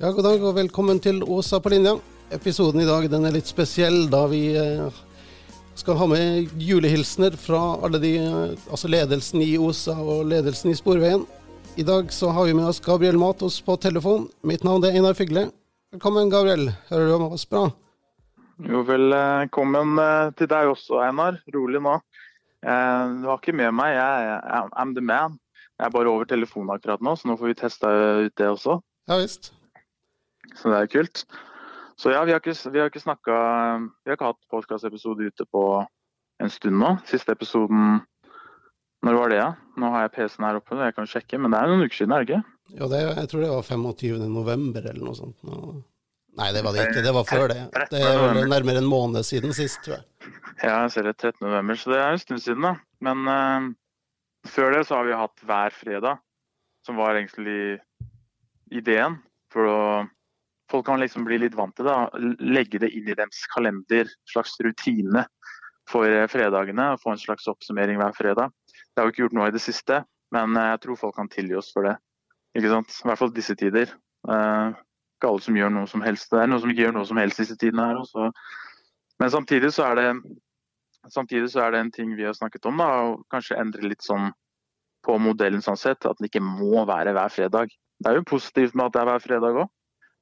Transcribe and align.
Ja, 0.00 0.08
god 0.16 0.24
dag 0.24 0.44
og 0.48 0.54
velkommen 0.56 0.96
til 1.04 1.18
Åsa 1.28 1.58
på 1.60 1.74
linja. 1.74 1.98
Episoden 2.32 2.80
i 2.80 2.86
dag 2.88 3.04
den 3.12 3.26
er 3.28 3.34
litt 3.34 3.50
spesiell, 3.50 4.06
da 4.08 4.22
vi 4.30 4.54
eh, 4.56 5.00
skal 5.76 5.98
ha 6.00 6.06
med 6.08 6.54
julehilsener 6.56 7.36
fra 7.36 7.58
alle 7.84 8.00
de, 8.00 8.14
eh, 8.16 8.54
altså 8.72 8.88
ledelsen 8.88 9.42
i 9.44 9.58
Åsa 9.60 9.98
og 10.00 10.24
ledelsen 10.30 10.72
i 10.72 10.78
Sporveien. 10.78 11.26
I 11.76 11.84
dag 11.84 12.08
så 12.16 12.30
har 12.32 12.48
vi 12.48 12.56
med 12.56 12.70
oss 12.70 12.80
Gabriel 12.80 13.20
Matos 13.20 13.60
på 13.60 13.76
telefon. 13.76 14.24
Mitt 14.40 14.64
navn 14.64 14.88
er 14.88 14.96
Einar 14.96 15.20
Fygle. 15.20 15.50
Velkommen, 15.92 16.32
Gabriel. 16.32 16.70
Hører 16.88 17.12
du 17.12 17.28
oss 17.28 17.44
bra? 17.44 17.66
Jo, 18.56 18.80
velkommen 18.88 20.00
eh, 20.00 20.32
til 20.40 20.48
deg 20.48 20.72
også, 20.72 21.04
Einar. 21.04 21.42
Rolig 21.52 21.84
nå. 21.84 21.98
Du 22.60 23.28
har 23.28 23.38
ikke 23.38 23.56
med 23.56 23.72
meg. 23.72 23.94
Jeg 23.96 24.40
er 24.40 24.68
I'm 24.76 24.94
the 24.96 25.04
man. 25.04 25.38
Jeg 25.80 25.88
er 25.88 25.94
bare 25.94 26.10
over 26.12 26.28
telefonen 26.28 26.74
akkurat 26.74 27.00
nå, 27.00 27.14
så 27.16 27.30
nå 27.30 27.38
får 27.40 27.48
vi 27.48 27.56
testa 27.56 27.90
ut 28.26 28.34
det 28.36 28.48
også. 28.50 28.80
Ja 29.08 29.16
visst. 29.16 29.52
Så 30.58 30.68
det 30.68 30.76
er 30.82 30.90
kult. 30.92 31.24
Så 32.00 32.12
ja, 32.12 32.20
vi 32.24 32.34
har 32.34 32.40
ikke, 32.42 32.56
vi 32.72 32.80
har 32.80 32.88
ikke 32.88 33.02
snakka 33.02 33.34
Vi 34.04 34.08
har 34.08 34.16
ikke 34.16 34.30
hatt 34.30 34.40
podkastepisode 34.52 35.26
ute 35.28 35.46
på 35.52 35.64
en 36.40 36.52
stund 36.52 36.80
nå. 36.80 36.94
Siste 37.08 37.32
episoden 37.36 38.00
Når 39.04 39.16
var 39.16 39.32
det, 39.32 39.40
ja? 39.40 39.50
Nå 39.80 39.90
har 39.94 40.06
jeg 40.06 40.14
PC-en 40.16 40.46
her 40.48 40.58
oppe, 40.60 40.76
jeg 40.76 40.96
kan 40.96 41.08
sjekke, 41.08 41.40
men 41.40 41.52
det 41.52 41.60
er 41.60 41.70
noen 41.70 41.86
uker 41.86 41.96
siden, 41.96 42.12
er 42.12 42.24
det 42.24 42.28
ikke? 42.28 42.56
Jo, 42.76 42.88
det, 42.92 42.98
jeg 43.16 43.30
tror 43.32 43.44
det 43.44 43.52
var 43.54 43.64
25. 43.64 44.26
november 44.28 44.88
eller 44.90 45.00
noe 45.06 45.16
sånt. 45.16 45.38
Nei, 46.36 46.50
det 46.52 46.60
var 46.66 46.76
det 46.76 46.84
ikke. 46.90 47.04
Det 47.06 47.14
var 47.16 47.24
før 47.28 47.46
det. 47.50 47.62
Det 47.90 48.02
er 48.04 48.36
nærmere 48.52 48.82
en 48.82 48.90
måned 48.90 49.24
siden 49.26 49.56
sist, 49.56 49.80
tror 49.86 49.96
jeg. 49.96 50.19
Ja, 50.60 50.82
jeg 50.84 50.92
ser 50.92 51.06
det 51.08 51.16
13. 51.16 51.40
november, 51.46 51.78
så 51.78 51.92
det 51.92 52.00
er 52.00 52.12
en 52.12 52.20
stund 52.20 52.42
siden, 52.44 52.66
da. 52.66 52.74
Men 53.00 53.24
uh, 53.24 53.70
før 54.48 54.74
det 54.74 54.86
så 54.88 54.98
har 54.98 55.08
vi 55.08 55.16
hatt 55.16 55.44
hver 55.48 55.72
fredag, 55.72 56.20
som 56.84 57.00
var 57.00 57.16
egentlig 57.16 57.80
ideen. 58.70 59.16
For 59.50 59.66
å 59.66 59.78
folk 60.70 60.86
kan 60.86 61.00
liksom 61.02 61.24
bli 61.26 61.40
litt 61.42 61.56
vant 61.58 61.74
til 61.76 61.88
det. 61.88 61.96
Legge 62.44 62.80
det 62.82 62.92
inn 62.94 63.08
i 63.10 63.16
deres 63.16 63.42
kalender, 63.54 64.10
slags 64.30 64.54
rutine 64.62 65.24
for 65.90 66.06
eh, 66.06 66.28
fredagene. 66.30 66.92
og 66.94 67.02
Få 67.02 67.14
en 67.14 67.22
slags 67.22 67.48
oppsummering 67.50 67.98
hver 68.00 68.14
fredag. 68.16 68.52
Det 68.70 69.00
har 69.00 69.08
vi 69.08 69.14
ikke 69.14 69.24
gjort 69.24 69.38
nå 69.38 69.48
i 69.48 69.54
det 69.54 69.62
siste, 69.64 70.04
men 70.34 70.54
eh, 70.54 70.70
jeg 70.74 70.82
tror 70.84 71.00
folk 71.00 71.16
kan 71.18 71.30
tilgi 71.32 71.58
oss 71.58 71.72
for 71.74 71.88
det. 71.88 71.96
Ikke 72.58 72.70
sant? 72.70 72.94
I 72.94 73.10
hvert 73.10 73.22
fall 73.22 73.34
disse 73.34 73.54
tider. 73.58 73.90
Uh, 74.26 74.74
ikke 75.16 75.28
alle 75.28 75.42
som 75.44 75.56
gjør 75.56 75.70
noe 75.74 75.88
som 75.90 76.02
helst. 76.02 76.30
Det 76.32 76.40
er 76.42 76.48
noen 76.50 76.62
som 76.62 76.70
ikke 76.72 76.82
gjør 76.82 76.96
noe 76.96 77.08
som 77.08 77.20
helst 77.20 77.38
disse 77.42 77.56
tidene 77.58 77.86
her 77.90 78.00
også. 78.00 78.30
Men 79.22 79.30
samtidig 79.30 79.70
så 79.76 79.86
er 79.86 79.98
det 80.00 80.08
samtidig 81.08 81.50
så 81.52 81.64
er 81.64 81.74
det 81.74 81.80
en 81.80 81.92
ting 81.94 82.14
vi 82.18 82.26
har 82.28 82.36
snakket 82.36 82.68
om, 82.68 82.80
da, 82.82 82.88
og 83.08 83.24
kanskje 83.32 83.58
endre 83.60 83.88
litt 83.88 84.04
sånn 84.04 84.30
på 85.06 85.16
modellen 85.22 85.64
sånn 85.64 85.80
sett. 85.80 86.04
At 86.04 86.20
den 86.20 86.28
ikke 86.28 86.44
må 86.44 86.84
være 86.88 87.14
hver 87.16 87.32
fredag. 87.32 87.72
Det 88.00 88.10
er 88.10 88.20
jo 88.20 88.28
positivt 88.28 88.76
med 88.76 88.90
at 88.90 88.96
det 88.96 89.02
er 89.02 89.10
hver 89.12 89.24
fredag 89.24 89.62
òg 89.64 89.68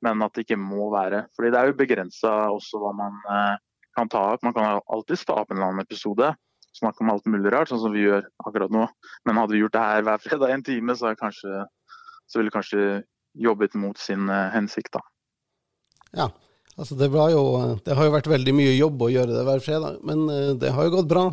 men 0.05 0.23
at 0.23 0.35
det 0.35 0.47
ikke 0.47 0.59
må 0.61 0.89
være. 0.95 1.25
Fordi 1.37 1.53
det 1.53 1.61
er 1.61 1.71
jo 1.71 1.79
begrensa 1.79 2.35
også 2.55 2.81
hva 2.83 2.95
man 2.97 3.19
eh, 3.27 3.55
kan 3.99 4.11
ta 4.13 4.25
opp. 4.35 4.45
Man 4.47 4.55
kan 4.57 4.81
alltid 4.87 5.25
ta 5.27 5.41
opp 5.43 5.51
en 5.51 5.59
eller 5.59 5.73
annen 5.73 5.87
episode, 5.87 6.33
snakke 6.79 7.03
om 7.03 7.13
alt 7.13 7.27
mulig 7.31 7.53
rart, 7.55 7.71
sånn 7.71 7.83
som 7.83 7.95
vi 7.95 8.07
gjør 8.07 8.27
akkurat 8.47 8.75
nå. 8.75 8.87
Men 9.27 9.41
hadde 9.41 9.57
vi 9.57 9.63
gjort 9.65 9.75
det 9.75 9.87
her 9.87 10.05
hver 10.07 10.25
fredag 10.25 10.55
en 10.55 10.67
time, 10.67 10.99
så, 10.99 11.15
kanskje, 11.19 11.65
så 12.31 12.41
ville 12.41 12.55
kanskje 12.55 12.85
jobbet 13.39 13.75
mot 13.79 13.99
sin 14.01 14.31
eh, 14.33 14.51
hensikt, 14.55 14.93
da. 14.95 15.03
Ja, 16.17 16.31
altså 16.79 16.99
det, 16.99 17.11
jo, 17.11 17.45
det, 17.85 17.97
har 17.99 18.09
jo 18.09 18.15
vært 18.15 18.31
veldig 18.31 18.55
mye 18.57 18.75
jobb 18.77 19.05
å 19.05 19.13
gjøre 19.13 19.35
det 19.35 19.45
hver 19.49 19.65
fredag, 19.65 19.99
men 20.07 20.27
uh, 20.31 20.53
det 20.59 20.73
har 20.75 20.89
jo 20.89 20.97
gått 20.99 21.11
bra. 21.11 21.29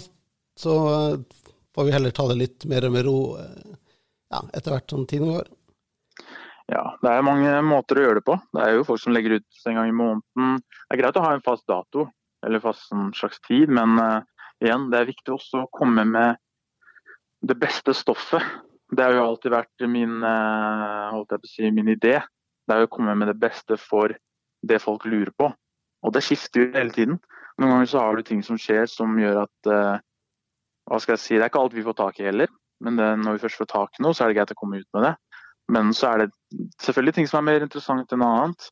Så 0.60 0.76
uh, 0.90 1.44
får 1.76 1.88
vi 1.88 1.96
heller 1.96 2.16
ta 2.16 2.28
det 2.32 2.40
litt 2.40 2.68
mer 2.72 2.90
med 2.92 3.06
ro 3.08 3.20
ja, 3.36 4.42
etter 4.56 4.74
hvert 4.74 4.92
som 4.92 5.06
tiden 5.08 5.34
går. 5.36 5.48
Ja, 6.72 6.96
det 7.02 7.12
er 7.12 7.26
mange 7.26 7.52
måter 7.62 8.00
å 8.00 8.06
gjøre 8.08 8.22
det 8.22 8.26
på. 8.26 8.38
Det 8.56 8.62
er 8.64 8.72
jo 8.74 8.86
folk 8.88 9.02
som 9.04 9.14
legger 9.14 9.38
ut 9.38 9.66
en 9.70 9.78
gang 9.78 9.90
i 9.92 9.98
måneden. 9.98 10.62
Det 10.64 10.96
er 10.96 11.02
greit 11.04 11.20
å 11.20 11.26
ha 11.26 11.34
en 11.36 11.44
fast 11.46 11.66
dato, 11.70 12.08
eller 12.46 12.64
fast 12.64 12.94
en 12.96 13.12
slags 13.14 13.42
tid, 13.46 13.70
men 13.70 14.00
uh, 14.02 14.24
igjen, 14.64 14.90
det 14.90 15.02
er 15.02 15.12
viktig 15.12 15.36
også 15.36 15.66
å 15.66 15.72
komme 15.74 16.08
med 16.10 16.42
det 17.46 17.58
beste 17.62 17.94
stoffet. 17.94 18.42
Det 18.90 19.06
har 19.06 19.14
jo 19.14 19.28
alltid 19.28 19.54
vært 19.54 19.86
min, 19.92 20.18
uh, 20.24 21.14
holdt 21.14 21.36
jeg 21.36 21.44
på 21.44 21.50
å 21.50 21.54
si, 21.54 21.70
min 21.76 21.94
idé. 21.94 22.18
Det 22.66 22.74
er 22.74 22.88
å 22.88 22.90
komme 22.90 23.14
med 23.18 23.30
det 23.30 23.38
beste 23.38 23.78
for 23.78 24.16
det 24.68 24.82
folk 24.84 25.06
lurer 25.10 25.32
på. 25.38 25.50
Og 26.06 26.14
det 26.14 26.24
skifter 26.26 26.66
jo 26.66 26.74
hele 26.76 26.94
tiden. 26.94 27.20
Noen 27.60 27.72
ganger 27.72 27.90
så 27.90 28.04
har 28.04 28.18
du 28.18 28.26
ting 28.26 28.44
som 28.46 28.60
skjer 28.60 28.86
som 28.92 29.16
gjør 29.20 29.46
at 29.46 29.72
uh, 29.72 29.98
Hva 30.86 31.00
skal 31.02 31.16
jeg 31.16 31.24
si, 31.24 31.36
det 31.38 31.46
er 31.46 31.50
ikke 31.50 31.64
alt 31.64 31.74
vi 31.74 31.86
får 31.86 31.98
tak 31.98 32.20
i 32.22 32.28
heller. 32.28 32.52
Men 32.86 33.00
det, 33.00 33.08
når 33.24 33.38
vi 33.38 33.46
først 33.46 33.62
får 33.62 33.70
tak 33.72 33.98
i 33.98 34.04
noe, 34.06 34.14
så 34.14 34.26
er 34.26 34.30
det 34.32 34.38
greit 34.38 34.52
å 34.54 34.60
komme 34.60 34.82
ut 34.82 34.90
med 34.98 35.08
det. 35.08 35.14
Men 35.74 35.94
så 35.98 36.12
er 36.12 36.26
det 36.26 36.66
selvfølgelig 36.84 37.16
ting 37.16 37.30
som 37.32 37.40
er 37.40 37.48
mer 37.48 37.66
interessant 37.66 38.12
enn 38.14 38.26
annet. 38.26 38.68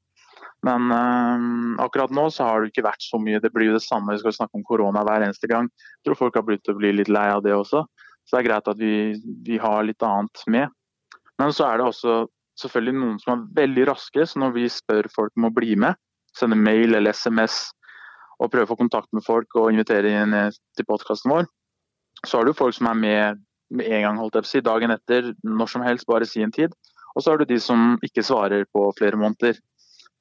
Men 0.64 0.94
uh, 0.94 1.82
akkurat 1.84 2.14
nå 2.14 2.28
så 2.32 2.46
har 2.48 2.62
det 2.62 2.72
ikke 2.72 2.86
vært 2.86 3.04
så 3.04 3.18
mye. 3.22 3.42
Det 3.42 3.52
blir 3.56 3.72
jo 3.72 3.80
det 3.80 3.86
samme, 3.86 4.14
vi 4.14 4.22
skal 4.22 4.36
snakke 4.38 4.60
om 4.60 4.68
korona 4.68 5.02
hver 5.08 5.26
eneste 5.26 5.50
gang. 5.50 5.72
Jeg 5.72 6.10
tror 6.10 6.20
folk 6.20 6.38
har 6.38 6.46
begynt 6.46 6.70
å 6.70 6.78
bli 6.78 6.94
litt 7.00 7.12
lei 7.12 7.26
av 7.34 7.42
det 7.46 7.56
også. 7.56 7.84
Så 8.24 8.36
det 8.36 8.44
er 8.44 8.50
greit 8.52 8.70
at 8.72 8.80
vi, 8.80 8.94
vi 9.44 9.58
har 9.60 9.84
litt 9.88 10.06
annet 10.06 10.46
med. 10.54 10.72
Men 11.42 11.56
så 11.56 11.66
er 11.68 11.82
det 11.82 11.90
også 11.90 12.24
selvfølgelig 12.60 13.00
noen 13.00 13.22
som 13.22 13.34
er 13.36 13.46
veldig 13.62 13.88
raske, 13.90 14.26
så 14.28 14.42
når 14.42 14.54
vi 14.58 14.68
spør 14.72 15.10
folk 15.14 15.34
om 15.40 15.50
å 15.50 15.54
bli 15.54 15.78
med, 15.80 15.98
sende 16.38 16.58
mail 16.58 16.96
eller 16.98 17.14
SMS 17.14 17.72
og 18.42 18.52
prøve 18.52 18.66
å 18.66 18.72
få 18.74 18.80
kontakt 18.80 19.10
med 19.14 19.26
folk 19.26 19.56
og 19.60 19.72
invitere 19.72 20.12
inn 20.24 20.34
til 20.78 20.88
podkasten 20.90 21.32
vår, 21.34 21.50
så 22.24 22.40
har 22.40 22.48
du 22.48 22.58
folk 22.58 22.76
som 22.76 22.90
er 22.90 23.00
med 23.00 23.44
med 23.74 23.90
en 23.90 24.04
gang, 24.06 24.20
holdt 24.22 24.38
jeg 24.38 24.46
på 24.46 24.50
å 24.50 24.52
si, 24.52 24.64
dagen 24.66 24.94
etter, 24.94 25.32
når 25.46 25.72
som 25.72 25.86
helst, 25.86 26.08
bare 26.10 26.28
si 26.30 26.44
en 26.46 26.54
tid. 26.54 26.74
Og 27.14 27.24
så 27.24 27.34
har 27.34 27.42
du 27.42 27.48
de 27.50 27.60
som 27.62 27.96
ikke 28.06 28.26
svarer 28.26 28.68
på 28.74 28.86
flere 28.98 29.20
måneder. 29.20 29.58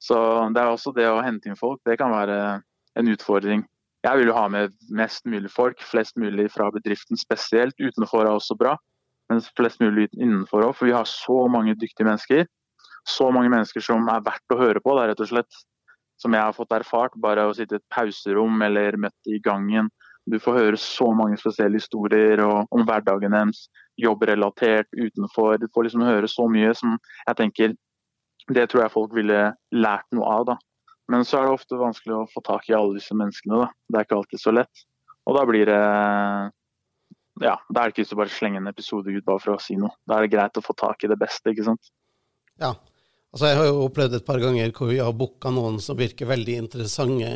Så 0.01 0.17
det 0.53 0.61
er 0.61 0.71
også 0.71 0.93
det 0.95 1.07
å 1.09 1.21
hente 1.23 1.49
inn 1.49 1.59
folk, 1.59 1.81
det 1.87 1.99
kan 2.01 2.13
være 2.13 2.37
en 2.99 3.11
utfordring. 3.13 3.63
Jeg 4.03 4.19
vil 4.19 4.29
jo 4.29 4.35
ha 4.35 4.47
med 4.51 4.73
mest 4.91 5.23
mulig 5.29 5.51
folk, 5.53 5.79
flest 5.87 6.17
mulig 6.19 6.49
fra 6.51 6.67
bedriften 6.73 7.19
spesielt. 7.19 7.77
Utenfor 7.79 8.25
er 8.25 8.33
også 8.33 8.57
bra, 8.59 8.75
men 9.31 9.41
flest 9.57 9.81
mulig 9.83 10.09
innenfor 10.13 10.67
òg. 10.67 10.75
For 10.77 10.89
vi 10.89 10.95
har 10.95 11.09
så 11.09 11.45
mange 11.51 11.75
dyktige 11.79 12.07
mennesker. 12.07 12.47
Så 13.07 13.27
mange 13.35 13.51
mennesker 13.51 13.83
som 13.83 14.07
er 14.11 14.23
verdt 14.23 14.55
å 14.55 14.59
høre 14.59 14.81
på, 14.83 14.95
da, 14.95 15.09
rett 15.09 15.23
og 15.23 15.31
slett. 15.31 15.63
Som 16.21 16.35
jeg 16.35 16.45
har 16.45 16.55
fått 16.55 16.71
erfart 16.75 17.15
bare 17.19 17.47
å 17.49 17.55
sitte 17.55 17.77
i 17.77 17.81
et 17.81 17.91
pauserom 17.91 18.61
eller 18.63 18.99
møtt 19.01 19.31
i 19.31 19.41
gangen 19.43 19.89
du 20.31 20.39
får 20.39 20.55
høre 20.55 20.79
så 20.79 21.09
mange 21.15 21.37
spesielle 21.39 21.79
historier 21.79 22.39
om 22.43 22.85
hverdagen 22.87 23.35
deres, 23.35 23.65
jobbrelatert, 23.99 24.87
utenfor. 24.95 25.57
Du 25.59 25.67
får 25.73 25.89
liksom 25.89 26.05
høre 26.07 26.29
så 26.31 26.47
mye 26.51 26.71
som 26.77 26.97
jeg 27.27 27.39
tenker 27.39 27.79
Det 28.51 28.65
tror 28.67 28.81
jeg 28.81 28.91
folk 28.91 29.13
ville 29.15 29.53
lært 29.71 30.07
noe 30.11 30.27
av. 30.27 30.45
da. 30.45 30.55
Men 31.07 31.23
så 31.23 31.37
er 31.37 31.45
det 31.45 31.53
ofte 31.55 31.77
vanskelig 31.79 32.15
å 32.17 32.25
få 32.27 32.41
tak 32.43 32.65
i 32.67 32.73
alle 32.75 32.97
disse 32.97 33.15
menneskene. 33.15 33.61
da. 33.61 33.67
Det 33.87 33.99
er 33.99 34.07
ikke 34.07 34.17
alltid 34.17 34.41
så 34.41 34.51
lett. 34.51 34.81
Og 35.23 35.37
da 35.37 35.45
blir 35.47 35.69
det 35.71 35.83
ja, 37.41 37.57
da 37.69 37.81
er 37.81 37.89
det 37.89 37.95
ikke 37.95 38.09
så 38.11 38.17
bare 38.19 38.33
slenge 38.33 38.61
en 38.61 38.69
episode 38.69 39.09
ut 39.09 39.25
bare 39.25 39.41
for 39.41 39.55
å 39.55 39.61
si 39.61 39.77
noe. 39.79 39.95
Da 40.05 40.17
er 40.17 40.27
det 40.27 40.33
greit 40.35 40.59
å 40.59 40.65
få 40.65 40.75
tak 40.77 41.05
i 41.05 41.09
det 41.09 41.17
beste, 41.21 41.49
ikke 41.49 41.65
sant. 41.71 41.93
Ja. 42.61 42.75
Altså, 43.33 43.47
jeg 43.49 43.57
har 43.57 43.69
jo 43.71 43.85
opplevd 43.87 44.19
et 44.19 44.27
par 44.27 44.41
ganger 44.41 44.73
hvor 44.77 44.91
vi 44.91 45.01
har 45.01 45.15
booka 45.17 45.49
noen 45.49 45.79
som 45.81 45.97
virker 45.97 46.29
veldig 46.29 46.59
interessante 46.61 47.31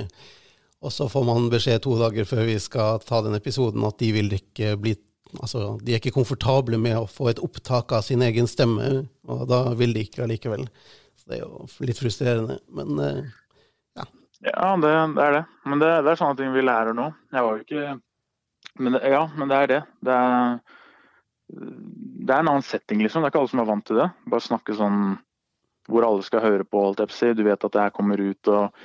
og 0.86 0.94
så 0.94 1.08
får 1.10 1.26
man 1.26 1.50
beskjed 1.52 1.82
to 1.84 1.96
dager 1.98 2.28
før 2.30 2.46
vi 2.48 2.58
skal 2.62 3.02
ta 3.06 3.22
den 3.26 3.38
episoden 3.38 3.86
at 3.88 3.98
de 4.02 4.14
vil 4.16 4.34
ikke 4.40 4.78
bli 4.82 4.98
Altså, 5.44 5.74
de 5.84 5.92
er 5.92 6.00
ikke 6.00 6.14
komfortable 6.16 6.78
med 6.80 6.94
å 6.96 7.10
få 7.12 7.26
et 7.28 7.40
opptak 7.44 7.92
av 7.92 8.06
sin 8.06 8.22
egen 8.24 8.46
stemme, 8.48 9.02
og 9.28 9.42
da 9.52 9.58
vil 9.76 9.92
de 9.92 10.06
ikke 10.06 10.22
allikevel. 10.24 10.64
Så 11.20 11.28
det 11.28 11.36
er 11.36 11.42
jo 11.42 11.66
litt 11.84 12.00
frustrerende, 12.00 12.56
men 12.72 12.94
uh, 12.96 13.20
ja. 14.00 14.06
Ja, 14.48 14.70
det, 14.80 14.94
det, 15.18 15.26
er 15.26 15.36
det. 15.36 15.42
Men 15.68 15.84
det, 15.84 15.90
det, 16.08 16.14
er 16.14 16.22
sånne 16.22 16.40
ting 16.40 16.56
vi 16.56 16.64
lærer 16.64 16.96
nå. 16.96 17.10
Jeg 17.36 17.44
var 17.44 17.60
jo 17.60 17.66
ikke 17.66 17.98
men 18.80 19.00
Ja, 19.04 19.26
men 19.36 19.52
det 19.52 19.58
er 19.58 19.72
det. 19.72 19.80
Det 20.06 20.14
er, 20.14 20.60
det 21.48 22.34
er 22.34 22.42
en 22.42 22.52
annen 22.52 22.66
setting, 22.66 23.02
liksom. 23.04 23.24
Det 23.24 23.30
er 23.30 23.36
ikke 23.36 23.44
alle 23.44 23.54
som 23.54 23.64
er 23.64 23.72
vant 23.72 23.88
til 23.88 24.00
det. 24.02 24.10
Bare 24.30 24.46
snakke 24.46 24.78
sånn 24.78 25.18
hvor 25.88 26.04
alle 26.04 26.24
skal 26.26 26.44
høre 26.44 26.66
på, 26.68 26.82
alt 26.84 27.00
jeg 27.00 27.12
på 27.12 27.16
å 27.16 27.20
si. 27.22 27.34
Du 27.38 27.44
vet 27.48 27.64
at 27.64 27.76
det 27.76 27.84
her 27.86 27.94
kommer 27.96 28.20
ut, 28.20 28.52
og 28.52 28.76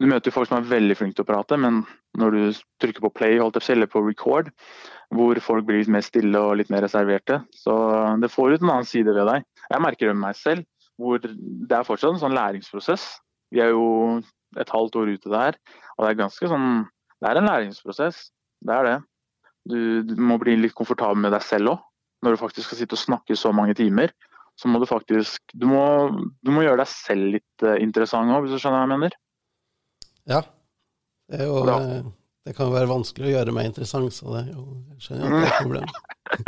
du 0.00 0.08
møter 0.08 0.32
folk 0.32 0.48
som 0.48 0.56
er 0.56 0.70
veldig 0.70 0.96
flinke 0.96 1.18
til 1.18 1.26
å 1.26 1.28
prate, 1.28 1.58
men 1.60 1.82
når 2.18 2.36
du 2.36 2.60
trykker 2.80 3.04
på 3.04 3.12
play 3.12 3.36
eller 3.36 3.90
på 3.90 4.00
record, 4.06 4.48
hvor 5.14 5.38
folk 5.44 5.66
blir 5.66 5.82
litt 5.82 5.92
mer 5.92 6.04
stille 6.06 6.40
og 6.40 6.56
litt 6.56 6.70
mer 6.72 6.82
reserverte, 6.86 7.42
så 7.52 7.74
det 8.22 8.32
får 8.32 8.54
ut 8.54 8.64
en 8.64 8.72
annen 8.72 8.88
side 8.88 9.12
ved 9.12 9.28
deg. 9.28 9.44
Jeg 9.68 9.84
merker 9.84 10.08
det 10.08 10.16
med 10.16 10.24
meg 10.30 10.38
selv, 10.38 10.64
hvor 10.96 11.20
det 11.20 11.76
er 11.76 11.86
fortsatt 11.86 12.14
en 12.14 12.22
sånn 12.22 12.36
læringsprosess. 12.36 13.04
Vi 13.52 13.60
er 13.60 13.74
jo 13.74 14.20
et 14.58 14.72
halvt 14.72 14.96
år 15.00 15.12
ute 15.12 15.32
der, 15.32 15.58
og 15.96 16.04
det 16.04 16.10
er 16.10 16.22
ganske 16.24 16.50
sånn 16.50 16.70
Det 17.20 17.28
er 17.28 17.36
en 17.36 17.50
læringsprosess. 17.50 18.30
Det 18.64 18.72
er 18.72 18.86
det. 18.86 18.98
Du, 19.68 20.02
du 20.06 20.14
må 20.16 20.38
bli 20.40 20.56
litt 20.58 20.76
komfortabel 20.76 21.20
med 21.20 21.34
deg 21.36 21.44
selv 21.44 21.74
òg. 21.74 21.86
Når 22.24 22.36
du 22.36 22.40
faktisk 22.40 22.68
skal 22.68 22.80
sitte 22.82 22.96
og 22.96 23.00
snakke 23.00 23.36
så 23.38 23.52
mange 23.56 23.74
timer, 23.76 24.12
så 24.60 24.68
må 24.68 24.80
du 24.80 24.86
faktisk 24.88 25.54
Du 25.56 25.66
må, 25.70 25.82
du 26.44 26.52
må 26.52 26.64
gjøre 26.66 26.82
deg 26.82 26.90
selv 26.92 27.36
litt 27.36 27.64
uh, 27.64 27.76
interessant 27.80 28.32
òg, 28.32 28.44
hvis 28.44 28.56
du 28.56 28.62
skjønner 28.62 28.82
hva 28.82 28.86
jeg 28.86 28.94
mener. 28.96 29.16
Ja. 30.30 30.40
Det 31.30 31.40
er 31.40 31.48
jo, 31.48 31.60
da, 31.64 31.76
eh, 31.86 32.08
det 32.48 32.56
kan 32.58 32.72
være 32.72 32.90
vanskelig 32.90 33.28
å 33.28 33.32
gjøre 33.36 33.54
meg 33.54 33.68
interessant, 33.70 34.12
så 34.16 34.32
det 34.34 34.48
jo, 34.50 34.64
jeg 34.96 35.04
skjønner 35.06 35.26
at 35.26 35.32
det 35.32 35.40
er 35.40 35.50
et 35.50 35.60
problem. 35.62 35.92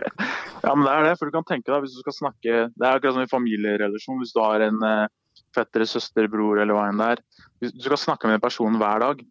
ja, 0.66 0.72
men 0.74 0.86
det 0.86 0.92
er 0.92 1.06
det. 1.06 1.12
For 1.20 1.28
du 1.28 1.36
kan 1.36 1.46
tenke 1.48 1.70
deg, 1.70 1.84
hvis 1.84 1.94
du 1.94 2.00
skal 2.02 2.16
snakke 2.16 2.56
Det 2.72 2.86
er 2.86 2.96
akkurat 2.96 3.16
som 3.16 3.24
i 3.24 3.30
familierelasjon. 3.30 4.18
Hvis 4.22 4.34
du 4.34 4.40
har 4.42 4.64
en 4.66 4.82
uh, 4.82 5.06
fetter, 5.56 5.84
søster, 5.88 6.28
bror 6.32 6.60
eller 6.62 6.76
hva 6.76 6.88
enn 6.90 7.00
det 7.00 7.10
er. 7.14 7.22
Hvis 7.62 7.76
du 7.76 7.86
skal 7.86 8.00
snakke 8.00 8.28
med 8.28 8.40
en 8.40 8.44
person 8.44 8.78
hver 8.80 9.04
dag, 9.04 9.22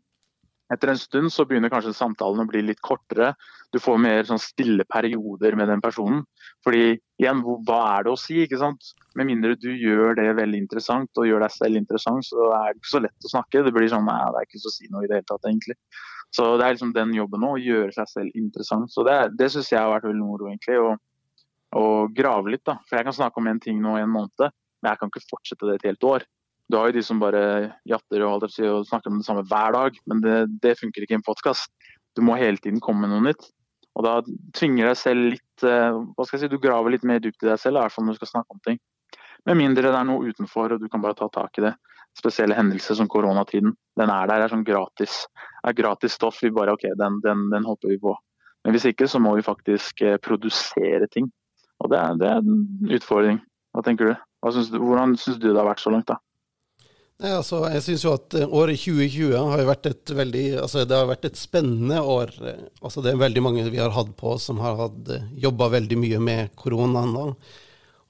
etter 0.71 0.91
en 0.91 1.00
stund 1.00 1.31
så 1.33 1.44
begynner 1.47 1.71
kanskje 1.71 1.94
samtalen 1.95 2.44
å 2.44 2.47
bli 2.47 2.62
litt 2.63 2.79
kortere. 2.85 3.33
Du 3.73 3.79
får 3.81 3.97
mer 4.00 4.23
sånn 4.27 4.39
stille 4.41 4.85
perioder 4.88 5.57
med 5.59 5.68
den 5.71 5.83
personen. 5.83 6.23
Fordi 6.65 6.95
igjen, 7.19 7.41
hva 7.68 7.79
er 7.97 8.07
det 8.07 8.13
å 8.13 8.19
si? 8.19 8.39
ikke 8.45 8.59
sant? 8.62 8.94
Med 9.19 9.27
mindre 9.27 9.57
du 9.59 9.69
gjør 9.73 10.15
det 10.19 10.29
veldig 10.39 10.63
interessant 10.63 11.19
og 11.19 11.27
gjør 11.27 11.44
deg 11.44 11.56
selv 11.57 11.81
interessant, 11.81 12.27
så 12.27 12.47
er 12.56 12.71
det 12.71 12.79
ikke 12.79 12.94
så 12.94 13.03
lett 13.03 13.27
å 13.27 13.33
snakke. 13.33 13.65
Det 13.68 13.75
blir 13.75 13.91
sånn 13.91 14.07
nei, 14.07 14.19
det 14.31 14.41
er 14.41 14.50
ikke 14.50 14.63
så 14.63 14.71
å 14.71 14.75
si 14.77 14.89
noe 14.91 15.03
i 15.03 15.12
det 15.12 15.19
hele 15.19 15.29
tatt, 15.33 15.47
egentlig. 15.50 15.77
Så 16.31 16.47
det 16.56 16.65
er 16.65 16.75
liksom 16.77 16.94
den 16.95 17.15
jobben 17.18 17.44
nå, 17.44 17.56
å 17.57 17.62
gjøre 17.62 17.91
seg 17.95 18.07
selv 18.07 18.39
interessant. 18.39 18.91
Så 18.94 19.03
det, 19.07 19.18
det 19.35 19.51
syns 19.51 19.73
jeg 19.73 19.81
har 19.81 19.91
vært 19.91 20.07
veldig 20.07 20.23
moro, 20.23 20.47
egentlig. 20.47 20.79
Å 21.75 21.88
grave 22.15 22.56
litt, 22.56 22.63
da. 22.68 22.77
For 22.88 23.00
jeg 23.00 23.07
kan 23.09 23.18
snakke 23.18 23.44
om 23.44 23.50
en 23.51 23.59
ting 23.63 23.83
nå 23.83 23.97
i 24.00 24.06
en 24.06 24.13
måned, 24.13 24.47
men 24.81 24.94
jeg 24.94 25.01
kan 25.01 25.12
ikke 25.12 25.27
fortsette 25.27 25.68
det 25.68 25.81
et 25.81 25.91
helt 25.91 26.07
år. 26.07 26.27
Du 26.71 26.77
har 26.79 26.88
jo 26.88 26.95
de 26.95 27.03
som 27.03 27.19
bare 27.19 27.44
jatter 27.89 28.23
og, 28.23 28.45
og 28.45 28.85
snakker 28.88 29.12
om 29.12 29.19
det 29.19 29.27
samme 29.27 29.44
hver 29.50 29.73
dag, 29.75 29.97
men 30.07 30.21
det, 30.23 30.35
det 30.63 30.77
funker 30.79 31.03
ikke 31.03 31.18
i 31.18 31.19
en 31.19 31.25
podkast. 31.25 31.68
Du 32.15 32.23
må 32.23 32.38
hele 32.39 32.62
tiden 32.62 32.79
komme 32.83 33.03
med 33.03 33.12
noe 33.12 33.25
nytt. 33.25 33.50
Og 34.00 34.06
da 34.06 34.13
tvinger 34.56 34.88
deg 34.88 35.00
selv 35.00 35.33
litt 35.33 35.65
eh, 35.68 35.91
hva 35.91 36.23
skal 36.23 36.38
jeg 36.38 36.45
si, 36.45 36.51
Du 36.53 36.62
graver 36.63 36.94
litt 36.94 37.03
mer 37.07 37.19
dypt 37.19 37.44
i 37.44 37.50
deg 37.50 37.59
selv, 37.59 37.75
i 37.75 37.83
hvert 37.83 37.95
fall 37.95 38.07
når 38.07 38.15
du 38.15 38.21
skal 38.21 38.31
snakke 38.38 38.56
om 38.56 38.62
ting. 38.63 38.79
Med 39.50 39.59
mindre 39.59 39.89
det 39.89 39.97
er 39.97 40.07
noe 40.07 40.31
utenfor 40.31 40.77
og 40.77 40.79
du 40.83 40.88
kan 40.91 41.03
bare 41.03 41.18
ta 41.19 41.27
tak 41.33 41.59
i 41.59 41.65
det. 41.65 41.73
Spesielle 42.15 42.56
hendelser 42.56 42.95
som 43.00 43.09
koronatiden. 43.12 43.75
Den 44.00 44.12
er 44.13 44.31
der, 44.31 44.45
er 44.45 44.51
sånn 44.51 44.65
gratis. 44.68 45.25
Er 45.68 45.75
gratis 45.75 46.15
stoff. 46.15 46.39
Vi 46.44 46.53
bare 46.56 46.77
OK, 46.77 46.88
den, 47.00 47.19
den, 47.25 47.47
den 47.51 47.68
hopper 47.68 47.91
vi 47.91 48.00
på. 48.00 48.15
Men 48.63 48.75
hvis 48.77 48.88
ikke, 48.88 49.09
så 49.12 49.19
må 49.19 49.35
vi 49.35 49.44
faktisk 49.44 50.03
eh, 50.07 50.19
produsere 50.23 51.07
ting. 51.12 51.27
Og 51.83 51.91
det 51.91 52.00
er, 52.00 52.19
det 52.21 52.31
er 52.31 52.44
en 52.44 52.91
utfordring. 52.95 53.44
Hva 53.75 53.83
tenker 53.83 54.12
du? 54.12 54.19
Hva 54.44 54.56
synes 54.56 54.71
du 54.71 54.79
hvordan 54.79 55.18
syns 55.19 55.39
du 55.41 55.50
det 55.50 55.57
har 55.57 55.68
vært 55.68 55.83
så 55.83 55.91
langt, 55.91 56.07
da? 56.12 56.21
Ja, 57.21 57.35
altså, 57.38 57.59
jeg 57.69 57.83
syns 57.85 58.01
jo 58.01 58.15
at 58.18 58.33
eh, 58.33 58.50
året 58.50 58.79
2020 58.81 59.35
har 59.38 59.62
vært 59.68 59.85
et 59.91 60.09
veldig 60.18 60.57
altså 60.63 60.81
det 60.89 60.95
har 60.97 61.06
vært 61.09 61.25
et 61.29 61.38
spennende 61.38 62.00
år. 62.01 62.31
Altså 62.81 63.03
Det 63.06 63.12
er 63.12 63.19
veldig 63.21 63.44
mange 63.45 63.65
vi 63.69 63.81
har 63.81 63.94
hatt 63.94 64.15
på 64.18 64.38
som 64.41 64.57
har 64.63 64.81
eh, 64.89 65.27
jobba 65.44 65.68
veldig 65.75 65.97
mye 66.01 66.19
med 66.23 66.50
koronaen. 66.57 67.35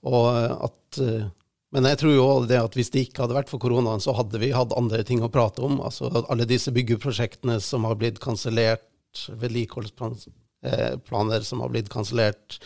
Og 0.08 0.28
at, 0.32 1.00
eh, 1.04 1.28
men 1.76 1.84
jeg 1.92 2.00
tror 2.00 2.14
jo 2.16 2.28
det 2.48 2.60
at 2.62 2.76
hvis 2.80 2.94
det 2.96 3.04
ikke 3.10 3.24
hadde 3.26 3.40
vært 3.42 3.52
for 3.52 3.60
koronaen, 3.60 4.00
så 4.00 4.16
hadde 4.16 4.40
vi 4.40 4.56
hatt 4.56 4.78
andre 4.80 5.04
ting 5.08 5.20
å 5.28 5.34
prate 5.34 5.60
om. 5.68 5.82
Altså 5.84 6.08
Alle 6.24 6.48
disse 6.48 6.72
byggeprosjektene 6.72 7.60
som 7.60 7.84
har 7.90 8.00
blitt 8.00 8.24
kansellert, 8.24 8.88
vedlikeholdsplaner 9.28 11.44
som 11.44 11.60
har 11.60 11.70
blitt 11.74 11.92
kansellert. 11.92 12.64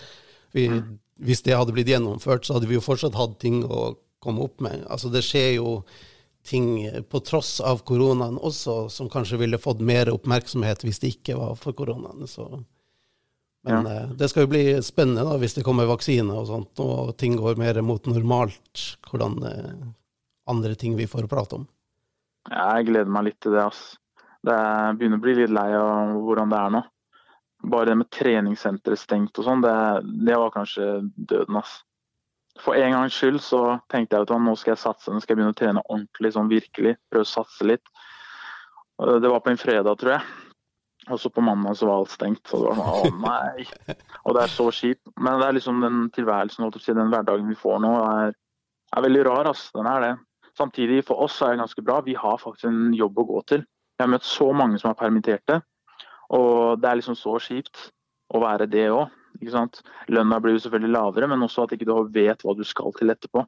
Hvis 0.54 1.42
det 1.42 1.58
hadde 1.58 1.74
blitt 1.74 1.90
gjennomført, 1.90 2.46
så 2.46 2.54
hadde 2.60 2.70
vi 2.70 2.78
jo 2.78 2.86
fortsatt 2.86 3.18
hatt 3.18 3.42
ting 3.42 3.66
å 3.66 3.98
komme 4.22 4.46
opp 4.46 4.62
med. 4.62 4.86
Altså 4.86 5.10
Det 5.10 5.26
skjer 5.26 5.58
jo 5.58 5.82
ting 6.46 6.88
på 7.10 7.20
tross 7.26 7.60
av 7.60 7.82
koronaen 7.88 8.38
også, 8.38 8.86
som 8.90 9.10
kanskje 9.10 9.40
ville 9.42 9.62
fått 9.62 9.82
mer 9.82 10.12
oppmerksomhet 10.14 10.86
hvis 10.86 11.02
det 11.02 11.14
ikke 11.16 11.38
var 11.40 11.58
for 11.60 11.78
koronaen. 11.78 12.28
Så. 12.30 12.48
Men 13.66 13.86
ja. 13.90 13.94
eh, 13.94 14.10
det 14.20 14.30
skal 14.30 14.46
jo 14.46 14.54
bli 14.54 14.64
spennende 14.86 15.26
da, 15.26 15.38
hvis 15.42 15.58
det 15.58 15.66
kommer 15.66 15.90
vaksine 15.90 16.34
og 16.38 16.50
sånt, 16.52 16.82
og 16.84 17.16
ting 17.18 17.38
går 17.40 17.58
mer 17.62 17.82
mot 17.82 18.06
normalt. 18.10 18.84
Hvordan 19.10 19.40
eh, 19.50 19.86
andre 20.46 20.76
ting 20.78 20.98
vi 21.00 21.08
får 21.10 21.30
prate 21.32 21.62
om. 21.62 21.70
Ja, 22.52 22.76
jeg 22.78 22.92
gleder 22.92 23.10
meg 23.10 23.32
litt 23.32 23.40
til 23.42 23.56
det. 23.58 23.66
ass. 23.66 23.96
Det 24.46 24.58
begynner 25.00 25.18
å 25.18 25.26
bli 25.26 25.34
litt 25.40 25.54
lei 25.54 25.72
av 25.74 26.14
hvordan 26.22 26.54
det 26.54 26.62
er 26.62 26.76
nå. 26.78 26.84
Bare 27.66 27.90
det 27.90 27.98
med 27.98 28.12
treningssenteret 28.14 29.02
stengt 29.02 29.40
og 29.42 29.48
sånn, 29.48 29.64
det, 29.66 29.74
det, 30.28 30.38
var 30.38 30.54
kanskje 30.54 30.86
døden. 31.18 31.58
ass 31.58 31.80
for 32.62 32.78
en 32.80 32.94
gangs 32.96 33.16
skyld 33.18 33.42
så 33.44 33.62
tenkte 33.92 34.16
jeg 34.16 34.28
at 34.28 34.34
nå 34.40 34.56
skal 34.60 34.76
jeg 34.76 34.84
satse, 34.84 35.12
nå 35.12 35.22
skal 35.22 35.34
jeg 35.36 35.42
begynne 35.42 35.56
å 35.56 35.60
trene 35.60 35.84
ordentlig, 35.90 36.32
sånn 36.36 36.52
virkelig. 36.52 36.96
Prøve 37.12 37.28
å 37.28 37.30
satse 37.30 37.68
litt. 37.68 37.84
Det 38.96 39.32
var 39.32 39.44
på 39.44 39.52
en 39.52 39.60
fredag, 39.60 40.00
tror 40.00 40.16
jeg. 40.16 40.36
Og 41.12 41.20
så 41.22 41.30
på 41.30 41.44
mandag 41.46 41.76
så 41.78 41.90
var 41.90 42.00
alt 42.02 42.14
stengt. 42.16 42.42
Så 42.48 42.62
det 42.62 42.72
var 42.72 42.80
sånn, 42.80 43.20
å 43.20 43.28
nei. 43.28 43.66
Og 44.24 44.38
det 44.38 44.46
er 44.46 44.54
så 44.54 44.70
kjipt. 44.74 45.04
Men 45.20 45.42
det 45.42 45.50
er 45.50 45.58
liksom 45.60 45.84
den 45.84 46.00
tilværelsen, 46.16 46.72
den 46.72 47.12
hverdagen 47.12 47.52
vi 47.52 47.60
får 47.60 47.84
nå, 47.84 47.92
er, 48.24 48.34
er 48.96 49.06
veldig 49.06 49.26
rar. 49.28 49.52
ass. 49.52 49.68
Den 49.76 49.92
er 49.92 50.02
det. 50.02 50.14
Samtidig, 50.58 51.04
for 51.06 51.28
oss 51.28 51.42
er 51.44 51.54
det 51.54 51.66
ganske 51.66 51.84
bra. 51.86 52.00
Vi 52.06 52.16
har 52.18 52.40
faktisk 52.42 52.70
en 52.72 52.96
jobb 52.96 53.20
å 53.20 53.28
gå 53.36 53.44
til. 53.52 53.68
Jeg 53.96 54.08
har 54.08 54.12
møtt 54.16 54.28
så 54.28 54.50
mange 54.56 54.80
som 54.82 54.90
er 54.92 55.00
permitterte. 55.00 55.60
Og 56.34 56.82
det 56.82 56.90
er 56.90 57.00
liksom 57.04 57.20
så 57.20 57.36
kjipt 57.44 57.90
å 58.34 58.42
være 58.42 58.66
det 58.72 58.88
òg. 58.96 59.12
Lønna 59.42 60.40
blir 60.40 60.56
jo 60.56 60.64
selvfølgelig 60.64 60.94
lavere, 60.94 61.28
men 61.32 61.44
også 61.44 61.66
at 61.66 61.76
ikke 61.76 61.88
du 61.90 61.96
vet 62.14 62.42
hva 62.44 62.56
du 62.56 62.64
skal 62.64 62.94
til 62.98 63.14
etterpå. 63.14 63.46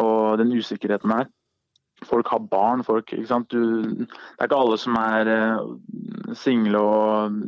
Og 0.00 0.38
den 0.38 0.52
usikkerheten 0.54 1.10
her. 1.10 1.28
Folk 2.06 2.30
har 2.32 2.38
barn. 2.38 2.84
Folk, 2.84 3.10
du, 3.10 3.60
det 3.82 4.06
er 4.38 4.48
ikke 4.48 4.60
alle 4.60 4.78
som 4.80 4.96
er 4.96 5.28
uh, 5.28 6.34
single 6.38 6.80
og 6.80 7.40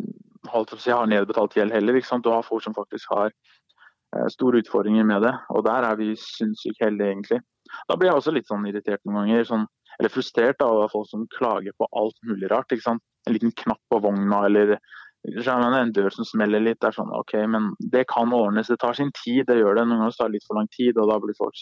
holdt 0.52 0.74
si, 0.76 0.90
har 0.90 1.08
nedbetalt 1.08 1.56
gjeld 1.56 1.72
heller. 1.72 2.00
Du 2.22 2.30
har 2.30 2.42
folk 2.42 2.64
som 2.64 2.74
faktisk 2.76 3.14
har 3.14 3.30
uh, 3.30 4.28
store 4.28 4.60
utfordringer 4.60 5.06
med 5.08 5.22
det. 5.22 5.32
Og 5.54 5.64
der 5.64 5.88
er 5.88 5.96
vi 5.96 6.12
sinnssykt 6.18 6.82
heldige, 6.82 7.14
egentlig. 7.14 7.40
Da 7.88 7.96
blir 7.96 8.10
jeg 8.10 8.20
også 8.20 8.34
litt 8.34 8.50
sånn 8.50 8.66
irritert 8.68 9.00
noen 9.06 9.22
ganger. 9.22 9.46
Sånn, 9.48 9.64
eller 9.98 10.12
frustrert 10.12 10.62
av 10.64 10.84
folk 10.92 11.08
som 11.08 11.28
klager 11.36 11.74
på 11.78 11.88
alt 11.96 12.18
mulig 12.28 12.50
rart. 12.52 12.72
En 12.72 13.32
liten 13.32 13.54
knapp 13.54 13.80
på 13.92 14.00
vogna 14.02 14.44
eller 14.48 14.76
en 15.22 15.92
dør 15.94 16.10
som 16.10 16.26
smeller 16.26 16.60
litt, 16.60 16.80
det 16.80 16.90
er 16.90 16.96
sånn 16.96 17.12
OK, 17.14 17.34
men 17.46 17.72
det 17.78 18.06
kan 18.10 18.32
ordnes. 18.34 18.68
Det 18.68 18.78
tar 18.82 18.94
sin 18.94 19.12
tid, 19.24 19.46
det 19.46 19.60
gjør 19.60 19.78
det. 19.78 19.86
Noen 19.86 20.02
ganger 20.02 20.16
tar 20.18 20.30
det 20.30 20.38
litt 20.38 20.46
for 20.48 20.58
lang 20.58 20.68
tid, 20.74 20.98
og 20.98 21.10
da 21.10 21.18
blir 21.22 21.36
folk 21.38 21.54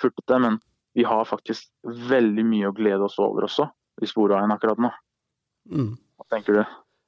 furtete. 0.00 0.38
Men 0.38 0.60
vi 0.94 1.06
har 1.06 1.26
faktisk 1.26 1.70
veldig 1.84 2.44
mye 2.46 2.70
å 2.70 2.76
glede 2.76 3.06
oss 3.06 3.18
over 3.18 3.46
også, 3.48 3.66
i 4.02 4.06
Sporveien 4.10 4.54
akkurat 4.54 4.78
nå. 4.78 4.92
Mm. 5.70 5.92
Hva 6.18 6.28
tenker 6.30 6.60
du? 6.60 6.62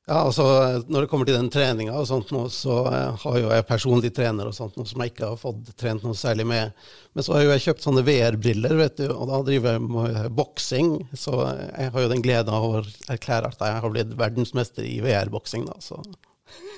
Ja, 0.07 0.17
altså 0.27 0.45
Når 0.91 1.05
det 1.05 1.09
kommer 1.13 1.29
til 1.29 1.37
den 1.37 1.51
treninga 1.53 1.95
og 1.95 2.09
sånt 2.11 2.33
nå, 2.35 2.49
så 2.51 2.81
uh, 2.89 3.21
har 3.23 3.37
jo 3.39 3.53
jeg 3.53 3.67
personlig 3.69 4.11
trener 4.17 4.49
og 4.51 4.57
sånt 4.57 4.75
nå 4.79 4.87
som 4.89 5.05
jeg 5.05 5.13
ikke 5.13 5.29
har 5.31 5.39
fått 5.39 5.71
trent 5.79 6.03
noe 6.03 6.19
særlig 6.19 6.47
med. 6.51 6.75
Men 7.15 7.27
så 7.27 7.37
har 7.37 7.45
jo 7.45 7.53
jeg 7.53 7.65
kjøpt 7.69 7.87
sånne 7.87 8.03
VR-briller, 8.09 8.75
vet 8.81 8.99
du, 8.99 9.07
og 9.15 9.31
da 9.31 9.39
driver 9.47 9.77
jeg 9.77 9.85
med 9.87 10.19
boksing. 10.35 10.93
Så 11.15 11.37
jeg 11.47 11.95
har 11.95 12.05
jo 12.05 12.11
den 12.11 12.25
gleden 12.25 12.57
av 12.57 12.67
å 12.67 12.83
erklære 13.15 13.53
at 13.53 13.63
jeg 13.63 13.83
har 13.85 13.95
blitt 13.95 14.17
verdensmester 14.19 14.89
i 14.89 14.99
VR-boksing, 15.05 15.69
da. 15.71 15.79
så... 15.85 16.01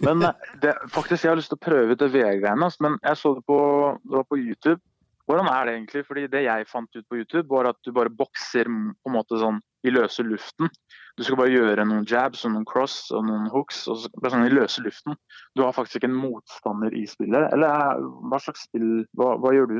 men 0.04 0.20
eh, 0.28 0.50
det, 0.60 0.74
faktisk, 0.92 1.24
jeg 1.24 1.32
har 1.32 1.40
lyst 1.40 1.54
til 1.54 1.62
å 1.62 1.64
prøve 1.64 1.96
ut 1.96 2.02
det 2.04 2.12
VR-greiene, 2.12 2.68
men 2.84 2.98
jeg 3.00 3.22
så 3.22 3.32
det 3.38 3.46
på, 3.48 3.60
det 4.04 4.26
på 4.28 4.42
YouTube. 4.42 4.82
Hvordan 5.24 5.48
er 5.48 5.64
det 5.64 5.78
egentlig? 5.78 6.04
Fordi 6.04 6.26
Det 6.28 6.44
jeg 6.44 6.68
fant 6.68 6.92
ut 6.92 7.08
på 7.08 7.22
YouTube, 7.22 7.48
var 7.48 7.72
at 7.72 7.80
du 7.88 7.94
bare 7.96 8.12
bokser 8.12 8.68
på 8.68 9.08
en 9.08 9.16
måte 9.16 9.40
sånn 9.40 9.64
i 9.84 9.92
løse 9.92 10.24
luften. 10.28 10.68
Du 11.14 11.22
skal 11.22 11.38
bare 11.38 11.52
gjøre 11.52 11.84
noen 11.86 12.06
jabs 12.10 12.42
og 12.46 12.54
noen 12.56 12.66
cross 12.66 12.96
og 13.14 13.22
noen 13.28 13.46
hooks 13.52 13.84
og 13.90 14.00
så, 14.02 14.10
bare 14.18 14.34
sånn 14.34 14.48
i 14.48 14.54
løse 14.54 14.82
luften. 14.82 15.14
Du 15.54 15.62
har 15.62 15.74
faktisk 15.76 16.00
ikke 16.00 16.10
en 16.10 16.18
motstander 16.18 16.96
i 16.98 17.04
spillet. 17.06 17.52
Eller 17.54 18.00
hva 18.30 18.40
slags 18.42 18.66
spill 18.66 19.04
Hva, 19.14 19.34
hva 19.38 19.52
gjør 19.54 19.70
du? 19.70 19.76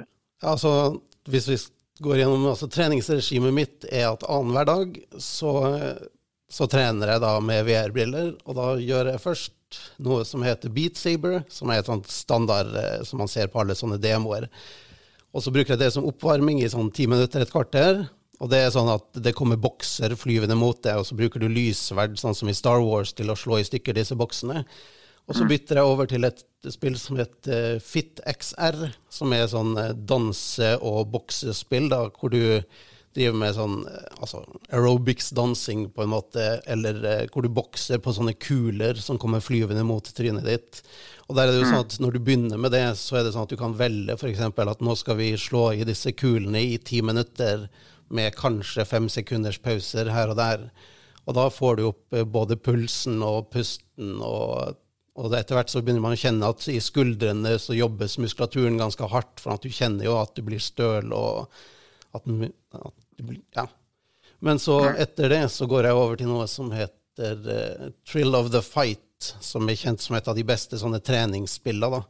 Altså, 0.46 0.70
hvis 1.30 1.48
vi 1.50 1.58
går 2.04 2.22
gjennom 2.22 2.46
altså, 2.52 2.68
Treningsregimet 2.70 3.54
mitt 3.54 3.88
er 3.90 4.12
at 4.12 4.26
annenhver 4.30 4.70
dag 4.70 4.96
så, 5.18 5.52
så, 6.50 6.68
trener 6.70 7.14
jeg 7.14 7.24
da 7.26 7.34
med 7.42 7.66
VR-briller. 7.66 8.32
Og 8.46 8.58
da 8.58 8.70
gjør 8.78 9.12
jeg 9.14 9.22
først 9.26 9.82
noe 10.06 10.22
som 10.28 10.44
heter 10.46 10.70
Beat 10.74 10.98
Saber, 11.00 11.40
som 11.50 11.70
er 11.70 11.82
et 11.82 11.90
sånt 11.90 12.10
standard 12.14 12.74
eh, 12.78 13.00
som 13.06 13.18
man 13.24 13.30
ser 13.30 13.50
på 13.50 13.62
alle 13.62 13.74
sånne 13.78 13.98
demoer. 13.98 14.46
Og 15.34 15.42
så 15.42 15.50
bruker 15.50 15.74
jeg 15.74 15.82
det 15.82 15.94
som 15.96 16.06
oppvarming 16.06 16.60
i 16.62 16.70
sånn 16.70 16.92
ti 16.94 17.08
minutter, 17.10 17.42
et 17.42 17.50
kvarter. 17.50 18.04
Og 18.44 18.50
det 18.52 18.60
er 18.60 18.74
sånn 18.74 18.90
at 18.92 19.22
det 19.24 19.32
kommer 19.36 19.56
bokser 19.56 20.12
flyvende 20.20 20.56
mot 20.60 20.76
deg, 20.84 21.00
og 21.00 21.08
så 21.08 21.16
bruker 21.16 21.40
du 21.40 21.48
lysverd, 21.48 22.18
sånn 22.20 22.36
som 22.36 22.50
i 22.52 22.56
Star 22.56 22.82
Wars, 22.84 23.14
til 23.16 23.32
å 23.32 23.38
slå 23.40 23.56
i 23.60 23.64
stykker 23.64 23.96
disse 23.96 24.16
boksene. 24.20 24.66
Og 25.24 25.32
så 25.32 25.46
mm. 25.46 25.48
bytter 25.48 25.80
jeg 25.80 25.92
over 25.94 26.10
til 26.10 26.28
et 26.28 26.42
spill 26.74 26.98
som 27.00 27.16
heter 27.16 27.78
Fit 27.80 28.20
XR, 28.28 28.90
som 29.08 29.32
er 29.32 29.46
sånn 29.48 29.72
eh, 29.80 29.94
danse- 29.96 30.74
og 30.84 31.06
boksespill, 31.14 31.88
da, 31.92 32.02
hvor 32.12 32.34
du 32.34 32.60
driver 33.14 33.38
med 33.38 33.56
sånn 33.56 33.78
eh, 33.88 34.10
altså 34.18 34.42
aerobics-dansing, 34.68 35.86
på 35.96 36.04
en 36.04 36.12
måte, 36.12 36.44
eller 36.68 37.00
eh, 37.08 37.24
hvor 37.32 37.46
du 37.46 37.48
bokser 37.48 38.02
på 38.04 38.12
sånne 38.12 38.36
kuler 38.36 39.00
som 39.00 39.16
kommer 39.22 39.40
flyvende 39.44 39.86
mot 39.88 40.12
trynet 40.18 40.44
ditt. 40.44 40.82
Og 41.30 41.38
der 41.38 41.48
er 41.48 41.54
det 41.54 41.62
jo 41.62 41.70
sånn 41.70 41.80
mm. 41.80 41.86
at 41.86 41.98
Når 42.04 42.12
du 42.12 42.20
begynner 42.20 42.60
med 42.60 42.76
det, 42.76 42.84
så 43.00 43.16
er 43.16 43.24
det 43.24 43.32
sånn 43.32 43.48
at 43.48 43.56
du 43.56 43.56
kan 43.56 43.76
velge 43.78 44.18
f.eks. 44.18 44.44
at 44.44 44.84
nå 44.84 45.00
skal 45.00 45.16
vi 45.22 45.32
slå 45.40 45.70
i 45.72 45.88
disse 45.88 46.12
kulene 46.12 46.60
i 46.60 46.76
ti 46.76 47.00
minutter 47.00 47.64
med 48.16 48.36
kanskje 48.38 48.86
fem 48.88 49.08
sekunders 49.12 49.60
pauser 49.62 50.10
her 50.12 50.32
og 50.32 50.38
der. 50.40 50.64
Og 51.24 51.36
da 51.38 51.48
får 51.52 51.78
du 51.78 51.84
opp 51.88 52.16
eh, 52.16 52.24
både 52.24 52.58
pulsen 52.60 53.22
og 53.24 53.50
pusten, 53.54 54.16
og, 54.20 54.80
og 55.18 55.36
etter 55.36 55.58
hvert 55.58 55.72
så 55.72 55.82
begynner 55.82 56.04
man 56.04 56.16
å 56.16 56.20
kjenne 56.20 56.50
at 56.50 56.66
i 56.72 56.80
skuldrene 56.82 57.54
så 57.62 57.76
jobbes 57.76 58.18
muskulaturen 58.22 58.80
ganske 58.80 59.08
hardt, 59.12 59.38
for 59.40 59.56
at 59.56 59.64
du 59.64 59.72
kjenner 59.72 60.08
jo 60.08 60.18
at 60.20 60.34
du 60.36 60.44
blir 60.46 60.62
støl 60.62 61.14
og 61.16 61.46
at, 62.14 62.22
at 62.22 63.00
du 63.18 63.24
blir 63.24 63.40
Ja. 63.56 63.68
Men 64.44 64.58
så 64.60 64.76
etter 65.00 65.30
det 65.32 65.46
så 65.54 65.64
går 65.70 65.86
jeg 65.88 65.96
over 65.96 66.18
til 66.20 66.28
noe 66.28 66.44
som 66.50 66.68
heter 66.74 66.98
heter 67.14 67.82
uh, 67.82 67.90
Trill 68.06 68.34
of 68.34 68.50
the 68.50 68.62
Fight, 68.62 69.00
som 69.40 69.68
er 69.68 69.74
kjent 69.74 70.00
som 70.00 70.16
et 70.16 70.28
av 70.28 70.34
de 70.34 70.44
beste 70.44 70.78
sånne 70.78 71.00
treningsspillene. 71.00 71.90
da, 71.90 72.02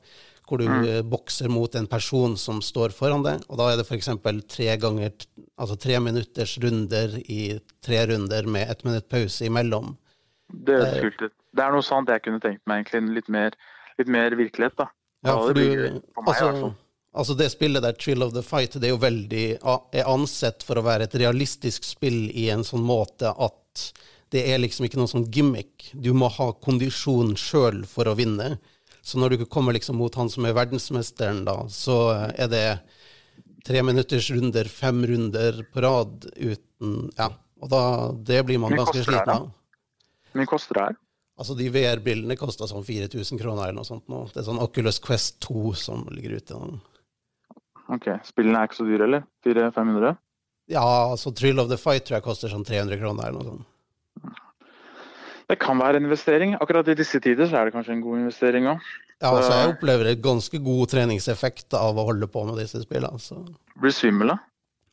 Hvor 0.45 0.61
du 0.61 0.67
mm. 0.69 1.09
bokser 1.09 1.49
mot 1.49 1.75
en 1.75 1.87
person 1.89 2.35
som 2.37 2.59
står 2.63 2.93
foran 2.93 3.23
deg. 3.25 3.45
Og 3.49 3.57
da 3.57 3.71
er 3.73 3.79
det 3.81 3.87
f.eks. 3.89 4.11
tre 4.53 4.75
ganger, 4.77 5.15
altså 5.57 5.79
tre 5.81 5.97
minutters 6.05 6.59
runder 6.61 7.17
i 7.25 7.55
tre 7.85 8.03
runder 8.11 8.45
med 8.45 8.69
ett 8.69 8.85
minutt 8.85 9.09
pause 9.09 9.47
imellom. 9.49 9.95
Det 10.53 10.77
er 10.77 11.01
kult 11.07 11.23
ut. 11.23 11.35
Det 11.55 11.63
er 11.63 11.73
noe 11.73 11.87
sånt 11.87 12.11
jeg 12.11 12.23
kunne 12.25 12.43
tenkt 12.43 12.65
meg, 12.69 12.83
egentlig. 12.83 13.17
Litt 13.21 13.31
mer, 13.33 13.57
litt 14.01 14.11
mer 14.11 14.37
virkelighet, 14.37 14.77
da. 14.81 14.91
Ja, 15.25 15.39
for 15.41 15.57
du, 15.57 16.01
altså, 16.27 16.75
altså, 17.15 17.37
det 17.39 17.49
spillet 17.55 17.85
der, 17.85 17.97
Trill 17.97 18.23
of 18.27 18.35
the 18.35 18.43
Fight, 18.45 18.77
det 18.77 18.91
er 18.91 18.93
jo 18.93 19.01
veldig 19.01 19.45
er 19.65 20.11
ansett 20.11 20.67
for 20.67 20.77
å 20.77 20.85
være 20.85 21.09
et 21.09 21.17
realistisk 21.23 21.87
spill 21.89 22.27
i 22.29 22.51
en 22.53 22.67
sånn 22.67 22.85
måte 22.85 23.33
at 23.33 23.87
det 24.35 24.43
er 24.51 24.61
liksom 24.61 24.89
ikke 24.89 24.99
noe 24.99 25.11
sånn 25.11 25.29
gimmick. 25.33 25.93
Du 25.95 26.11
må 26.17 26.29
ha 26.37 26.51
kondisjon 26.65 27.37
sjøl 27.39 27.85
for 27.89 28.11
å 28.11 28.17
vinne. 28.19 28.57
Så 29.05 29.21
når 29.21 29.35
du 29.35 29.45
kommer 29.45 29.77
liksom 29.77 29.99
mot 30.01 30.15
han 30.17 30.31
som 30.33 30.47
er 30.49 30.57
verdensmesteren, 30.57 31.43
da, 31.45 31.59
så 31.69 31.97
er 32.33 32.49
det 32.49 32.67
tre 33.65 33.83
minutters 33.85 34.31
runder, 34.33 34.69
fem 34.69 35.03
runder 35.09 35.65
på 35.73 35.85
rad 35.85 36.29
uten 36.37 37.11
Ja. 37.19 37.31
Og 37.65 37.71
da, 37.73 37.81
det 38.13 38.43
blir 38.45 38.59
man 38.61 38.75
ganske 38.77 39.01
sliten 39.07 39.31
av. 39.31 39.45
Hvor 40.33 40.41
mye 40.41 40.49
koster 40.51 40.77
det 40.77 40.83
her? 40.85 40.97
Altså, 41.41 41.55
de 41.57 41.69
VR-bildene 41.73 42.37
koster 42.37 42.69
sånn 42.69 42.85
4000 42.85 43.41
kroner 43.41 43.71
eller 43.71 43.79
noe 43.79 43.89
sånt 43.89 44.05
nå. 44.13 44.25
Det 44.35 44.43
er 44.43 44.47
sånn 44.49 44.61
Oculus 44.61 45.01
Quest 45.03 45.39
2 45.47 45.73
som 45.79 46.03
ligger 46.13 46.37
ute. 46.37 46.59
Ok. 47.95 48.11
Spillene 48.29 48.61
er 48.61 48.69
ikke 48.69 48.79
så 48.83 48.87
dyre, 48.89 49.09
eller? 49.09 49.25
400-500? 49.47 50.19
Ja, 50.75 50.85
altså 50.85 51.33
Thrill 51.37 51.61
of 51.63 51.71
the 51.73 51.79
Fight 51.81 52.07
tror 52.07 52.19
jeg 52.19 52.27
koster 52.27 52.53
sånn 52.53 52.67
300 52.69 53.01
kroner 53.01 53.31
eller 53.31 53.41
noe 53.41 53.49
sånt. 53.55 54.44
Det 55.51 55.59
kan 55.61 55.81
være 55.81 56.01
en 56.01 56.09
investering. 56.09 56.55
Akkurat 56.61 56.89
i 56.89 56.97
disse 56.99 57.21
tider 57.21 57.49
så 57.51 57.61
er 57.61 57.69
det 57.69 57.75
kanskje 57.77 57.99
en 57.99 58.05
god 58.05 58.23
investering 58.23 58.71
òg. 58.73 58.89
Ja, 59.23 59.31
altså 59.31 59.53
jeg 59.55 59.75
opplever 59.75 60.09
et 60.11 60.25
ganske 60.25 60.59
god 60.65 60.91
treningseffekt 60.93 61.77
av 61.79 61.97
å 62.01 62.09
holde 62.09 62.29
på 62.29 62.43
med 62.49 62.59
disse 62.61 62.83
spillene. 62.83 63.21
Så. 63.23 63.39
Blir 63.81 63.95
svimmel, 63.95 64.35
da? 64.35 64.41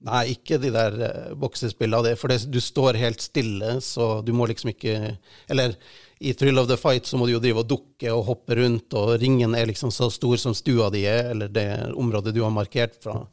Nei, 0.08 0.22
ikke 0.34 0.58
de 0.62 0.72
der 0.74 0.96
uh, 0.98 1.34
boksespillene. 1.38 2.16
For 2.18 2.32
det, 2.32 2.42
du 2.52 2.60
står 2.64 3.00
helt 3.02 3.22
stille, 3.22 3.76
så 3.86 4.14
du 4.26 4.32
må 4.34 4.48
liksom 4.50 4.72
ikke 4.74 5.16
Eller 5.52 5.76
i 6.22 6.34
Thrill 6.38 6.62
of 6.62 6.70
the 6.70 6.78
Fight 6.78 7.08
så 7.10 7.18
må 7.18 7.28
du 7.28 7.36
jo 7.36 7.42
drive 7.42 7.64
og 7.64 7.70
dukke 7.70 8.14
og 8.14 8.28
hoppe 8.28 8.58
rundt, 8.60 8.94
og 8.98 9.16
ringen 9.22 9.56
er 9.58 9.70
liksom 9.70 9.94
så 9.94 10.10
stor 10.14 10.38
som 10.42 10.54
stua 10.58 10.92
di 10.94 11.02
er, 11.10 11.32
eller 11.34 11.50
det 11.50 11.68
området 11.98 12.34
du 12.36 12.44
har 12.46 12.54
markert 12.54 13.00
fra. 13.02 13.24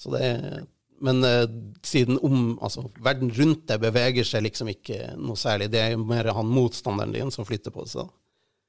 Så 0.00 0.14
det 0.14 0.22
er, 0.24 0.62
men 1.04 1.22
uh, 1.24 1.46
siden 1.86 2.18
om, 2.22 2.58
altså, 2.62 2.88
verden 3.04 3.30
rundt 3.34 3.66
deg 3.70 3.82
beveger 3.82 4.26
seg 4.26 4.44
liksom 4.46 4.70
ikke 4.72 5.12
noe 5.16 5.38
særlig. 5.38 5.70
Det 5.72 5.80
er 5.82 5.94
jo 5.94 6.04
mer 6.08 6.30
han 6.34 6.50
motstanderen 6.52 7.14
din 7.14 7.32
som 7.34 7.46
flytter 7.48 7.74
på 7.74 7.86
seg. 7.88 8.10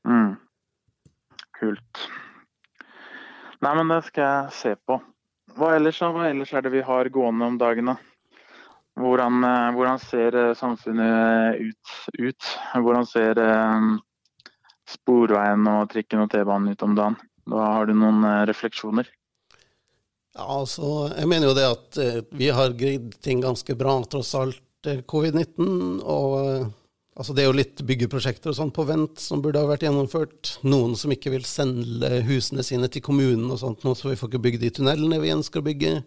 Mm. 0.08 0.36
Kult. 1.60 2.04
Nei, 3.60 3.74
men 3.76 3.92
det 3.92 4.04
skal 4.08 4.26
jeg 4.26 4.56
se 4.56 4.76
på. 4.88 5.00
Hva 5.58 5.74
ellers, 5.76 6.00
Hva 6.00 6.30
ellers 6.30 6.54
er 6.56 6.64
det 6.64 6.72
vi 6.78 6.86
har 6.86 7.10
gående 7.12 7.50
om 7.50 7.58
dagen, 7.60 7.92
da? 7.92 7.98
Hvordan, 9.00 9.44
eh, 9.48 9.72
hvordan 9.76 10.00
ser 10.04 10.36
eh, 10.36 10.54
samfunnet 10.56 11.60
ut, 11.60 11.94
ut? 12.20 12.50
Hvordan 12.76 13.08
ser 13.08 13.42
sporveien 14.90 15.68
og 15.72 15.90
trikken 15.92 16.24
og 16.24 16.32
T-banen 16.32 16.74
ut 16.74 16.86
om 16.88 16.96
dagen? 16.98 17.20
Da 17.50 17.72
har 17.76 17.90
du 17.90 17.96
noen 17.98 18.24
refleksjoner? 18.48 19.10
Ja, 20.38 20.46
altså, 20.60 21.10
jeg 21.16 21.30
mener 21.32 21.50
jo 21.50 21.56
det 21.58 21.68
at 21.68 22.00
uh, 22.02 22.20
vi 22.38 22.52
har 22.54 22.76
greid 22.78 23.16
ting 23.26 23.42
ganske 23.44 23.76
bra, 23.78 23.98
tross 24.06 24.36
alt 24.38 24.90
covid-19. 25.10 26.00
Og 26.04 26.36
uh, 26.38 26.68
altså, 27.18 27.36
det 27.36 27.44
er 27.44 27.50
jo 27.50 27.58
litt 27.58 27.84
byggeprosjekter 27.86 28.54
og 28.54 28.60
sånn 28.60 28.74
på 28.76 28.86
vent 28.90 29.22
som 29.24 29.42
burde 29.44 29.62
ha 29.62 29.70
vært 29.70 29.88
gjennomført. 29.88 30.56
Noen 30.70 30.96
som 31.00 31.14
ikke 31.16 31.34
vil 31.34 31.48
sende 31.50 32.22
husene 32.30 32.66
sine 32.66 32.92
til 32.94 33.04
kommunen 33.06 33.50
og 33.50 33.62
sånt, 33.64 33.84
nå, 33.84 33.96
så 33.98 34.12
vi 34.12 34.20
får 34.20 34.34
ikke 34.34 34.46
bygge 34.48 34.64
de 34.66 34.74
tunnelene 34.80 35.22
vi 35.24 35.34
ønsker 35.36 35.64
å 35.64 35.70
bygge. 35.70 35.98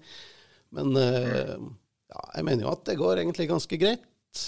Men 0.72 0.96
ja, 2.12 2.22
jeg 2.36 2.46
mener 2.46 2.66
jo 2.66 2.72
at 2.72 2.84
det 2.88 2.98
går 3.00 3.22
egentlig 3.22 3.48
ganske 3.50 3.78
greit. 3.80 4.42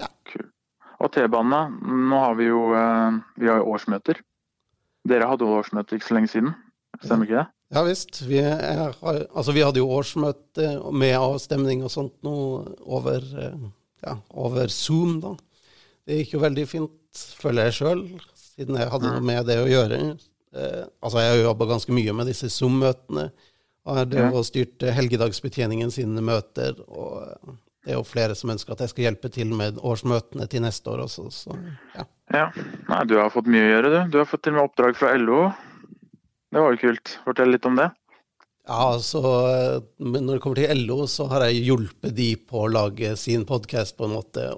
Ja. 0.00 0.08
Cool. 0.30 0.48
Og 1.02 1.12
T-banene, 1.12 1.92
nå 2.10 2.20
har 2.22 2.38
vi 2.38 2.48
jo 2.48 2.62
eh, 2.76 3.18
vi 3.40 3.50
har 3.50 3.64
årsmøter. 3.64 4.22
Dere 5.06 5.28
hadde 5.30 5.48
årsmøte 5.48 5.98
ikke 5.98 6.08
så 6.08 6.16
lenge 6.16 6.32
siden, 6.32 6.54
stemmer 7.02 7.28
ikke 7.28 7.42
det? 7.42 7.46
Ja 7.74 7.82
visst. 7.82 8.20
Vi, 8.22 8.38
er, 8.38 8.92
altså, 9.02 9.54
vi 9.54 9.64
hadde 9.64 9.82
jo 9.82 9.90
årsmøte 9.90 10.68
med 10.94 11.16
avstemning 11.18 11.82
og 11.86 11.90
sånt 11.90 12.14
nå 12.26 12.36
over, 12.84 13.26
eh, 13.42 13.66
ja, 14.06 14.14
over 14.38 14.70
Zoom, 14.70 15.18
da. 15.24 15.34
Det 16.06 16.20
gikk 16.20 16.36
jo 16.36 16.44
veldig 16.44 16.68
fint, 16.70 17.26
føler 17.40 17.66
jeg 17.66 17.78
sjøl, 17.80 18.06
siden 18.38 18.78
jeg 18.78 18.92
hadde 18.92 19.10
noe 19.10 19.24
med 19.26 19.48
det 19.50 19.58
å 19.58 19.68
gjøre. 19.70 20.00
Eh, 20.54 20.86
altså, 21.02 21.20
jeg 21.20 21.32
har 21.32 21.38
jo 21.40 21.48
jobba 21.48 21.70
ganske 21.74 21.98
mye 21.98 22.14
med 22.16 22.30
disse 22.30 22.50
Zoom-møtene. 22.54 23.28
Og 23.86 24.00
jeg 24.00 24.10
drev 24.10 24.34
og 24.34 24.46
styrte 24.46 24.90
helgedagsbetjeningen 24.94 25.92
sine 25.94 26.22
møter. 26.24 26.74
Og 26.90 27.22
det 27.86 27.92
er 27.92 28.00
jo 28.00 28.06
flere 28.06 28.34
som 28.34 28.50
ønsker 28.50 28.74
at 28.74 28.82
jeg 28.82 28.90
skal 28.90 29.04
hjelpe 29.04 29.30
til 29.30 29.52
med 29.54 29.78
årsmøtene 29.78 30.48
til 30.50 30.64
neste 30.64 30.90
år 30.90 31.04
også. 31.04 31.28
Så, 31.30 31.54
ja. 31.94 32.06
ja. 32.34 32.48
Nei, 32.88 33.04
du 33.06 33.14
har 33.20 33.30
fått 33.30 33.50
mye 33.50 33.62
å 33.62 33.70
gjøre, 33.70 33.92
du. 33.92 33.98
Du 34.10 34.18
har 34.18 34.26
fått 34.26 34.42
til 34.46 34.56
og 34.56 34.58
med 34.58 34.66
oppdrag 34.66 34.98
fra 34.98 35.12
LO. 35.20 35.44
Det 36.52 36.62
var 36.62 36.74
jo 36.74 36.82
kult. 36.82 37.16
Fortell 37.24 37.54
litt 37.54 37.66
om 37.68 37.78
det. 37.78 37.90
Ja, 38.66 38.96
altså 38.96 39.20
Når 40.02 40.24
det 40.26 40.40
kommer 40.42 40.58
til 40.58 40.80
LO, 40.88 41.04
så 41.06 41.28
har 41.30 41.44
jeg 41.46 41.62
hjulpet 41.68 42.16
de 42.16 42.32
på 42.34 42.64
å 42.64 42.70
lage 42.70 43.12
sin 43.20 43.44
podkast, 43.46 43.94
på 43.98 44.08
en 44.08 44.16
måte. 44.16 44.48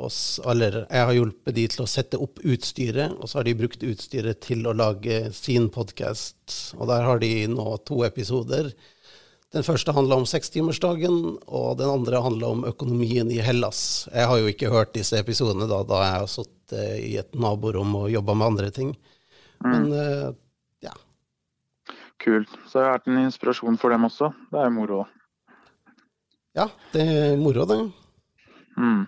Eller 0.48 0.78
jeg 0.86 1.08
har 1.10 1.16
hjulpet 1.16 1.56
de 1.58 1.66
til 1.74 1.84
å 1.84 1.88
sette 1.90 2.20
opp 2.24 2.40
utstyret, 2.40 3.12
og 3.18 3.28
så 3.28 3.40
har 3.40 3.48
de 3.48 3.56
brukt 3.58 3.84
utstyret 3.84 4.40
til 4.46 4.64
å 4.64 4.76
lage 4.76 5.26
sin 5.36 5.68
podkast. 5.74 6.40
Og 6.78 6.88
der 6.88 7.04
har 7.04 7.20
de 7.20 7.32
nå 7.52 7.74
to 7.88 8.00
episoder 8.08 8.72
den 9.52 9.64
første 9.64 9.92
handla 9.96 10.18
om 10.20 10.26
sekstimersdagen, 10.28 11.38
og 11.44 11.78
den 11.80 11.88
andre 11.88 12.24
handla 12.24 12.50
om 12.52 12.66
økonomien 12.68 13.30
i 13.32 13.38
Hellas. 13.44 14.08
Jeg 14.12 14.28
har 14.28 14.40
jo 14.40 14.50
ikke 14.50 14.72
hørt 14.72 14.96
disse 14.96 15.20
episodene 15.20 15.68
da, 15.68 15.84
da 15.88 16.02
jeg 16.04 16.16
har 16.16 16.28
sittet 16.32 17.04
i 17.04 17.14
et 17.20 17.32
naborom 17.36 17.94
og 17.96 18.10
jobba 18.12 18.36
med 18.36 18.54
andre 18.54 18.72
ting. 18.72 18.92
Mm. 19.64 19.70
Men 19.70 19.88
ja. 19.92 20.28
Kult. 22.22 22.50
Så 22.66 22.78
det 22.78 22.86
har 22.86 22.96
vært 22.98 23.10
en 23.10 23.20
inspirasjon 23.22 23.78
for 23.80 23.94
dem 23.94 24.08
også. 24.08 24.32
Det 24.50 24.58
er 24.60 24.68
jo 24.68 24.74
moro. 24.74 24.98
Ja, 26.58 26.66
det 26.94 27.04
er 27.04 27.36
moro, 27.38 27.66
det. 27.68 27.78
Mm. 28.78 29.04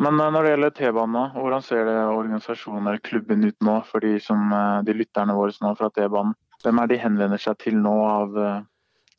Men 0.00 0.20
eh, 0.20 0.32
når 0.34 0.46
det 0.46 0.52
gjelder 0.54 0.76
T-banen, 0.78 1.32
hvordan 1.36 1.64
ser 1.66 1.88
det 1.88 1.96
organisasjonen 2.08 2.86
eller 2.86 3.02
klubben 3.04 3.46
ut 3.46 3.58
nå 3.66 3.80
for 3.88 4.06
de, 4.06 4.14
som, 4.22 4.52
de 4.86 4.96
lytterne 4.96 5.36
våre 5.36 5.56
nå 5.64 5.74
fra 5.78 5.90
T-banen? 5.94 6.36
Hvem 6.60 6.82
er 6.82 6.90
de 6.90 7.00
henvender 7.00 7.40
seg 7.40 7.58
til 7.62 7.78
nå 7.80 7.94
av 8.04 8.36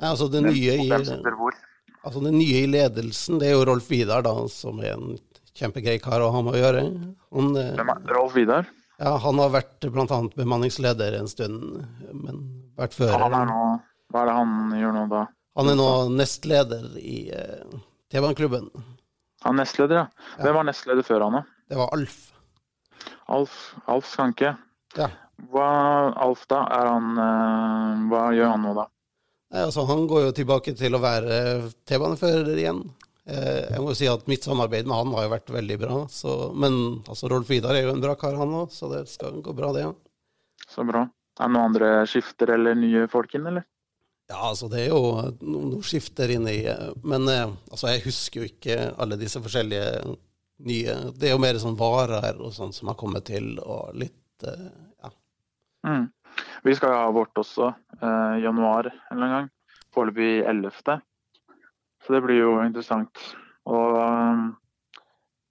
Nei, 0.01 0.09
altså 0.09 0.27
det 0.33 0.41
nye, 0.41 0.75
i, 0.81 0.87
altså 0.89 2.21
det 2.23 2.31
nye 2.33 2.61
i 2.63 2.69
ledelsen, 2.69 3.37
det 3.41 3.51
er 3.51 3.53
jo 3.53 3.65
Rolf 3.69 3.89
Vidar, 3.91 4.23
da, 4.25 4.33
som 4.49 4.79
er 4.81 4.95
en 4.95 5.19
kjempegrei 5.57 5.99
kar 6.01 6.23
å 6.25 6.31
ha 6.33 6.41
med 6.41 6.55
å 6.55 6.61
gjøre. 6.61 6.81
Han, 7.37 7.51
eh, 7.59 7.81
Rolf 8.09 8.33
Vidar? 8.33 8.69
Ja, 9.01 9.15
Han 9.21 9.41
har 9.41 9.53
vært 9.53 9.85
bl.a. 9.93 10.21
bemanningsleder 10.35 11.19
en 11.19 11.29
stund, 11.29 11.83
men 12.13 12.41
vært 12.79 12.97
fører. 12.97 13.17
Han 13.21 13.37
er 13.37 13.47
nå, 13.49 13.61
hva 14.11 14.23
er 14.23 14.29
det 14.29 14.35
han 14.37 14.75
gjør 14.79 14.95
nå, 14.97 15.05
da? 15.11 15.23
Han 15.59 15.71
er 15.71 15.77
nå 15.79 15.87
nestleder 16.15 16.85
i 17.01 17.17
uh, 17.35 17.79
T-baneklubben. 18.11 18.69
Han 19.45 19.57
er 19.57 19.63
nestleder, 19.63 20.03
ja. 20.03 20.29
Hvem 20.39 20.59
var 20.59 20.67
nestleder 20.69 21.07
før 21.07 21.27
han, 21.27 21.39
da? 21.39 21.43
Det 21.71 21.79
var 21.79 21.91
Alf. 21.97 22.17
Alf, 23.31 23.59
Alf 23.91 24.07
Skanke. 24.07 24.55
Ja. 24.97 25.09
Hva, 25.51 25.67
Alf, 26.21 26.45
da? 26.51 26.63
Er 26.77 26.91
han, 26.93 27.13
uh, 27.17 28.09
hva 28.11 28.25
gjør 28.37 28.55
han 28.55 28.67
nå, 28.67 28.73
da? 28.79 28.87
Nei, 29.51 29.65
altså, 29.67 29.83
han 29.89 30.05
går 30.07 30.29
jo 30.29 30.35
tilbake 30.35 30.73
til 30.79 30.95
å 30.95 31.03
være 31.03 31.37
T-banefører 31.89 32.53
igjen. 32.55 32.85
Eh, 33.29 33.67
jeg 33.69 33.81
må 33.83 33.91
jo 33.91 33.97
si 33.99 34.07
at 34.09 34.23
mitt 34.31 34.45
samarbeid 34.47 34.87
med 34.89 34.97
han 34.97 35.11
har 35.15 35.27
jo 35.27 35.33
vært 35.35 35.51
veldig 35.53 35.77
bra. 35.81 35.97
Så, 36.11 36.35
men 36.57 36.77
altså, 37.05 37.29
Rolf 37.31 37.51
Vidar 37.51 37.77
er 37.77 37.85
jo 37.85 37.95
en 37.95 38.03
bra 38.03 38.15
kar, 38.19 38.37
han 38.39 38.55
òg, 38.61 38.71
så 38.73 38.89
det 38.91 39.05
skal 39.11 39.41
gå 39.43 39.55
bra, 39.57 39.73
det. 39.75 39.85
Ja. 39.85 39.91
Så 40.71 40.85
bra. 40.87 41.05
Er 41.41 41.49
det 41.49 41.55
noen 41.55 41.71
andre 41.71 41.91
skifter 42.09 42.53
eller 42.53 42.75
nye 42.77 43.07
folk 43.09 43.33
inn, 43.33 43.47
eller? 43.49 43.65
Ja, 44.29 44.37
altså 44.51 44.69
det 44.71 44.83
er 44.85 44.91
jo 44.93 45.31
noen 45.41 45.81
skifter 45.83 46.31
inn 46.31 46.45
i 46.47 46.61
Men 47.03 47.27
eh, 47.27 47.49
altså, 47.71 47.89
jeg 47.91 48.05
husker 48.05 48.43
jo 48.43 48.51
ikke 48.51 48.77
alle 49.01 49.17
disse 49.19 49.41
forskjellige 49.43 50.13
nye 50.69 50.95
Det 51.17 51.27
er 51.27 51.33
jo 51.33 51.41
mer 51.41 51.59
sånn 51.59 51.79
varer 51.79 52.39
og 52.39 52.53
sånn 52.55 52.71
som 52.75 52.91
har 52.91 52.99
kommet 52.99 53.25
til, 53.31 53.55
og 53.59 53.95
litt 53.97 54.47
eh, 54.47 54.69
Ja. 55.01 55.11
Mm. 55.87 56.09
Vi 56.63 56.75
skal 56.77 56.93
ha 56.93 57.09
vårt 57.11 57.37
også 57.41 57.71
eh, 57.73 58.35
januar 58.45 58.91
en 58.91 59.17
eller 59.17 59.25
annen 59.25 59.33
gang. 59.35 59.49
Foreløpig 59.91 60.45
11. 60.47 61.01
Så 62.05 62.13
det 62.15 62.21
blir 62.23 62.37
jo 62.39 62.53
interessant. 62.63 63.23
Og 63.67 63.97
um, 63.97 64.45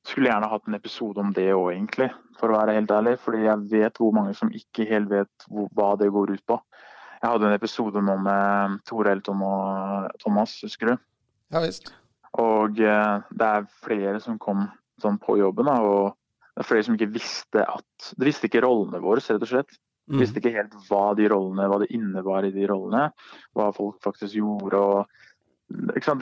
skulle 0.06 0.30
gjerne 0.30 0.48
hatt 0.50 0.66
en 0.68 0.74
episode 0.78 1.20
om 1.20 1.32
det 1.36 1.48
òg, 1.52 1.72
egentlig. 1.74 2.10
For 2.40 2.48
å 2.50 2.58
være 2.58 2.76
helt 2.78 2.90
ærlig. 2.94 3.18
Fordi 3.20 3.42
jeg 3.44 3.66
vet 3.70 3.98
hvor 4.00 4.12
mange 4.16 4.34
som 4.38 4.50
ikke 4.54 4.86
helt 4.88 5.10
vet 5.12 5.46
hvor, 5.48 5.68
hva 5.76 5.90
det 6.00 6.10
går 6.14 6.32
ut 6.36 6.44
på. 6.48 6.56
Jeg 7.20 7.28
hadde 7.34 7.50
en 7.50 7.56
episode 7.58 8.00
nå 8.00 8.14
med 8.24 8.78
Tore 8.88 9.12
Elton 9.12 9.42
og 9.44 10.08
Thomas, 10.22 10.54
husker 10.64 10.94
du? 10.94 11.02
Ja 11.52 11.60
visst. 11.60 11.92
Og 12.40 12.78
eh, 12.80 13.20
det 13.34 13.46
er 13.46 13.68
flere 13.84 14.20
som 14.24 14.38
kom 14.40 14.68
sånn 15.02 15.18
på 15.20 15.36
jobben. 15.40 15.68
Da, 15.68 15.76
og 15.84 16.14
det 16.54 16.64
er 16.64 16.68
flere 16.70 16.86
som 16.86 16.96
ikke 16.96 17.12
visste 17.12 17.64
at 17.66 18.10
De 18.16 18.24
visste 18.28 18.48
ikke 18.48 18.62
rollene 18.64 19.02
våre, 19.04 19.20
rett 19.20 19.42
og 19.42 19.52
slett. 19.52 19.76
De 20.10 20.16
Mm. 20.16 20.22
visste 20.24 20.40
ikke 20.40 20.50
helt 20.56 20.72
hva 20.88 21.14
de 21.14 21.28
rollene, 21.30 21.68
hva 21.70 21.76
det 21.78 21.92
innebar 21.94 22.42
i 22.42 22.50
de 22.50 22.64
rollene. 22.66 23.12
Hva 23.54 23.68
folk 23.76 24.00
faktisk 24.02 24.34
gjorde. 24.34 24.74
og 24.74 25.06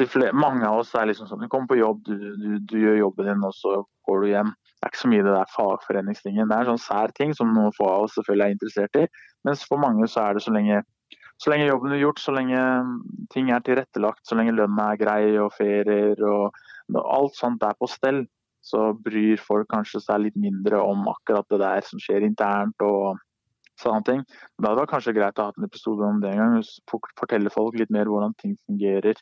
flere, 0.08 0.32
mange 0.32 0.66
av 0.66 0.80
oss 0.82 0.94
er 0.94 1.08
liksom 1.08 1.28
sånn 1.28 1.40
Du 1.40 1.48
kommer 1.48 1.70
på 1.70 1.78
jobb, 1.78 2.02
du, 2.04 2.14
du, 2.36 2.58
du 2.68 2.76
gjør 2.78 2.98
jobben 2.98 3.30
din, 3.30 3.44
og 3.44 3.54
så 3.54 3.82
går 4.08 4.20
du 4.22 4.28
hjem. 4.28 4.52
Det 4.78 4.86
er 4.86 4.92
ikke 4.92 5.02
så 5.02 5.10
mye 5.12 5.24
det 5.26 5.34
der 5.34 5.52
fagforeningstingen. 5.54 6.48
Det 6.48 6.56
er 6.56 6.60
en 6.64 6.72
sånn 6.74 6.84
sær 6.84 7.12
ting 7.16 7.34
som 7.34 7.50
noen 7.54 7.74
få 7.76 7.88
av 7.88 8.06
oss 8.06 8.14
selvfølgelig 8.18 8.46
er 8.46 8.56
interessert 8.56 9.00
i. 9.00 9.06
Mens 9.48 9.64
for 9.66 9.80
mange 9.82 10.08
så 10.08 10.24
er 10.28 10.38
det 10.38 10.44
så 10.44 10.54
lenge, 10.54 10.82
så 11.38 11.52
lenge 11.52 11.68
jobben 11.68 11.94
er 11.94 12.02
gjort, 12.02 12.22
så 12.22 12.34
lenge 12.36 12.64
ting 13.34 13.52
er 13.54 13.64
tilrettelagt, 13.66 14.24
så 14.26 14.38
lenge 14.38 14.56
lønna 14.56 14.92
er 14.92 15.00
grei 15.00 15.22
og 15.42 15.54
ferier 15.56 16.22
og 16.28 16.58
alt 17.02 17.36
sånt 17.36 17.64
er 17.66 17.76
på 17.78 17.88
stell, 17.90 18.24
så 18.64 18.90
bryr 19.04 19.40
folk 19.40 19.68
kanskje 19.72 20.02
seg 20.04 20.26
litt 20.26 20.38
mindre 20.40 20.80
om 20.82 21.06
akkurat 21.10 21.46
det 21.52 21.60
der 21.62 21.84
som 21.86 22.00
skjer 22.02 22.26
internt 22.26 22.84
og 22.84 23.18
sånne 23.78 24.04
ting. 24.06 24.22
Hadde 24.58 24.74
det 24.74 24.82
vært 24.82 24.92
kanskje 24.92 25.14
greit 25.16 25.38
å 25.38 25.48
ha 25.48 25.54
en 25.54 25.68
episode 25.68 26.06
om 26.06 26.22
det 26.22 26.32
en 26.34 26.40
gang. 26.42 26.70
Fortelle 27.20 27.52
folk 27.54 27.78
litt 27.78 27.92
mer 27.94 28.10
hvordan 28.10 28.34
ting 28.42 28.56
fungerer. 28.66 29.18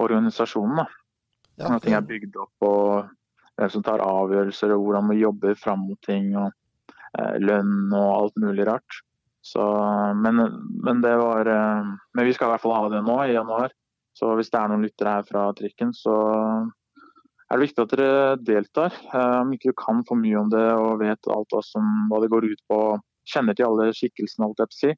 Organisasjonen. 0.00 0.86
Ja, 1.58 1.68
Når 1.70 1.84
ting 1.84 1.94
er 1.94 2.06
bygd 2.06 2.36
opp 2.42 2.66
og 2.66 3.10
hvem 3.54 3.70
som 3.70 3.84
tar 3.86 4.02
avgjørelser 4.02 4.74
og 4.74 4.82
hvordan 4.82 5.10
vi 5.12 5.20
jobber 5.22 5.58
fram 5.58 5.84
mot 5.86 6.00
ting. 6.02 6.32
og 6.36 6.50
eh, 7.18 7.36
Lønn 7.42 7.92
og 7.94 8.08
alt 8.10 8.40
mulig 8.42 8.66
rart. 8.66 9.00
Så, 9.44 9.62
men, 10.16 10.40
men 10.82 11.02
det 11.04 11.12
var 11.20 11.46
eh, 11.52 11.90
Men 12.16 12.26
vi 12.26 12.32
skal 12.32 12.48
i 12.48 12.54
hvert 12.54 12.64
fall 12.64 12.76
ha 12.78 12.88
det 12.90 13.04
nå, 13.06 13.18
i 13.22 13.36
januar. 13.36 13.74
Så 14.14 14.30
hvis 14.38 14.50
det 14.50 14.60
er 14.60 14.70
noen 14.70 14.84
lyttere 14.86 15.18
her 15.18 15.26
fra 15.26 15.48
trikken, 15.58 15.90
så 15.94 16.14
er 17.50 17.58
det 17.58 17.66
viktig 17.66 17.82
at 17.84 17.94
dere 17.94 18.36
deltar. 18.42 18.94
Eh, 19.12 19.38
Om 19.42 19.54
ikke 19.54 19.72
du 19.72 19.78
kan 19.78 20.02
for 20.08 20.18
mye 20.18 20.38
om 20.42 20.50
det 20.52 20.66
og 20.74 21.02
vet 21.02 21.30
alt 21.30 21.58
som, 21.66 21.88
hva 22.10 22.22
det 22.22 22.32
går 22.34 22.50
ut 22.50 22.62
på, 22.70 22.80
kjenner 23.30 23.56
til 23.56 23.70
alle 23.70 23.92
skikkelsene, 23.96 24.46
alt 24.48 24.62
jeg 24.62 24.70
på 24.70 24.76
å 24.76 24.80
si, 24.82 24.94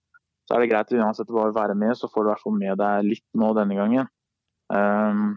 så 0.46 0.54
er 0.56 0.62
det 0.62 0.70
greit 0.70 0.92
uansett 0.94 1.30
bare 1.30 1.50
å 1.50 1.56
være 1.56 1.74
med, 1.78 1.96
så 1.98 2.08
får 2.10 2.22
du 2.22 2.28
i 2.28 2.32
hvert 2.32 2.44
fall 2.44 2.56
med 2.58 2.78
deg 2.80 3.06
litt 3.06 3.26
nå 3.38 3.50
denne 3.56 3.76
gangen. 3.78 4.10
Um, 4.72 5.36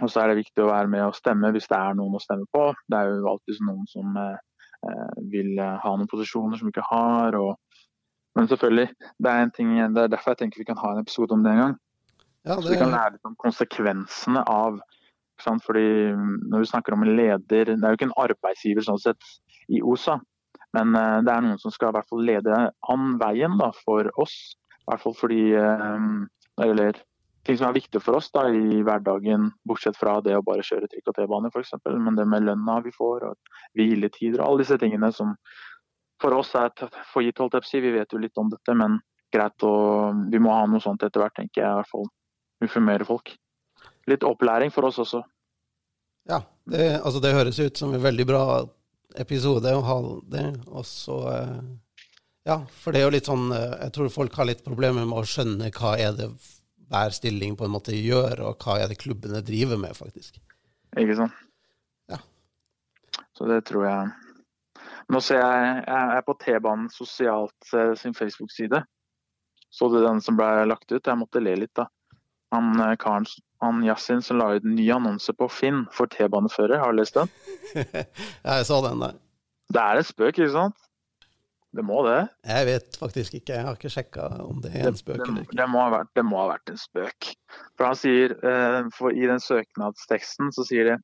og 0.00 0.10
så 0.10 0.22
er 0.22 0.30
det 0.30 0.40
viktig 0.40 0.64
å 0.64 0.70
være 0.70 0.90
med 0.90 1.04
og 1.04 1.16
stemme 1.16 1.50
hvis 1.54 1.68
det 1.70 1.76
er 1.76 1.96
noen 1.98 2.16
å 2.16 2.22
stemme 2.22 2.48
på. 2.54 2.70
Det 2.90 2.98
er 2.98 3.10
jo 3.10 3.28
alltid 3.30 3.60
noen 3.66 3.84
som 3.90 4.16
eh, 4.18 4.38
eh, 4.88 5.20
vil 5.34 5.60
ha 5.60 5.92
noen 5.92 6.10
posisjoner 6.10 6.58
som 6.58 6.68
vi 6.68 6.74
ikke 6.74 6.88
har. 6.88 7.36
Og... 7.38 7.84
Men 8.38 8.48
selvfølgelig, 8.48 8.88
det 9.22 9.30
er, 9.30 9.44
en 9.44 9.54
ting, 9.54 9.74
det 9.94 10.06
er 10.06 10.10
derfor 10.14 10.32
jeg 10.32 10.42
tenker 10.42 10.62
vi 10.62 10.68
kan 10.70 10.80
ha 10.80 10.94
en 10.94 11.04
episode 11.04 11.36
om 11.36 11.44
det 11.44 11.52
en 11.52 11.62
gang. 11.62 11.76
Ja, 12.48 12.56
Så 12.56 12.72
vi 12.72 12.80
kan 12.80 12.90
lære 12.90 13.14
litt 13.14 13.28
om 13.28 13.38
konsekvensene 13.38 14.42
av? 14.50 14.80
Fordi 15.42 15.86
Når 16.14 16.62
vi 16.62 16.70
snakker 16.70 16.94
om 16.94 17.02
en 17.02 17.16
leder, 17.18 17.70
det 17.74 17.78
er 17.78 17.94
jo 17.94 17.98
ikke 17.98 18.06
en 18.06 18.20
arbeidsgiver 18.24 18.84
sånn 18.86 19.00
sett 19.02 19.30
i 19.74 19.80
OSA, 19.82 20.20
men 20.76 20.96
eh, 20.98 21.20
det 21.26 21.32
er 21.34 21.44
noen 21.44 21.60
som 21.62 21.74
skal 21.74 21.90
i 21.90 21.96
hvert 21.98 22.10
fall 22.10 22.22
lede 22.26 22.58
an 22.94 23.16
veien 23.20 23.56
da, 23.60 23.72
for 23.84 24.08
oss. 24.22 24.36
I 24.82 24.84
hvert 24.90 25.02
fall 25.04 25.14
fordi 25.18 25.42
Når 25.52 26.62
det 26.62 26.68
gjelder 26.68 27.00
ting 27.46 27.58
som 27.58 27.68
er 27.68 27.76
viktig 27.76 28.00
for 28.02 28.18
oss 28.18 28.30
da, 28.34 28.46
i 28.48 28.82
hverdagen, 28.86 29.50
bortsett 29.66 29.98
fra 29.98 30.20
det 30.24 30.36
å 30.38 30.44
bare 30.46 30.64
kjøre 30.66 30.88
trikk 30.90 31.10
og 31.10 31.16
T-bane 31.18 31.50
f.eks. 31.50 31.74
Men 31.90 32.18
det 32.18 32.26
med 32.30 32.46
lønna 32.46 32.78
vi 32.84 32.94
får, 32.94 33.28
og 33.30 33.78
hviletider 33.78 34.40
og 34.40 34.46
alle 34.46 34.64
disse 34.64 34.78
tingene 34.82 35.10
som 35.14 35.34
for 36.22 36.38
oss 36.38 36.52
er 36.54 36.70
for 37.10 37.24
gitt, 37.24 37.40
holdt 37.42 37.56
jeg 37.58 37.64
på 37.64 37.68
å 37.68 37.72
si. 37.72 37.82
Vi 37.82 37.94
vet 37.96 38.14
jo 38.14 38.20
litt 38.22 38.38
om 38.38 38.50
dette, 38.52 38.76
men 38.78 39.00
greit 39.32 39.64
å 39.66 39.74
Vi 40.30 40.40
må 40.42 40.52
ha 40.54 40.66
noe 40.70 40.82
sånt 40.82 41.02
etter 41.02 41.22
hvert, 41.22 41.34
tenker 41.38 41.64
jeg 41.64 41.70
i 41.70 41.78
hvert 41.80 41.90
fall. 41.90 42.06
Informere 42.62 43.08
folk. 43.08 43.34
Litt 44.10 44.26
opplæring 44.26 44.70
for 44.74 44.86
oss 44.86 45.00
også. 45.02 45.22
Ja, 46.30 46.42
det, 46.70 47.00
altså 47.02 47.18
det 47.22 47.34
høres 47.34 47.58
ut 47.58 47.78
som 47.78 47.94
en 47.94 48.02
veldig 48.02 48.26
bra 48.28 48.42
episode 49.18 49.72
å 49.74 49.82
ha 49.86 49.96
det. 50.30 50.46
Og 50.70 50.86
så 50.86 51.18
eh, 51.32 51.62
Ja, 52.46 52.60
for 52.66 52.94
det 52.94 53.02
er 53.02 53.08
jo 53.08 53.14
litt 53.14 53.30
sånn 53.30 53.50
eh, 53.54 53.78
Jeg 53.86 53.94
tror 53.96 54.14
folk 54.14 54.38
har 54.38 54.48
litt 54.48 54.62
problemer 54.66 55.06
med 55.08 55.18
å 55.18 55.26
skjønne 55.26 55.72
hva 55.74 55.96
er 55.98 56.14
det 56.18 56.30
hver 56.92 57.14
stilling 57.16 57.56
på 57.56 57.66
en 57.66 57.72
måte 57.74 57.96
gjør, 57.96 58.44
og 58.48 58.62
hva 58.62 58.78
er 58.82 58.92
det 58.92 59.00
klubbene 59.00 59.40
driver 59.44 59.80
med, 59.80 59.96
faktisk. 59.96 60.36
Ikke 61.00 61.16
sant. 61.16 61.38
Ja. 62.12 62.20
Så 63.36 63.48
det 63.48 63.62
tror 63.68 63.86
jeg 63.88 64.10
Nå 65.12 65.20
ser 65.24 65.40
jeg 65.40 65.70
Jeg 65.86 66.16
er 66.16 66.24
på 66.24 66.34
T-banen 66.40 66.90
sosialt 66.92 67.72
sin 67.98 68.14
Facebook-side. 68.14 68.82
Så 69.72 69.88
du 69.88 69.98
den 70.04 70.20
som 70.24 70.36
ble 70.38 70.66
lagt 70.68 70.92
ut? 70.92 71.00
Jeg 71.00 71.18
måtte 71.18 71.40
le 71.42 71.56
litt, 71.64 71.72
da. 71.76 71.88
Han 72.52 72.76
eh, 72.80 72.94
karen 73.00 73.26
han 73.62 73.82
Yasin 73.86 74.22
som 74.22 74.40
la 74.40 74.50
ut 74.56 74.64
en 74.66 74.74
ny 74.76 74.88
annonse 74.92 75.32
på 75.38 75.48
Finn 75.52 75.84
for 75.94 76.10
T-banefører. 76.10 76.80
Har 76.82 76.92
du 76.92 76.98
lest 76.98 77.16
den? 77.16 77.30
ja, 78.44 78.56
jeg 78.58 78.66
så 78.68 78.80
den 78.84 79.04
der. 79.04 79.20
Det 79.72 79.82
er 79.82 80.00
en 80.00 80.08
spøk, 80.08 80.34
ikke 80.34 80.50
sant? 80.54 80.88
Det 81.72 81.82
må 81.88 82.02
det. 82.04 82.18
Jeg 82.44 82.66
vet 82.68 82.96
faktisk 83.00 83.36
ikke, 83.38 83.54
jeg 83.56 83.64
har 83.64 83.78
ikke 83.78 83.90
sjekka 83.92 84.26
om 84.44 84.58
det 84.60 84.74
er 84.76 84.90
en 84.90 84.98
spøk 84.98 85.22
det, 85.22 85.28
eller 85.28 85.46
ikke. 85.46 85.56
det, 85.56 85.68
må 85.72 85.80
ha 85.80 85.92
vært, 85.94 86.10
det 86.18 86.24
må 86.28 86.40
ha 86.42 86.50
vært 86.50 86.72
en 86.72 86.80
spøk. 86.80 87.30
For 87.78 87.88
han 87.88 87.96
sier, 87.96 88.34
eh, 88.44 88.80
for 88.92 89.16
I 89.16 89.24
den 89.30 89.40
søknadsteksten 89.40 90.52
så 90.52 90.66
sier 90.68 90.90
det 90.90 90.98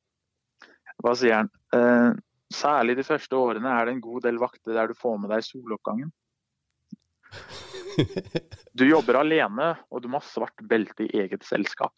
Hva 1.01 1.15
sier 1.17 1.39
han? 1.39 1.49
Eh, 1.73 2.11
særlig 2.53 2.99
de 2.99 3.07
første 3.07 3.39
årene 3.39 3.73
er 3.73 3.87
det 3.87 3.95
en 3.95 4.05
god 4.05 4.27
del 4.27 4.37
vakter 4.41 4.77
der 4.77 4.91
du 4.91 4.97
får 4.99 5.17
med 5.23 5.33
deg 5.33 5.45
soloppgangen. 5.47 6.13
Du 8.79 8.85
jobber 8.87 9.17
alene, 9.19 9.73
og 9.91 10.03
du 10.03 10.07
må 10.11 10.21
ha 10.21 10.25
svart 10.25 10.61
belte 10.69 11.03
i 11.07 11.23
eget 11.23 11.43
selskap 11.43 11.91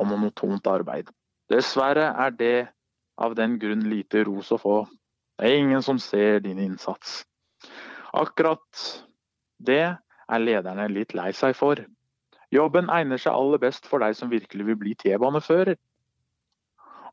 og 0.00 0.08
monotont 0.08 0.66
arbeid. 0.66 1.10
Dessverre 1.52 2.08
er 2.24 2.34
det 2.34 2.56
av 3.20 3.36
den 3.38 3.58
grunn 3.60 3.84
lite 3.90 4.24
ros 4.26 4.50
å 4.54 4.58
få. 4.58 4.76
Det 5.38 5.48
er 5.48 5.60
ingen 5.60 5.84
som 5.84 6.00
ser 6.02 6.40
din 6.44 6.58
innsats. 6.62 7.20
Akkurat 8.16 8.84
det 9.62 9.82
er 10.30 10.42
lederne 10.42 10.88
litt 10.90 11.14
lei 11.14 11.30
seg 11.36 11.54
for. 11.58 11.80
Jobben 12.50 12.90
egner 12.90 13.20
seg 13.20 13.36
aller 13.36 13.60
best 13.62 13.86
for 13.86 14.02
deg 14.02 14.16
som 14.18 14.32
virkelig 14.32 14.66
vil 14.66 14.78
bli 14.80 14.96
T-banefører, 14.98 15.76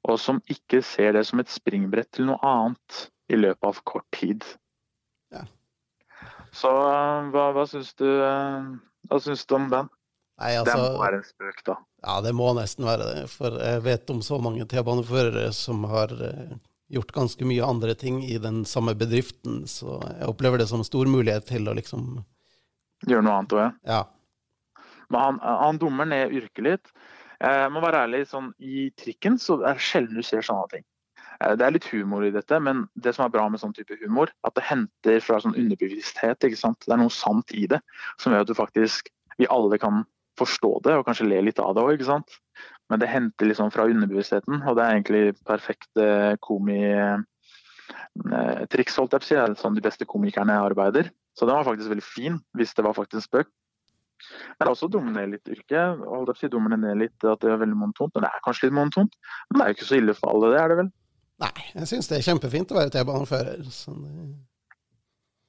og 0.07 0.17
som 0.21 0.39
ikke 0.49 0.81
ser 0.85 1.13
det 1.17 1.25
som 1.29 1.41
et 1.41 1.51
springbrett 1.51 2.09
til 2.15 2.29
noe 2.29 2.39
annet 2.45 3.03
i 3.29 3.37
løpet 3.37 3.67
av 3.69 3.81
kort 3.85 4.07
tid. 4.15 4.45
Ja. 5.33 5.43
Så 6.55 6.71
hva, 6.71 7.49
hva 7.53 7.65
syns 7.69 7.91
du, 7.99 8.07
eh, 8.07 8.71
hva 9.09 9.19
syns 9.21 9.45
du 9.45 9.55
om 9.59 9.67
den? 9.73 9.91
Nei, 10.37 10.53
Det 10.53 10.63
altså, 10.63 10.93
må 10.93 11.01
være 11.01 11.17
en 11.19 11.25
spøk, 11.25 11.61
da. 11.65 11.75
ja, 12.05 12.15
det 12.21 12.33
må 12.37 12.51
nesten 12.53 12.85
være 12.85 13.05
det. 13.09 13.23
For 13.33 13.57
jeg 13.57 13.83
vet 13.85 14.09
om 14.13 14.21
så 14.25 14.37
mange 14.41 14.65
T-baneførere 14.69 15.49
som 15.53 15.85
har 15.89 16.13
eh, 16.13 16.57
gjort 16.93 17.11
ganske 17.15 17.45
mye 17.47 17.65
andre 17.65 17.95
ting 17.99 18.21
i 18.23 18.37
den 18.41 18.63
samme 18.65 18.93
bedriften, 18.97 19.65
så 19.67 19.99
jeg 20.05 20.29
opplever 20.29 20.61
det 20.61 20.69
som 20.71 20.83
stor 20.87 21.09
mulighet 21.11 21.47
til 21.49 21.67
å 21.67 21.75
liksom 21.77 22.23
Gjøre 23.05 23.21
noe 23.27 23.33
annet 23.37 23.53
òg, 23.53 23.59
ja. 23.61 23.71
Ja. 23.85 24.85
Men 25.13 25.21
han, 25.21 25.35
han 25.45 25.77
dummer 25.77 26.07
ned 26.09 26.31
yrket 26.33 26.63
litt. 26.65 26.93
Jeg 27.37 27.69
må 27.69 27.83
være 27.83 28.07
ærlig, 28.07 28.23
sånn, 28.31 28.47
I 28.57 28.87
trikken 28.97 29.37
så 29.37 29.59
er 29.61 29.77
det 29.77 29.85
sjelden 29.85 30.17
du 30.17 30.25
ser 30.25 30.41
sånne 30.45 30.65
ting. 30.71 30.85
Eh, 31.43 31.53
Det 31.53 31.65
er 31.67 31.75
litt 31.75 31.87
humor 31.91 32.25
i 32.25 32.33
dette, 32.33 32.57
men 32.63 32.87
det 32.97 33.13
som 33.15 33.27
er 33.27 33.33
bra 33.35 33.45
med 33.53 33.61
sånn 33.61 33.75
type 33.77 33.99
humor, 34.01 34.33
at 34.47 34.57
det 34.57 34.65
henter 34.65 35.21
fra 35.21 35.37
sånn 35.43 35.55
underbevissthet. 35.57 36.41
ikke 36.41 36.57
sant? 36.59 36.81
Det 36.87 36.95
er 36.95 37.03
noe 37.03 37.13
sant 37.13 37.53
i 37.53 37.67
det 37.69 37.79
som 38.17 38.33
gjør 38.33 38.47
at 38.47 38.51
du 38.51 38.57
faktisk 38.57 39.13
Vi 39.37 39.45
alle 39.53 39.77
kan 39.77 39.99
forstå 40.39 40.69
det 40.81 40.95
og 40.97 41.03
kanskje 41.05 41.27
le 41.29 41.43
litt 41.45 41.59
av 41.61 41.75
det 41.77 41.83
òg. 41.85 42.01
Men 42.87 42.99
det 43.01 43.09
henter 43.11 43.45
liksom 43.49 43.71
fra 43.73 43.87
underbevisstheten, 43.89 44.55
og 44.63 44.73
det 44.77 44.83
er 44.83 44.91
egentlig 44.95 45.23
perfekt 45.47 45.91
eh, 45.99 46.35
komitriks, 46.39 47.25
holdt 48.95 49.13
jeg 49.13 49.21
på 49.21 49.25
å 49.25 49.27
si. 49.27 49.35
Det 49.35 49.43
er 49.43 49.55
sånn 49.59 49.77
de 49.77 49.83
beste 49.83 50.07
komikerne 50.07 50.55
arbeider. 50.63 51.05
Så 51.37 51.45
den 51.45 51.57
var 51.57 51.67
faktisk 51.67 51.91
veldig 51.91 52.05
fin, 52.07 52.35
hvis 52.57 52.73
det 52.77 52.85
var 52.87 52.95
faktisk 52.97 53.19
en 53.19 53.27
spøk. 53.27 53.49
Men 54.57 54.63
det 54.63 54.65
er 54.65 54.73
også 54.73 54.89
dummer 54.89 55.13
ned 55.13 55.27
litt 55.35 55.51
yrket. 55.51 55.99
Holdt 56.01 56.31
jeg 56.31 56.33
på 56.33 56.37
å 56.39 56.41
si 56.41 56.49
dummer 56.53 56.73
ned 56.73 56.97
litt 57.03 57.19
at 57.27 57.43
det 57.43 57.51
er 57.53 57.61
veldig 57.61 57.77
monotont. 57.77 58.13
Men 58.15 58.25
det 58.25 58.31
er 58.31 58.45
kanskje 58.47 58.65
litt 58.67 58.77
monotont. 58.79 59.13
Men 59.49 59.59
det 59.59 59.63
er 59.63 59.69
jo 59.69 59.77
ikke 59.77 59.89
så 59.91 59.99
ille 59.99 60.15
for 60.17 60.27
alle, 60.31 60.47
det 60.53 60.59
er 60.61 60.67
det 60.71 60.79
vel? 60.81 60.89
Nei, 61.43 61.65
jeg 61.75 61.89
syns 61.91 62.09
det 62.09 62.17
er 62.17 62.25
kjempefint 62.25 62.73
å 62.73 62.79
være 62.79 62.93
T-banefører. 62.95 63.59
Sånn. 63.69 64.01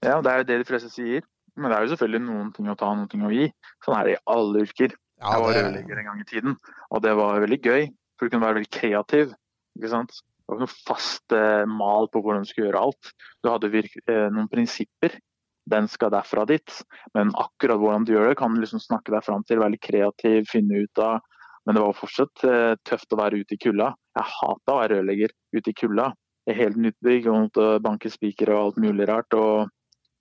Ja, 0.04 0.18
det 0.20 0.30
er 0.30 0.42
jo 0.42 0.48
det 0.50 0.58
de 0.60 0.68
fleste 0.68 0.90
sier. 0.92 1.22
Men 1.58 1.72
det 1.72 1.78
er 1.78 1.86
jo 1.86 1.92
selvfølgelig 1.94 2.22
noen 2.26 2.50
ting 2.54 2.68
å 2.70 2.76
ta, 2.78 2.92
noen 2.94 3.08
ting 3.10 3.24
å 3.26 3.32
gi. 3.32 3.48
Sånn 3.86 3.96
er 3.96 4.06
det 4.06 4.16
i 4.18 4.22
alle 4.34 4.66
yrker. 4.66 4.92
Ja, 5.18 5.32
Jeg 5.34 5.40
var 5.42 5.52
det- 5.52 5.64
rørlegger 5.64 5.98
en 5.98 6.04
gang 6.04 6.20
i 6.20 6.24
tiden, 6.24 6.56
og 6.90 7.02
det 7.02 7.14
var 7.16 7.40
veldig 7.40 7.60
gøy. 7.62 7.88
For 8.18 8.26
du 8.26 8.30
kunne 8.30 8.46
være 8.46 8.58
veldig 8.60 8.70
kreativ. 8.70 9.34
ikke 9.78 9.90
sant? 9.90 10.10
Det 10.10 10.48
var 10.48 10.56
ikke 10.56 10.66
noe 10.66 10.82
fast 10.88 11.32
eh, 11.32 11.64
mal 11.66 12.08
på 12.08 12.22
hvordan 12.22 12.42
du 12.42 12.48
skulle 12.48 12.70
gjøre 12.72 12.82
alt. 12.82 13.12
Du 13.44 13.50
hadde 13.50 13.70
virk, 13.70 13.92
eh, 14.08 14.28
noen 14.30 14.48
prinsipper. 14.48 15.18
Den 15.68 15.86
skal 15.86 16.10
derfra 16.10 16.46
dit. 16.46 16.82
Men 17.14 17.30
akkurat 17.30 17.78
hvordan 17.78 18.04
du 18.04 18.14
gjør 18.14 18.28
det, 18.30 18.38
kan 18.38 18.54
du 18.54 18.60
liksom 18.60 18.80
snakke 18.80 19.12
deg 19.12 19.22
fram 19.22 19.44
til. 19.44 19.58
Være 19.58 19.72
litt 19.76 19.82
kreativ, 19.84 20.46
finne 20.48 20.82
ut 20.82 20.98
av. 20.98 21.20
Men 21.66 21.74
det 21.74 21.82
var 21.84 21.92
fortsatt 21.92 22.44
eh, 22.48 22.74
tøft 22.82 23.12
å 23.12 23.18
være 23.20 23.38
ute 23.42 23.54
i 23.54 23.60
kulda. 23.60 23.92
Jeg 24.16 24.24
hata 24.24 24.72
å 24.72 24.80
være 24.80 24.98
rørlegger 24.98 25.30
ute 25.54 25.68
i 25.68 25.72
kulda. 25.74 26.12
er 26.48 26.54
helt 26.54 26.78
nytt 26.80 26.96
bygg 27.04 27.26
og 27.28 27.52
måtte 27.52 27.82
banke 27.84 28.08
spiker 28.10 28.48
og 28.48 28.62
alt 28.64 28.76
mulig 28.80 29.06
rart. 29.06 29.34
Og 29.34 29.68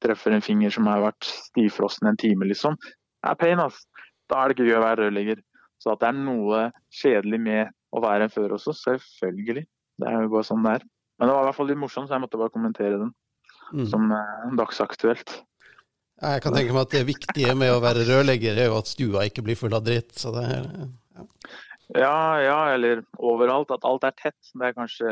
treffer 0.03 0.33
en 0.35 0.41
finger 0.41 0.69
som 0.69 0.85
har 0.85 0.99
vært 0.99 1.23
stivfrossen 1.23 2.09
en 2.09 2.17
time, 2.17 2.43
liksom. 2.45 2.75
Det 2.77 3.31
er 3.31 3.35
pain, 3.35 3.59
ass. 3.59 3.85
Da 4.27 4.41
er 4.41 4.49
det 4.49 4.57
ikke 4.57 4.67
gøy 4.67 4.77
å 4.79 4.83
være 4.85 5.01
rørlegger. 5.05 5.41
Så 5.81 5.93
at 5.93 6.01
det 6.01 6.09
er 6.09 6.19
noe 6.19 6.67
kjedelig 6.99 7.39
med 7.41 7.73
å 7.95 8.01
være 8.03 8.27
en 8.27 8.33
fører 8.33 8.55
også, 8.57 8.73
selvfølgelig. 8.81 9.63
Det 9.97 10.09
er 10.09 10.25
jo 10.25 10.31
bare 10.33 10.47
sånn 10.47 10.65
det 10.65 10.77
er. 10.79 10.87
Men 11.17 11.29
det 11.29 11.35
var 11.35 11.45
i 11.45 11.49
hvert 11.49 11.57
fall 11.57 11.69
litt 11.71 11.81
morsomt, 11.81 12.09
så 12.09 12.17
jeg 12.17 12.23
måtte 12.25 12.39
bare 12.41 12.53
kommentere 12.53 12.99
den 13.01 13.13
mm. 13.73 13.85
som 13.89 14.11
eh, 14.13 14.49
dagsaktuelt. 14.59 15.39
Jeg 16.17 16.41
kan 16.41 16.55
tenke 16.55 16.73
meg 16.73 16.87
at 16.87 16.93
det 16.95 17.05
viktige 17.05 17.53
med 17.57 17.75
å 17.75 17.81
være 17.81 18.05
rørlegger 18.07 18.57
er 18.57 18.71
jo 18.71 18.77
at 18.79 18.89
stua 18.89 19.27
ikke 19.29 19.43
blir 19.45 19.57
full 19.57 19.75
av 19.77 19.85
dritt. 19.85 20.15
så 20.17 20.33
det 20.33 20.45
er... 20.49 20.69
Ja. 21.17 21.25
ja, 22.01 22.21
ja, 22.41 22.59
eller 22.73 23.03
overalt. 23.21 23.73
At 23.73 23.85
alt 23.85 24.05
er 24.07 24.15
tett. 24.17 24.39
Det 24.53 24.65
er, 24.65 24.73
kanskje, 24.77 25.11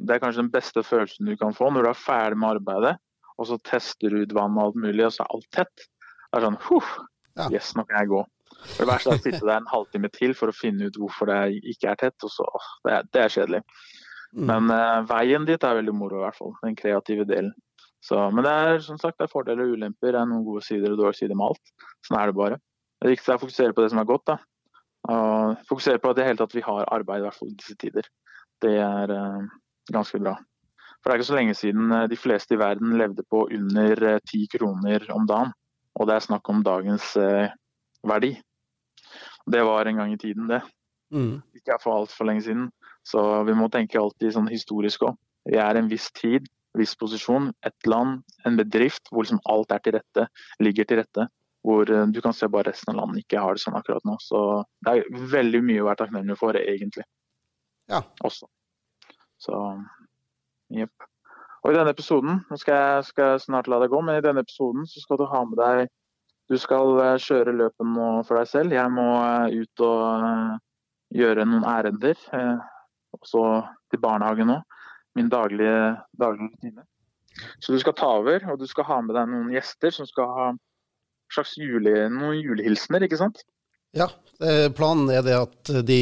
det 0.00 0.16
er 0.16 0.22
kanskje 0.22 0.44
den 0.46 0.52
beste 0.54 0.84
følelsen 0.84 1.28
du 1.28 1.36
kan 1.40 1.56
få 1.56 1.68
når 1.72 1.84
du 1.84 1.90
er 1.92 2.00
ferdig 2.00 2.40
med 2.40 2.56
arbeidet, 2.56 2.94
og 3.36 3.50
så 3.50 3.60
tester 3.68 4.12
du 4.12 4.24
ut 4.24 4.36
vann 4.36 4.56
og 4.56 4.70
alt 4.70 4.80
mulig, 4.86 5.04
og 5.04 5.12
så 5.12 5.26
er 5.26 5.36
alt 5.36 5.50
tett. 5.52 5.84
Det 5.84 6.40
er 6.40 6.46
sånn 6.48 6.60
Huff, 6.64 6.96
ja. 7.38 7.48
yes, 7.50 7.74
nå 7.76 7.84
kan 7.88 8.02
jeg 8.02 8.12
gå. 8.12 8.22
Det 8.64 8.86
verste 8.88 9.12
er 9.12 9.18
å 9.18 9.22
sitte 9.22 9.42
der 9.42 9.58
en 9.58 9.68
halvtime 9.70 10.10
til 10.14 10.32
for 10.38 10.50
å 10.50 10.56
finne 10.56 10.88
ut 10.88 10.96
hvorfor 11.00 11.28
det 11.30 11.60
ikke 11.74 11.92
er 11.92 12.00
tett. 12.00 12.16
og 12.24 12.32
så, 12.32 12.46
det, 12.86 12.94
er, 12.96 13.08
det 13.12 13.22
er 13.22 13.34
kjedelig. 13.34 13.62
Mm. 14.34 14.46
Men 14.50 14.72
uh, 14.72 15.04
veien 15.08 15.46
dit 15.48 15.66
er 15.66 15.78
veldig 15.80 15.94
moro, 15.96 16.20
i 16.20 16.24
hvert 16.24 16.38
fall. 16.38 16.54
Den 16.64 16.78
kreative 16.78 17.26
delen. 17.28 17.52
Så, 18.04 18.18
men 18.34 18.44
det 18.44 18.52
er 18.52 18.82
som 18.84 18.98
sagt 19.00 19.18
det 19.20 19.28
er 19.28 19.32
fordeler 19.32 19.64
og 19.64 19.76
ulemper. 19.78 20.12
Det 20.12 20.20
er 20.20 20.30
noen 20.30 20.46
gode 20.46 20.64
sider 20.66 20.92
og 20.92 21.00
dårlige 21.00 21.22
sider 21.22 21.38
med 21.38 21.52
alt. 21.52 21.74
Sånn 22.06 22.18
er 22.20 22.30
det 22.30 22.38
bare. 22.38 22.58
Det 23.00 23.12
viktigste 23.12 23.34
er 23.34 23.40
å 23.40 23.44
fokusere 23.44 23.76
på 23.76 23.84
det 23.84 23.92
som 23.92 24.00
er 24.02 24.08
godt. 24.10 24.26
da. 24.32 24.38
Og 25.14 25.68
fokusere 25.68 26.00
på 26.00 26.12
at 26.12 26.18
det 26.18 26.26
hele 26.28 26.40
tatt 26.40 26.56
vi 26.56 26.64
har 26.64 26.88
arbeid, 26.92 27.22
i 27.22 27.26
hvert 27.26 27.38
fall 27.38 27.52
i 27.52 27.58
disse 27.60 27.76
tider. 27.80 28.08
Det 28.64 28.74
er 28.80 29.12
uh, 29.12 29.46
ganske 29.92 30.20
bra. 30.20 30.36
For 31.00 31.10
det 31.10 31.14
er 31.14 31.20
ikke 31.20 31.30
så 31.30 31.38
lenge 31.38 31.56
siden 31.58 31.92
uh, 31.92 32.04
de 32.10 32.20
fleste 32.20 32.56
i 32.56 32.60
verden 32.60 32.96
levde 33.00 33.24
på 33.28 33.46
under 33.52 34.04
ti 34.28 34.44
kroner 34.52 35.08
om 35.14 35.28
dagen. 35.28 35.52
Og 35.94 36.08
det 36.08 36.16
er 36.16 36.24
snakk 36.26 36.48
om 36.50 36.64
dagens 36.66 37.12
verdi. 38.02 38.32
Det 39.46 39.60
var 39.62 39.86
en 39.86 40.00
gang 40.00 40.14
i 40.14 40.18
tiden, 40.18 40.48
det. 40.50 40.58
Mm. 41.14 41.38
Ikke 41.54 41.76
for 41.82 42.00
altfor 42.00 42.26
lenge 42.26 42.42
siden. 42.46 42.66
Så 43.06 43.20
vi 43.46 43.54
må 43.54 43.68
tenke 43.70 44.00
alltid 44.00 44.34
sånn 44.34 44.50
historisk 44.50 45.04
òg. 45.06 45.14
Vi 45.46 45.60
er 45.60 45.78
en 45.78 45.90
viss 45.92 46.08
tid 46.16 46.48
viss 46.78 46.94
posisjon, 46.98 47.52
et 47.66 47.88
land, 47.88 48.22
en 48.46 48.58
bedrift 48.58 49.10
hvor 49.10 49.24
liksom 49.24 49.42
alt 49.50 49.72
er 49.74 49.82
til 49.84 49.96
rette, 49.98 50.26
ligger 50.62 50.88
til 50.88 51.00
rette. 51.02 51.28
Hvor 51.64 51.88
eh, 51.88 52.06
du 52.12 52.20
kan 52.24 52.34
se 52.36 52.48
bare 52.52 52.72
resten 52.72 52.92
av 52.92 53.00
landet 53.00 53.24
ikke 53.24 53.40
har 53.40 53.56
det 53.56 53.62
sånn 53.62 53.76
akkurat 53.78 54.04
nå. 54.04 54.18
Så 54.20 54.38
det 54.84 54.98
er 54.98 55.28
veldig 55.32 55.62
mye 55.64 55.84
å 55.84 55.88
være 55.88 56.02
takknemlig 56.02 56.36
for, 56.40 56.58
egentlig. 56.60 57.06
Ja. 57.90 58.02
Også. 58.26 58.50
Så 59.40 59.60
jepp. 60.74 61.08
Og 61.64 61.72
i 61.72 61.76
denne 61.78 61.94
episoden, 61.96 62.42
nå 62.50 62.58
skal 62.60 62.76
jeg, 62.76 63.04
skal 63.08 63.38
snart 63.40 63.70
la 63.72 63.80
deg 63.80 63.92
gå, 63.92 64.00
men 64.04 64.18
i 64.18 64.24
denne 64.24 64.44
episoden 64.44 64.84
så 64.88 65.00
skal 65.00 65.20
du 65.20 65.24
ha 65.30 65.44
med 65.48 65.60
deg 65.60 65.86
Du 66.52 66.58
skal 66.60 66.98
eh, 67.00 67.22
kjøre 67.24 67.56
løpet 67.56 67.88
nå 67.88 68.08
for 68.28 68.36
deg 68.36 68.50
selv. 68.50 68.74
Jeg 68.76 68.92
må 68.92 69.06
eh, 69.24 69.62
ut 69.64 69.84
og 69.86 70.58
gjøre 71.16 71.46
noen 71.48 71.64
ærender. 71.64 72.20
Også 73.16 73.44
til 73.88 74.02
barnehagen 74.02 74.50
nå 74.52 74.58
min 75.14 75.28
daglige, 75.30 75.96
daglige 76.20 76.50
rutine. 76.50 76.84
Så 77.60 77.72
du 77.72 77.78
skal 77.78 77.94
ta 77.94 78.06
over, 78.18 78.46
og 78.50 78.58
du 78.58 78.66
skal 78.66 78.86
ha 78.88 79.00
med 79.02 79.16
deg 79.16 79.30
noen 79.30 79.52
gjester 79.54 79.94
som 79.94 80.06
skal 80.06 80.30
ha 80.36 80.46
slags 81.32 81.56
jule, 81.58 82.08
noen 82.12 82.38
julehilsener, 82.38 83.06
ikke 83.06 83.18
sant? 83.18 83.42
Ja, 83.94 84.08
planen 84.74 85.10
er 85.14 85.22
det 85.22 85.34
at 85.38 85.70
de, 85.86 85.98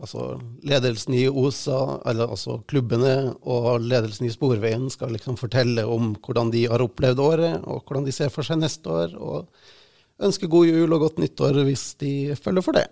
altså 0.00 0.38
ledelsen 0.66 1.14
i 1.14 1.26
OSA, 1.28 2.00
eller 2.08 2.32
altså 2.32 2.60
klubbene 2.68 3.34
og 3.44 3.84
ledelsen 3.84 4.26
i 4.26 4.32
Sporveien 4.32 4.88
skal 4.92 5.12
liksom 5.12 5.36
fortelle 5.36 5.84
om 5.84 6.14
hvordan 6.24 6.50
de 6.54 6.64
har 6.70 6.84
opplevd 6.84 7.20
året, 7.20 7.58
og 7.64 7.84
hvordan 7.84 8.06
de 8.08 8.14
ser 8.16 8.32
for 8.32 8.46
seg 8.46 8.62
neste 8.62 8.88
år. 8.88 9.16
Og 9.20 10.24
ønske 10.24 10.48
god 10.48 10.70
jul 10.70 10.96
og 10.96 11.04
godt 11.04 11.20
nyttår 11.20 11.60
hvis 11.68 11.90
de 12.00 12.12
følger 12.40 12.64
for 12.64 12.78
det. 12.78 12.86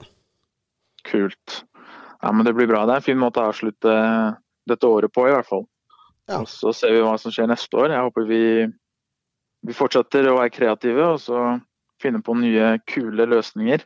Kult. 1.08 1.64
Ja, 2.20 2.32
men 2.32 2.44
det 2.46 2.54
blir 2.56 2.68
bra. 2.68 2.84
Det 2.84 2.94
er 2.94 3.02
en 3.02 3.08
fin 3.08 3.20
måte 3.20 3.42
å 3.42 3.50
avslutte 3.50 3.94
dette 4.68 4.88
året 4.88 5.12
på, 5.12 5.26
i 5.28 5.34
hvert 5.34 5.48
fall. 5.48 5.66
Ja. 6.28 6.40
Og 6.40 6.48
Så 6.48 6.72
ser 6.76 6.94
vi 6.94 7.02
hva 7.04 7.16
som 7.20 7.32
skjer 7.34 7.50
neste 7.50 7.76
år. 7.76 7.92
Jeg 7.92 8.06
håper 8.06 8.28
vi, 8.28 8.44
vi 9.68 9.76
fortsetter 9.76 10.30
å 10.30 10.38
være 10.38 10.54
kreative 10.54 11.10
og 11.14 11.20
så 11.20 11.42
finne 12.00 12.22
på 12.24 12.36
nye, 12.36 12.78
kule 12.88 13.26
løsninger. 13.28 13.84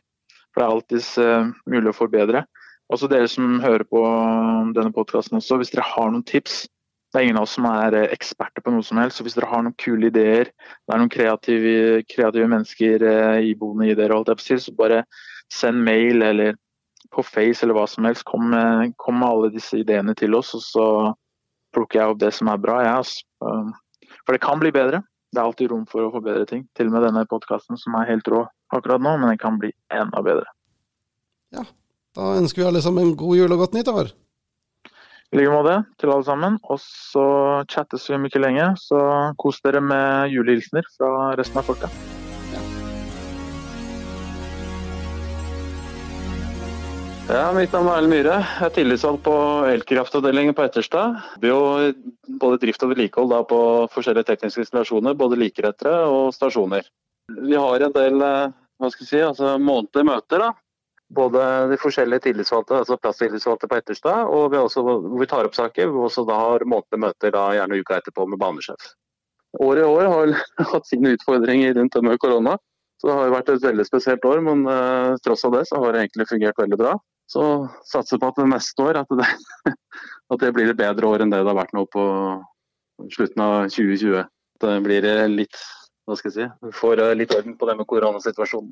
For 0.53 0.61
det 0.61 0.65
er 0.65 0.73
alltids 0.73 1.11
uh, 1.21 1.51
mulig 1.69 1.91
å 1.91 1.97
forbedre. 1.97 2.43
Også 2.89 3.09
dere 3.09 3.29
som 3.29 3.59
hører 3.61 3.85
på 3.85 4.01
denne 4.73 4.91
podkasten 4.93 5.37
også, 5.37 5.59
hvis 5.61 5.73
dere 5.73 5.85
har 5.85 6.09
noen 6.09 6.25
tips. 6.25 6.63
Det 7.09 7.19
er 7.19 7.27
ingen 7.27 7.39
av 7.41 7.47
oss 7.47 7.55
som 7.57 7.65
er 7.65 7.95
eh, 7.97 8.11
eksperter 8.13 8.61
på 8.61 8.73
noe 8.73 8.85
som 8.85 8.99
helst, 9.01 9.17
så 9.17 9.25
hvis 9.25 9.35
dere 9.37 9.49
har 9.49 9.63
noen 9.65 9.77
kule 9.81 10.09
ideer, 10.11 10.49
det 10.49 10.93
er 10.93 11.01
noen 11.01 11.09
kreative, 11.09 12.01
kreative 12.09 12.49
mennesker 12.49 13.05
uh, 13.05 13.37
iboende 13.45 13.89
i 13.89 13.95
dere, 13.97 14.17
alt 14.17 14.29
jeg 14.33 14.45
si, 14.45 14.57
så 14.67 14.73
bare 14.77 15.03
send 15.53 15.81
mail 15.85 16.21
eller 16.25 16.57
på 17.13 17.25
Face 17.25 17.65
eller 17.65 17.77
hva 17.77 17.87
som 17.89 18.05
helst, 18.05 18.25
kom 18.29 18.53
kom 19.01 19.17
med, 19.17 19.29
alle 19.29 19.49
disse 19.53 19.79
ideene 19.81 20.13
til 20.17 20.37
oss, 20.37 20.53
og 20.57 20.61
så 20.61 20.85
plukker 21.73 21.99
jeg 21.99 22.13
opp 22.13 22.21
det 22.21 22.29
som 22.37 22.51
er 22.53 22.61
bra. 22.61 22.77
Ja, 22.85 22.99
for 24.25 24.37
det 24.37 24.43
kan 24.43 24.61
bli 24.61 24.69
bedre. 24.73 25.01
Det 25.33 25.41
er 25.41 25.45
alltid 25.45 25.71
rom 25.71 25.85
for 25.89 26.05
å 26.05 26.13
forbedre 26.13 26.45
ting. 26.49 26.67
Til 26.77 26.89
og 26.89 26.95
med 26.95 27.05
denne 27.05 27.25
podkasten 27.29 27.77
som 27.81 27.97
er 27.97 28.09
helt 28.09 28.29
rå 28.29 28.43
akkurat 28.75 29.01
nå, 29.01 29.17
men 29.17 29.33
den 29.33 29.41
kan 29.41 29.59
bli 29.61 29.73
enda 29.93 30.23
bedre. 30.25 30.47
Ja, 31.55 31.65
da 32.17 32.33
ønsker 32.39 32.63
vi 32.63 32.67
alle 32.69 32.83
sammen 32.85 33.15
god 33.19 33.37
jul 33.39 33.55
og 33.55 33.65
godt 33.65 33.77
nyttår. 33.77 34.13
I 35.29 35.37
like 35.37 35.53
måte 35.53 35.75
til 36.01 36.09
alle 36.09 36.25
sammen. 36.25 36.57
Og 36.73 36.79
så 36.81 37.25
chattes 37.69 38.07
vi 38.09 38.17
om 38.17 38.25
ikke 38.25 38.41
lenge, 38.41 38.71
så 38.81 39.01
kos 39.41 39.61
dere 39.65 39.81
med 39.81 40.33
julehilsener 40.33 40.87
fra 40.95 41.35
resten 41.37 41.61
av 41.61 41.69
folka. 41.69 41.91
Ja, 47.29 47.51
Mitt 47.53 47.69
navn 47.75 47.85
er 47.91 47.99
Erlend 47.99 48.09
Myhre. 48.09 48.37
Jeg 48.41 48.65
er 48.65 48.71
tillitsvalgt 48.73 49.21
på 49.27 49.33
elkraftavdelingen 49.69 50.55
på 50.57 50.63
Etterstad. 50.65 51.19
Vi 51.37 51.51
har 51.53 51.91
både 52.41 52.57
drift 52.63 52.81
og 52.81 52.89
vedlikehold 52.95 53.35
på 53.51 53.59
forskjellige 53.93 54.31
tekniske 54.31 54.65
installasjoner, 54.65 55.13
både 55.13 55.37
likerettere 55.37 56.07
og 56.09 56.33
stasjoner. 56.33 56.89
Vi 57.37 57.55
har 57.55 57.85
en 57.85 57.95
del 57.95 58.25
eh, 58.25 58.57
hva 58.79 58.89
skal 58.93 59.05
jeg 59.05 59.11
si, 59.11 59.21
altså 59.25 59.57
månedlige 59.61 60.07
møter. 60.07 60.45
da. 60.45 60.51
Både 61.09 61.43
de 61.71 61.77
forskjellige 61.81 62.27
tillitsvalgte, 62.27 62.83
altså 62.83 62.99
plasstillitsvalgte 63.01 63.67
på 63.69 63.79
Etterstad, 63.79 64.29
og 64.29 64.51
vi 64.53 64.59
også, 64.61 64.83
vi 65.17 65.27
tar 65.29 65.47
opp 65.47 65.57
saker. 65.57 65.89
Vi 65.89 66.03
også 66.05 66.23
da 66.29 66.37
har 66.37 66.65
månedlige 66.69 67.03
møter 67.07 67.33
da, 67.33 67.47
gjerne 67.57 67.79
uka 67.81 67.97
etterpå 67.97 68.27
med 68.29 68.41
banesjef. 68.41 68.91
Året 69.59 69.81
i 69.81 69.87
år 69.89 70.11
har 70.13 70.35
hatt 70.73 70.89
sine 70.89 71.15
utfordringer 71.17 71.73
rundt 71.79 71.97
det 71.97 72.03
med 72.05 72.21
korona. 72.21 72.57
Så 72.99 73.07
det 73.07 73.15
har 73.15 73.31
vært 73.31 73.49
et 73.53 73.63
veldig 73.63 73.85
spesielt 73.87 74.25
år, 74.27 74.41
men 74.43 74.65
uh, 74.67 75.15
tross 75.23 75.45
av 75.47 75.55
det 75.55 75.63
så 75.69 75.79
har 75.79 75.95
det 75.95 76.03
egentlig 76.03 76.27
fungert 76.29 76.59
veldig 76.59 76.79
bra. 76.79 76.93
Så 77.31 77.43
satser 77.87 78.19
på 78.19 78.29
at 78.29 78.41
det 78.41 78.47
neste 78.51 78.83
år 78.83 78.99
at 78.99 79.13
det, 79.15 79.27
at 80.35 80.41
det, 80.43 80.53
blir 80.55 80.71
et 80.71 80.79
bedre 80.79 81.07
år 81.07 81.23
enn 81.23 81.31
det 81.31 81.39
det 81.39 81.47
har 81.47 81.57
vært 81.61 81.75
nå 81.77 81.85
på 81.93 82.05
slutten 83.15 83.45
av 83.45 83.55
2020. 83.71 84.25
Det 84.59 84.73
blir 84.83 85.07
litt 85.31 85.61
hva 86.09 86.17
skal 86.17 86.31
jeg 86.33 86.49
si, 86.49 86.71
får 86.79 87.03
eh, 87.03 87.17
litt 87.17 87.33
orden 87.35 87.57
på 87.57 87.69
det 87.69 87.75
med 87.77 87.87
koronasituasjonen. 87.89 88.71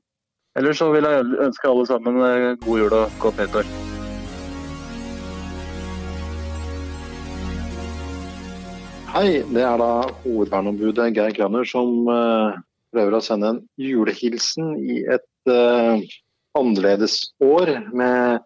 Ellers 0.57 0.79
så 0.81 0.89
vil 0.89 1.05
jeg 1.05 1.27
ønske 1.45 1.69
alle 1.69 1.85
sammen 1.89 2.17
eh, 2.25 2.47
god 2.63 2.81
jul 2.81 2.95
og 2.97 3.19
godt 3.21 3.43
nyttår. 3.43 3.69
Hei, 9.13 9.41
det 9.49 9.63
er 9.65 9.77
da 9.81 9.91
hovedverneombudet 10.25 11.11
Geir 11.15 11.33
Granner 11.33 11.65
som 11.65 12.09
uh, 12.09 12.57
prøver 12.93 13.17
å 13.17 13.21
sende 13.23 13.53
en 13.53 13.61
julehilsen 13.81 14.75
i 14.77 14.99
et 15.09 15.49
uh, 15.49 15.97
annerledes 16.57 17.15
år 17.41 17.71
med 17.97 18.43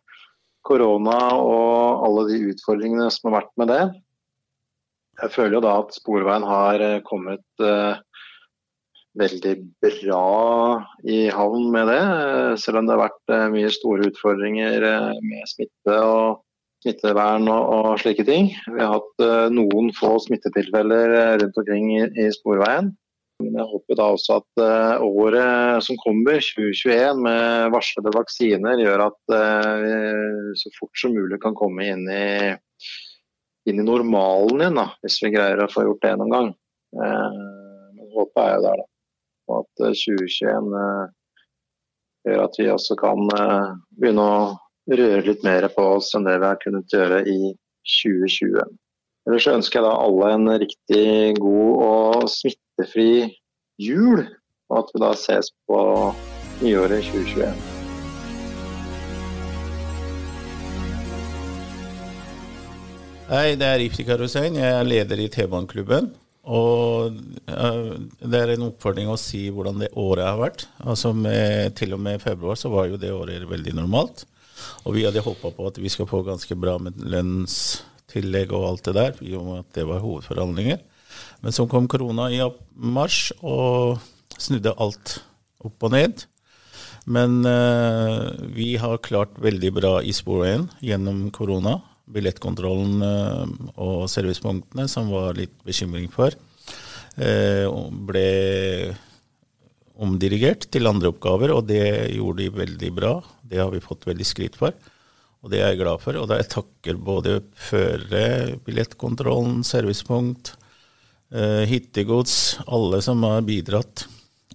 korona 0.64 1.18
og 1.42 2.06
alle 2.06 2.28
de 2.30 2.40
utfordringene 2.54 3.10
som 3.12 3.32
har 3.32 3.42
vært 3.42 3.54
med 3.60 3.72
det. 3.74 3.82
Jeg 5.22 5.34
føler 5.36 5.58
jo 5.58 5.64
da 5.66 5.74
at 5.82 5.94
Sporveien 5.98 6.46
har 6.48 6.82
eh, 6.82 7.00
kommet 7.06 7.44
uh, 7.62 8.00
veldig 9.20 9.56
bra 9.84 10.28
i 11.04 11.26
havn 11.34 11.68
med 11.74 11.92
det. 11.92 12.04
Selv 12.62 12.82
om 12.82 12.88
det 12.88 12.96
har 12.96 13.04
vært 13.04 13.34
uh, 13.34 13.50
mye 13.54 13.74
store 13.74 14.08
utfordringer 14.12 14.86
uh, 14.86 15.12
med 15.26 15.52
smitte 15.52 15.98
og 16.06 16.42
smittevern 16.82 17.46
og, 17.52 17.68
og, 17.76 17.92
slike 18.02 18.26
ting. 18.26 18.50
Vi 18.66 18.80
har 18.80 18.96
hatt 18.96 19.52
noen 19.54 19.92
få 19.94 20.16
smittetilfeller 20.24 21.38
rundt 21.44 21.60
omkring 21.62 21.92
i, 22.00 22.08
i 22.24 22.26
Sporveien. 22.34 22.90
Men 23.42 23.60
jeg 23.60 23.68
håper 23.70 24.00
da 24.00 24.08
også 24.16 24.40
at 24.40 24.64
året 25.06 25.86
som 25.86 26.00
kommer, 26.02 26.42
2021, 26.42 27.22
med 27.22 27.70
varslede 27.74 28.14
vaksiner, 28.16 28.82
gjør 28.82 29.06
at 29.06 29.36
vi 29.82 29.94
så 30.58 30.74
fort 30.80 31.04
som 31.04 31.14
mulig 31.14 31.38
kan 31.42 31.58
komme 31.58 31.86
inn 31.90 32.02
i, 32.10 32.52
inn 33.70 33.82
i 33.82 33.86
normalen 33.86 34.62
igjen, 34.66 34.82
da, 34.82 34.88
hvis 35.06 35.22
vi 35.22 35.34
greier 35.38 35.62
å 35.62 35.70
få 35.74 35.86
gjort 35.86 36.06
det 36.06 36.16
noen 36.22 36.34
gang. 36.34 36.54
Men 36.98 38.14
håpet 38.18 38.42
er 38.46 38.56
jo 38.56 38.66
der, 38.66 38.82
da. 38.82 38.91
Og 39.52 39.66
at 39.66 39.82
2021 40.00 40.76
gjør 42.28 42.44
at 42.46 42.60
vi 42.60 42.70
også 42.72 42.96
kan 43.00 43.26
begynne 43.28 44.24
å 44.24 44.44
røre 44.92 45.26
litt 45.26 45.44
mer 45.44 45.68
på 45.76 45.84
oss 45.98 46.14
enn 46.16 46.28
det 46.28 46.38
vi 46.40 46.48
har 46.48 46.62
kunnet 46.62 46.96
gjøre 46.96 47.22
i 47.28 47.52
2020. 48.02 48.64
Ellers 49.28 49.48
ønsker 49.52 49.82
jeg 49.82 49.86
da 49.86 49.92
alle 50.06 50.32
en 50.36 50.54
riktig 50.64 51.36
god 51.42 51.84
og 51.86 52.32
smittefri 52.32 53.12
jul, 53.82 54.24
og 54.72 54.80
at 54.80 54.96
vi 54.96 55.04
da 55.04 55.12
ses 55.18 55.52
på 55.70 55.84
nyåret 56.64 57.06
2021. 57.12 57.62
Hei, 63.32 63.54
det 63.56 63.64
er 63.64 63.80
Iftikar 63.80 64.20
Hussein. 64.20 64.58
Jeg 64.60 64.74
er 64.76 64.84
leder 64.84 65.22
i 65.24 65.30
T-baneklubben. 65.32 66.10
Og 66.50 67.18
uh, 67.52 67.94
det 68.18 68.40
er 68.40 68.54
en 68.56 68.68
oppfordring 68.72 69.12
å 69.12 69.20
si 69.20 69.44
hvordan 69.54 69.84
det 69.84 69.92
året 70.00 70.26
har 70.26 70.40
vært. 70.42 70.66
Altså 70.82 71.14
med, 71.14 71.76
Til 71.78 71.94
og 71.98 72.02
med 72.02 72.22
februar 72.24 72.58
så 72.58 72.72
var 72.74 72.90
jo 72.90 73.00
det 73.02 73.14
året 73.14 73.46
veldig 73.50 73.76
normalt. 73.78 74.26
Og 74.86 74.96
vi 74.98 75.06
hadde 75.06 75.24
håpa 75.26 75.54
på 75.54 75.68
at 75.70 75.78
vi 75.82 75.90
skal 75.90 76.10
få 76.10 76.24
ganske 76.26 76.58
bra 76.58 76.78
med 76.82 76.98
lønnstillegg 76.98 78.54
og 78.58 78.68
alt 78.72 78.90
det 78.90 78.96
der, 78.98 79.22
i 79.22 79.36
og 79.38 79.46
med 79.48 79.64
at 79.64 79.78
det 79.78 79.86
var 79.90 80.02
hovedforhandlinger. 80.04 80.82
Men 81.42 81.56
så 81.56 81.68
kom 81.70 81.90
korona 81.90 82.30
i 82.34 82.42
mars 82.74 83.30
og 83.42 84.02
snudde 84.42 84.74
alt 84.82 85.20
opp 85.62 85.88
og 85.88 85.94
ned. 85.94 86.26
Men 87.10 87.42
uh, 87.46 88.30
vi 88.54 88.76
har 88.82 89.02
klart 89.02 89.38
veldig 89.42 89.72
bra 89.74 89.94
i 90.06 90.14
sporveien 90.14 90.68
gjennom 90.86 91.30
korona 91.34 91.80
billettkontrollen 92.14 93.06
eh, 93.06 93.54
og 93.82 94.08
servicepunktene, 94.12 94.88
som 94.92 95.12
var 95.14 95.38
litt 95.38 95.54
bekymring 95.68 96.10
for, 96.14 96.36
eh, 97.18 97.68
ble 98.10 98.28
omdirigert 100.02 100.66
til 100.74 100.90
andre 100.90 101.12
oppgaver, 101.12 101.54
og 101.54 101.68
det 101.70 101.84
gjorde 102.16 102.42
de 102.42 102.56
veldig 102.56 102.92
bra. 102.98 103.14
Det 103.46 103.62
har 103.62 103.70
vi 103.74 103.84
fått 103.84 104.08
veldig 104.10 104.28
skryt 104.28 104.58
for, 104.58 104.74
og 105.42 105.52
det 105.52 105.62
er 105.62 105.74
jeg 105.74 105.82
glad 105.84 106.02
for. 106.02 106.18
Og 106.18 106.30
da 106.30 106.40
jeg 106.40 106.52
takker 106.54 107.02
både 107.02 107.40
førere, 107.70 108.58
billettkontrollen, 108.66 109.62
servicepunkt, 109.68 110.56
eh, 111.34 111.64
hittegods, 111.70 112.58
alle 112.68 113.02
som 113.02 113.22
har 113.28 113.46
bidratt, 113.46 114.08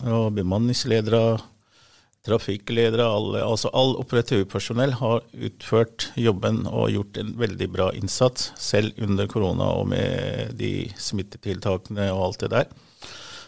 og 0.04 0.34
bemanningsledere, 0.36 1.38
trafikkledere, 2.26 3.06
alle, 3.06 3.42
altså 3.46 3.70
all 3.76 3.94
operativpersonell 4.00 4.96
har 4.98 5.22
utført 5.46 6.10
jobben 6.18 6.64
og 6.66 6.90
gjort 6.92 7.20
en 7.22 7.32
veldig 7.38 7.68
bra 7.72 7.90
innsats, 7.96 8.50
selv 8.60 8.98
under 9.02 9.30
korona 9.30 9.70
og 9.78 9.88
med 9.94 10.56
de 10.58 10.90
smittetiltakene 11.00 12.10
og 12.14 12.24
alt 12.28 12.44
det 12.44 12.52
der. 12.54 12.70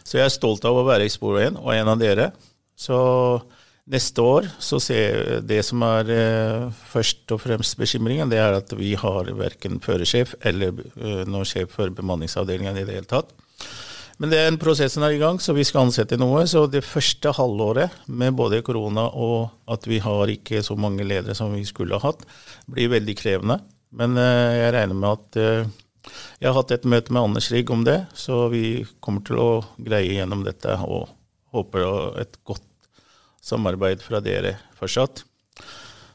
Så 0.03 0.17
jeg 0.17 0.25
er 0.25 0.33
stolt 0.33 0.65
av 0.65 0.79
å 0.79 0.87
være 0.87 1.05
i 1.05 1.13
sporet 1.13 1.43
igjen, 1.43 1.59
og 1.61 1.73
en 1.75 1.91
av 1.91 1.99
dere. 2.01 2.31
Så 2.79 2.97
neste 3.89 4.23
år 4.23 4.47
så 4.61 4.79
ser 4.81 5.43
det 5.45 5.59
som 5.67 5.83
er 5.85 6.09
eh, 6.13 6.65
først 6.93 7.29
og 7.35 7.43
fremst 7.43 7.77
bekymringen, 7.77 8.31
det 8.31 8.39
er 8.41 8.57
at 8.57 8.73
vi 8.77 8.95
har 8.97 9.29
verken 9.37 9.77
førersjef 9.83 10.35
eller 10.45 10.81
eh, 10.95 11.23
noen 11.29 11.47
sjef 11.47 11.75
for 11.75 11.93
bemanningsavdelingen 11.93 12.79
i 12.79 12.87
det 12.87 12.99
hele 12.99 13.09
tatt. 13.09 13.33
Men 14.19 14.33
den 14.33 14.57
prosessen 14.59 15.03
er 15.07 15.15
i 15.15 15.19
gang, 15.21 15.39
så 15.39 15.55
vi 15.55 15.63
skal 15.67 15.87
ansette 15.87 16.17
noe. 16.19 16.43
Så 16.49 16.65
det 16.67 16.83
første 16.83 17.31
halvåret 17.37 18.01
med 18.11 18.35
både 18.35 18.59
korona 18.67 19.07
og 19.15 19.71
at 19.71 19.87
vi 19.87 20.01
har 20.03 20.31
ikke 20.31 20.59
så 20.65 20.75
mange 20.75 21.07
ledere 21.07 21.37
som 21.37 21.53
vi 21.55 21.63
skulle 21.67 21.95
ha 21.95 22.11
hatt, 22.11 22.25
blir 22.67 22.91
veldig 22.91 23.15
krevende. 23.19 23.61
Men 23.95 24.19
uh, 24.19 24.51
jeg 24.57 24.73
regner 24.75 24.99
med 24.99 25.09
at 25.13 25.39
uh, 25.39 26.11
jeg 26.39 26.49
har 26.49 26.57
hatt 26.59 26.75
et 26.75 26.89
møte 26.89 27.15
med 27.15 27.29
Anders 27.29 27.49
Rigg 27.53 27.71
om 27.71 27.85
det, 27.87 28.01
så 28.17 28.47
vi 28.51 28.83
kommer 29.03 29.23
til 29.25 29.39
å 29.39 29.49
greie 29.79 30.17
gjennom 30.17 30.43
dette 30.47 30.75
og 30.83 31.09
håper 31.55 32.19
et 32.21 32.39
godt 32.47 32.65
samarbeid 33.43 34.03
fra 34.03 34.21
dere 34.23 34.57
fortsatt. 34.79 35.23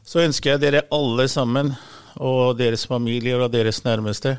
Så 0.05 0.23
ønsker 0.25 0.55
jeg 0.55 0.65
dere 0.67 0.87
alle 0.95 1.27
sammen 1.33 1.73
og 2.21 2.59
deres 2.61 2.85
familier 2.87 3.43
og 3.43 3.53
deres 3.57 3.83
nærmeste 3.87 4.37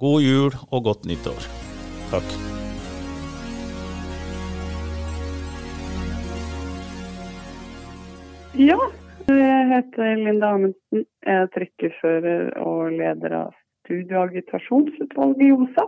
god 0.00 0.24
jul 0.24 0.58
og 0.70 0.88
godt 0.88 1.08
nyttår. 1.10 1.50
Takk. 2.14 2.61
Ja, 8.52 8.76
jeg 9.32 9.68
heter 9.70 10.18
Linda 10.20 10.50
Amundsen. 10.52 11.06
Jeg 11.24 11.36
er 11.40 11.46
trykkefører 11.54 12.50
og 12.60 12.90
leder 12.92 13.34
av 13.38 13.54
studioagitasjonsutvalget 13.86 15.44
i 15.46 15.52
OSA. 15.56 15.86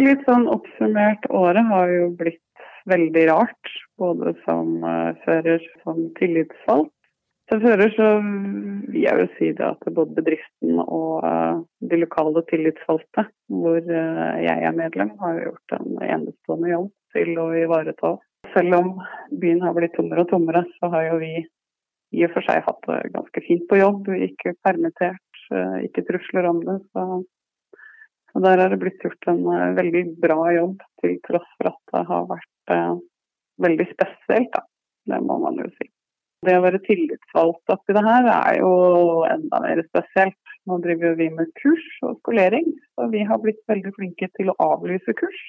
Litt 0.00 0.24
sånn 0.26 0.48
oppsummert, 0.50 1.28
året 1.30 1.68
har 1.70 1.92
jo 1.92 2.08
blitt 2.18 2.64
veldig 2.90 3.22
rart. 3.30 3.70
Både 3.94 4.32
som 4.42 4.82
uh, 4.82 5.14
fører, 5.22 5.62
som 5.84 6.00
tillitsvalgt. 6.18 6.90
Som 7.48 7.62
fører 7.62 7.94
så 7.94 8.08
vil 8.24 8.98
jeg 9.04 9.20
jo 9.22 9.28
si 9.36 9.50
det 9.60 9.68
at 9.68 9.86
både 9.86 10.16
bedriften 10.16 10.80
og 10.82 11.22
uh, 11.22 11.60
de 11.78 12.00
lokale 12.02 12.42
tillitsvalgte, 12.50 13.28
hvor 13.54 13.78
uh, 13.78 14.32
jeg 14.42 14.66
er 14.66 14.74
medlem, 14.80 15.14
har 15.22 15.38
gjort 15.44 15.76
en 15.78 15.94
enestående 16.02 16.74
jobb 16.74 16.90
til 17.14 17.38
å 17.38 17.46
ivareta. 17.62 18.16
Selv 18.50 18.80
om 18.80 18.90
byen 19.38 19.62
har 19.62 19.78
blitt 19.78 19.94
tommere 19.94 20.26
og 20.26 20.32
tommere, 20.34 20.64
så 20.80 20.90
har 20.90 21.06
jo 21.12 21.22
vi 21.22 21.32
i 22.16 22.24
og 22.24 22.32
for 22.34 22.46
seg 22.46 22.64
hatt 22.64 22.86
det 22.88 23.00
ganske 23.14 23.42
fint 23.44 23.66
på 23.68 23.80
jobb. 23.80 24.08
Ikke 24.28 24.54
permittert, 24.64 25.42
eh, 25.52 25.76
ikke 25.88 26.06
trusler 26.08 26.48
om 26.48 26.62
det. 26.64 26.78
Så, 26.92 27.04
så 28.32 28.44
der 28.44 28.64
er 28.64 28.72
det 28.72 28.80
blitt 28.82 29.04
gjort 29.04 29.30
en 29.30 29.44
uh, 29.48 29.76
veldig 29.76 30.04
bra 30.22 30.40
jobb, 30.56 30.82
til 31.02 31.18
tross 31.26 31.48
for 31.56 31.72
at 31.72 31.94
det 31.94 32.02
har 32.10 32.26
vært 32.32 32.74
uh, 32.74 32.98
veldig 33.64 33.88
spesielt. 33.92 34.50
Da. 34.56 34.64
Det 35.08 35.22
må 35.24 35.38
man 35.44 35.60
jo 35.60 35.68
si. 35.76 35.88
Det 36.46 36.54
å 36.54 36.62
være 36.62 36.78
tillitsvalgt 36.84 37.72
oppi 37.74 37.94
det 37.96 38.02
her 38.06 38.28
er 38.30 38.58
jo 38.60 38.72
enda 39.26 39.58
mer 39.64 39.80
spesielt. 39.88 40.38
Nå 40.68 40.76
driver 40.84 41.16
vi 41.18 41.30
med 41.34 41.48
kurs 41.58 41.86
og 42.04 42.18
skolering, 42.20 42.68
så 42.94 43.08
vi 43.10 43.24
har 43.26 43.40
blitt 43.42 43.60
veldig 43.70 43.90
flinke 43.96 44.28
til 44.36 44.52
å 44.52 44.58
avlyse 44.62 45.14
kurs. 45.18 45.40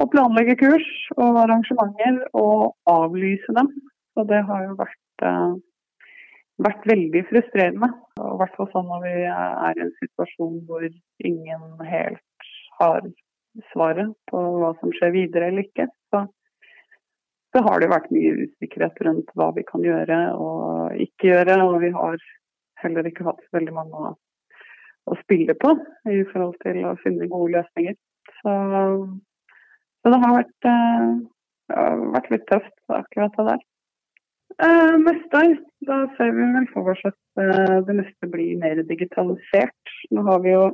Og 0.00 0.10
planlegge 0.12 0.54
kurs 0.60 0.88
og 1.16 1.40
arrangementer 1.42 2.20
og 2.38 2.76
avlyse 2.90 3.56
dem. 3.56 3.72
Så 4.12 4.24
det 4.28 4.42
har 4.46 4.66
jo 4.68 4.76
vært 4.78 5.01
uh, 5.24 5.54
vært 6.62 6.86
veldig 6.88 7.22
frustrerende. 7.30 7.88
I 8.20 8.36
hvert 8.40 8.56
fall 8.58 8.70
sånn 8.72 8.88
når 8.90 9.04
vi 9.06 9.14
er 9.30 9.78
i 9.78 9.84
en 9.86 9.94
situasjon 9.98 10.60
hvor 10.68 10.84
ingen 11.26 11.66
helt 11.88 12.48
har 12.78 13.08
svaret 13.72 14.12
på 14.30 14.42
hva 14.60 14.72
som 14.80 14.92
skjer 14.96 15.14
videre 15.14 15.50
eller 15.50 15.66
ikke. 15.66 15.88
Så, 16.12 16.24
så 17.52 17.64
har 17.66 17.82
det 17.82 17.90
vært 17.92 18.12
mye 18.14 18.46
usikkerhet 18.46 19.02
rundt 19.06 19.32
hva 19.38 19.50
vi 19.56 19.64
kan 19.68 19.84
gjøre 19.84 20.20
og 20.36 21.02
ikke 21.06 21.32
gjøre. 21.32 21.58
Og 21.66 21.80
vi 21.84 21.92
har 21.96 22.22
heller 22.84 23.08
ikke 23.08 23.26
hatt 23.28 23.42
veldig 23.56 23.74
mange 23.76 24.06
å, 24.10 24.14
å 25.10 25.18
spille 25.22 25.56
på 25.58 25.74
i 26.10 26.22
forhold 26.32 26.56
til 26.64 26.82
å 26.88 26.96
finne 27.02 27.30
gode 27.32 27.58
løsninger. 27.58 27.98
Så, 28.40 28.54
så 30.02 30.14
det 30.14 30.22
har 30.24 30.38
vært, 30.38 30.70
uh, 30.70 32.08
vært 32.16 32.32
litt 32.34 32.48
tøft 32.50 32.74
akkurat 33.02 33.38
det 33.38 33.50
der. 33.52 33.68
Uh, 34.60 34.98
neste 35.00 35.38
år 35.38 35.54
da 35.88 35.98
ser 36.16 36.32
vi 36.36 36.46
vel 36.54 36.66
for 36.74 36.92
oss 36.92 37.00
at 37.08 37.16
uh, 37.40 37.78
det 37.86 37.94
neste 37.98 38.28
blir 38.30 38.58
mer 38.60 38.82
digitalisert. 38.88 39.94
Nå 40.12 40.24
har 40.28 40.42
vi 40.44 40.52
jo 40.52 40.66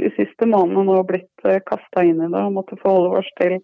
de 0.00 0.10
siste 0.16 0.48
månedene 0.48 0.98
blitt 1.06 1.46
uh, 1.46 1.54
eh, 1.54 1.62
kasta 1.68 2.02
inn 2.04 2.18
i 2.18 2.30
det 2.32 2.42
og 2.42 2.56
måtte 2.56 2.80
forholde 2.80 3.20
oss 3.20 3.30
til 3.38 3.58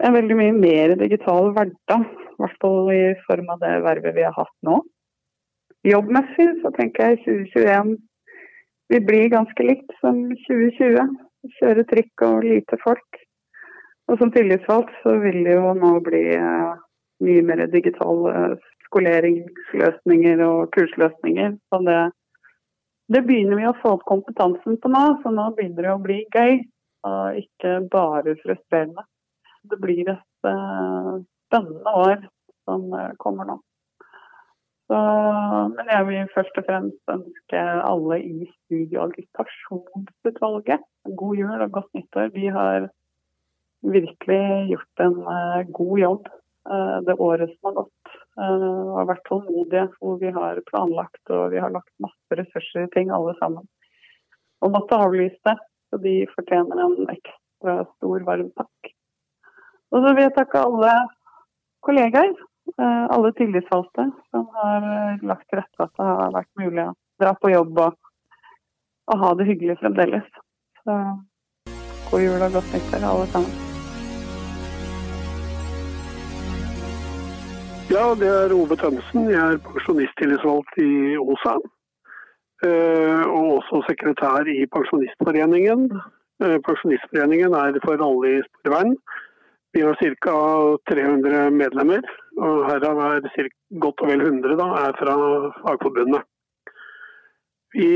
en 0.00 0.16
veldig 0.16 0.36
mye 0.36 0.56
mer 0.56 0.94
digital 1.00 1.50
hverdag. 1.56 2.04
I 2.04 2.42
hvert 2.42 2.60
fall 2.62 2.92
i 2.92 3.00
form 3.26 3.50
av 3.54 3.64
det 3.64 3.72
vervet 3.86 4.16
vi 4.16 4.26
har 4.26 4.36
hatt 4.36 4.56
nå. 4.66 4.78
Jobbmessig 5.88 6.48
så 6.60 6.72
tenker 6.76 7.14
jeg 7.14 7.24
2021 7.24 7.96
vil 8.92 9.04
bli 9.06 9.24
ganske 9.32 9.64
likt 9.64 9.96
som 10.04 10.22
2020. 10.44 11.16
Kjøre 11.56 11.86
trikk 11.88 12.24
og 12.26 12.44
lite 12.44 12.76
folk. 12.84 13.20
Og 14.10 14.20
som 14.20 14.32
tillitsvalgt 14.34 14.92
så 15.04 15.16
vil 15.22 15.44
det 15.46 15.56
jo 15.56 15.72
nå 15.78 15.92
bli 16.04 16.24
uh, 16.36 16.76
mye 17.24 17.42
mer 17.44 17.64
digitale 17.72 18.56
skoleringsløsninger 18.90 20.42
og 20.44 20.58
kursløsninger. 20.74 21.50
Så 21.70 21.76
det, 21.86 22.00
det, 23.14 23.22
begynner 23.26 23.56
vi 23.60 23.66
å 23.70 23.80
få 23.82 23.88
opp 23.96 24.04
kompetansen 24.10 24.74
på 24.82 24.86
nå, 24.92 25.04
så 25.22 25.28
nå 25.34 25.44
begynner 25.56 25.82
det 25.86 25.94
å 25.94 26.04
bli 26.04 26.18
gøy. 26.34 26.52
Og 27.08 27.24
ikke 27.40 27.70
bare 27.92 28.30
frustrerende. 28.42 29.02
Det 29.70 29.78
blir 29.80 30.04
et 30.12 30.30
uh, 30.44 31.14
spennende 31.48 31.90
år 31.96 32.18
som 32.68 32.80
uh, 32.92 33.12
kommer 33.22 33.44
nå. 33.48 33.56
Så, 34.90 34.98
men 35.76 35.86
jeg 35.86 36.02
vil 36.08 36.34
først 36.34 36.56
og 36.58 36.64
fremst 36.66 37.12
ønske 37.12 37.60
alle 37.86 38.16
i 38.26 38.50
studieagitasjonsutvalget 38.50 40.82
god 41.20 41.34
jul 41.38 41.60
og 41.60 41.74
godt 41.76 41.92
nyttår. 41.94 42.26
Vi 42.34 42.46
har 42.50 42.90
virkelig 43.86 44.74
gjort 44.74 44.96
en 45.06 45.16
god 45.78 45.96
jobb 46.02 46.22
Eh, 46.26 46.39
det 47.06 47.14
året 47.24 47.50
som 47.54 47.70
har 47.70 47.76
gått. 47.82 48.00
Eh, 48.38 48.64
og 48.64 48.96
har 49.00 49.08
vært 49.10 49.26
tålmodige, 49.28 49.86
hvor 49.98 50.18
vi 50.20 50.32
har 50.34 50.60
planlagt 50.70 51.32
og 51.34 51.50
vi 51.54 51.60
har 51.62 51.72
lagt 51.74 51.92
masse 52.02 52.38
ressurser 52.38 52.86
i 52.86 52.92
ting 52.94 53.12
alle 53.14 53.34
sammen. 53.40 53.66
Og 54.60 54.74
måtte 54.74 54.98
avlyse 54.98 55.40
det, 55.48 55.56
så 55.90 56.00
de 56.04 56.14
fortjener 56.34 56.84
en 56.84 56.98
ekstra 57.10 57.80
stor 57.96 58.26
varm 58.28 58.52
takk. 58.60 58.92
Og 59.90 60.04
så 60.04 60.12
vil 60.14 60.26
jeg 60.28 60.36
takke 60.36 60.62
alle 60.62 60.92
kollegaer, 61.86 62.36
eh, 62.76 63.06
alle 63.16 63.32
tillitsvalgte, 63.38 64.10
som 64.30 64.46
har 64.58 65.24
lagt 65.26 65.48
til 65.48 65.62
rette 65.62 65.88
at 65.88 65.96
det 65.96 66.12
har 66.12 66.36
vært 66.36 66.62
mulig 66.62 66.86
å 66.86 66.94
dra 67.20 67.34
på 67.34 67.50
jobb 67.52 67.82
og, 67.88 67.98
og 69.10 69.24
ha 69.24 69.32
det 69.40 69.48
hyggelig 69.50 69.80
fremdeles. 69.82 70.30
Så 70.84 71.00
god 72.12 72.24
jul 72.24 72.46
og 72.46 72.60
godt 72.60 72.72
nyttår 72.76 73.10
alle 73.10 73.26
sammen. 73.34 73.69
Ja, 77.90 78.04
det 78.14 78.28
er 78.30 78.52
Ove 78.54 78.76
Tønnesen. 78.78 79.24
Jeg 79.32 79.40
er 79.52 79.62
pensjonisttillitsvalgt 79.66 80.76
i 80.78 81.16
OSA. 81.18 81.54
og 83.36 83.46
også 83.56 83.80
sekretær 83.88 84.46
i 84.46 84.66
Pensjonistforeningen. 84.74 85.88
Pensjonistforeningen 86.68 87.56
er 87.62 87.78
for 87.84 88.04
alle 88.06 88.30
i 88.36 88.42
Sporveien. 88.46 88.94
Vi 89.74 89.82
har 89.82 89.98
ca. 89.98 90.36
300 90.92 91.50
medlemmer, 91.50 92.06
og 92.38 92.70
herav 92.70 93.00
er 93.08 93.48
godt 93.82 94.04
og 94.04 94.08
vel 94.12 94.22
100 94.28 94.56
da, 94.62 94.68
er 94.84 94.94
fra 95.00 95.16
Fagforbundet. 95.64 96.22
Vi 97.74 97.90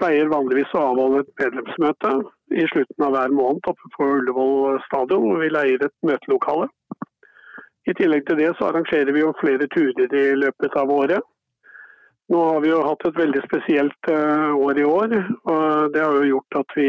pleier 0.00 0.32
vanligvis 0.32 0.72
å 0.76 0.86
avholde 0.94 1.24
et 1.26 1.44
medlemsmøte 1.44 2.14
i 2.56 2.64
slutten 2.72 3.04
av 3.04 3.12
hver 3.18 3.36
måned 3.36 3.68
oppe 3.68 3.92
på 3.98 4.10
Ullevål 4.16 4.80
stadion, 4.88 5.28
hvor 5.28 5.44
vi 5.44 5.52
leier 5.52 5.84
et 5.84 5.96
møtelokale. 6.08 6.72
I 7.86 7.94
tillegg 7.94 8.24
til 8.26 8.40
det 8.40 8.50
så 8.58 8.70
arrangerer 8.70 9.14
vi 9.14 9.22
jo 9.22 9.34
flere 9.38 9.68
turer 9.70 10.14
i 10.18 10.26
løpet 10.34 10.74
av 10.78 10.90
året. 10.90 11.22
Nå 12.32 12.40
har 12.42 12.64
vi 12.64 12.72
jo 12.72 12.80
hatt 12.82 13.04
et 13.06 13.18
veldig 13.20 13.42
spesielt 13.44 14.08
uh, 14.10 14.50
år 14.58 14.80
i 14.82 14.86
år. 14.86 15.12
og 15.46 15.92
Det 15.94 16.02
har 16.02 16.16
jo 16.18 16.30
gjort 16.32 16.58
at 16.62 16.74
vi 16.74 16.88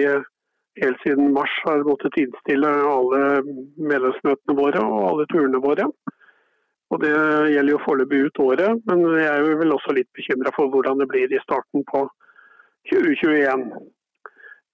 helt 0.81 1.03
siden 1.05 1.33
mars 1.33 1.53
har 1.65 1.85
måttet 1.85 2.17
innstille 2.21 2.69
alle 2.69 3.43
medlemsmøtene 3.77 4.57
våre 4.57 4.81
og 4.81 5.03
alle 5.11 5.27
turene 5.33 5.61
våre. 5.61 5.85
Og 6.89 7.03
Det 7.03 7.13
gjelder 7.51 7.73
jo 7.73 7.83
foreløpig 7.83 8.23
ut 8.25 8.41
året, 8.41 8.81
men 8.89 9.03
jeg 9.19 9.27
er 9.29 9.43
jo 9.43 9.57
vel 9.61 9.75
også 9.75 9.93
litt 9.93 10.09
bekymra 10.17 10.53
for 10.55 10.71
hvordan 10.73 11.03
det 11.03 11.09
blir 11.11 11.29
i 11.29 11.43
starten 11.43 11.85
på 11.91 12.05
2021. 12.89 13.67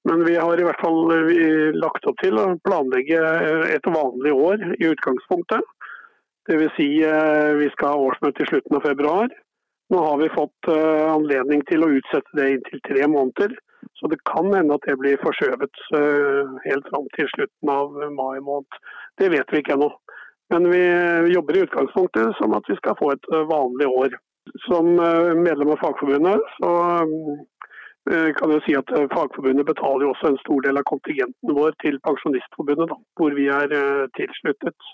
Men 0.07 0.25
vi 0.27 0.35
har 0.35 0.59
i 0.59 0.65
hvert 0.67 0.83
fall 0.83 0.99
lagt 1.79 2.05
opp 2.07 2.19
til 2.21 2.37
å 2.37 2.51
planlegge 2.67 3.19
et 3.73 3.87
vanlig 3.87 4.35
år 4.35 4.67
i 4.77 4.91
utgangspunktet. 4.91 5.63
Dvs. 6.49 6.75
Si, 6.75 7.03
eh, 7.03 7.53
vi 7.55 7.69
skal 7.69 7.93
ha 7.93 8.07
årsmøte 8.09 8.43
i 8.43 8.49
slutten 8.49 8.75
av 8.75 8.83
februar. 8.83 9.29
Nå 9.93 9.99
har 10.03 10.17
vi 10.19 10.31
fått 10.33 10.71
eh, 10.71 11.03
anledning 11.07 11.61
til 11.69 11.85
å 11.85 11.91
utsette 11.99 12.39
det 12.39 12.49
inntil 12.57 12.81
tre 12.87 13.07
måneder. 13.07 13.55
Så 13.99 14.09
det 14.11 14.19
kan 14.27 14.49
hende 14.51 14.75
at 14.75 14.87
det 14.87 14.97
blir 14.99 15.21
forskjøvet 15.21 15.83
eh, 15.95 16.51
helt 16.65 16.89
fram 16.91 17.07
til 17.15 17.29
slutten 17.31 17.71
av 17.71 17.95
mai 18.17 18.41
måned. 18.43 18.79
Det 19.21 19.29
vet 19.31 19.53
vi 19.53 19.61
ikke 19.63 19.77
ennå. 19.77 19.89
Men 20.51 20.67
vi 20.69 20.83
jobber 21.31 21.57
i 21.57 21.63
utgangspunktet 21.63 22.35
som 22.37 22.53
at 22.57 22.67
vi 22.67 22.75
skal 22.77 22.97
få 22.99 23.13
et 23.13 23.29
vanlig 23.49 23.87
år. 23.87 24.17
Som 24.67 24.89
medlem 25.39 25.71
av 25.71 25.79
Fagforbundet 25.81 26.43
så 26.57 26.71
kan 28.37 28.51
jeg 28.51 28.63
si 28.65 28.75
at 28.77 28.91
Fagforbundet 29.13 29.65
betaler 29.65 30.11
også 30.11 30.29
en 30.29 30.41
stor 30.43 30.59
del 30.67 30.77
av 30.77 30.85
kontingenten 30.91 31.55
vår 31.57 31.73
til 31.81 31.97
Pensjonistforbundet, 32.05 32.91
da, 32.91 32.99
hvor 33.17 33.33
vi 33.39 33.47
er 33.55 33.73
tilsluttet. 34.19 34.91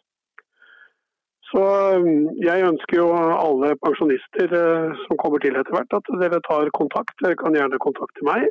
Så 1.50 1.62
um, 1.98 2.28
jeg 2.44 2.66
ønsker 2.68 3.00
jo 3.00 3.08
alle 3.18 3.74
pensjonister 3.82 4.52
uh, 4.54 5.00
som 5.06 5.18
kommer 5.22 5.42
til 5.42 5.58
etter 5.58 5.74
hvert, 5.74 5.96
at 5.98 6.12
dere 6.22 6.42
tar 6.46 6.70
kontakt. 6.78 7.16
Dere 7.24 7.40
kan 7.40 7.58
gjerne 7.58 7.82
kontakte 7.82 8.26
meg 8.28 8.46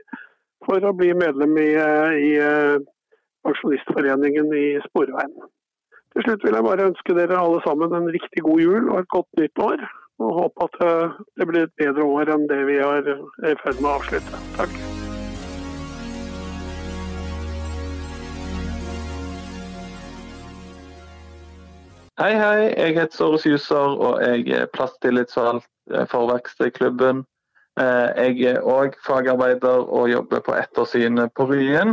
for 0.66 0.82
å 0.82 0.94
bli 0.96 1.12
medlem 1.14 1.54
i, 1.62 1.70
uh, 1.78 2.10
i 2.18 2.32
uh, 2.42 2.82
Pensjonistforeningen 3.46 4.50
i 4.58 4.66
Sporveien. 4.88 5.38
Til 6.16 6.26
slutt 6.26 6.42
vil 6.42 6.58
jeg 6.58 6.66
bare 6.66 6.90
ønske 6.90 7.14
dere 7.14 7.38
alle 7.38 7.62
sammen 7.62 7.94
en 7.94 8.10
riktig 8.10 8.42
god 8.48 8.64
jul 8.64 8.90
og 8.90 9.02
et 9.04 9.10
godt 9.14 9.42
nytt 9.42 9.64
år. 9.70 9.88
Og 10.18 10.34
håpe 10.40 10.66
at 10.66 10.78
det 11.38 11.46
blir 11.46 11.68
et 11.68 11.76
bedre 11.78 12.02
år 12.02 12.34
enn 12.34 12.50
det 12.50 12.58
vi 12.66 12.82
er 12.82 13.14
i 13.14 13.56
ferd 13.62 13.78
med 13.78 13.92
å 13.92 13.98
avslutte. 14.00 14.46
Takk. 14.58 14.97
Hei, 22.18 22.32
hei. 22.34 22.74
Jeg 22.74 22.96
heter 22.96 23.14
Såre 23.14 23.38
Syser, 23.38 23.92
og 24.02 24.16
jeg 24.18 24.48
er 24.50 24.64
plasstillitsvalgt 24.74 25.68
eh, 25.94 26.02
for 26.10 26.26
Verkstedklubben. 26.26 27.20
Eh, 27.78 28.08
jeg 28.18 28.56
er 28.56 28.64
òg 28.66 28.96
fagarbeider 29.06 29.84
og 29.86 30.08
jobber 30.10 30.40
på 30.42 30.56
Ettersynet 30.58 31.30
på 31.38 31.46
Ryen. 31.46 31.92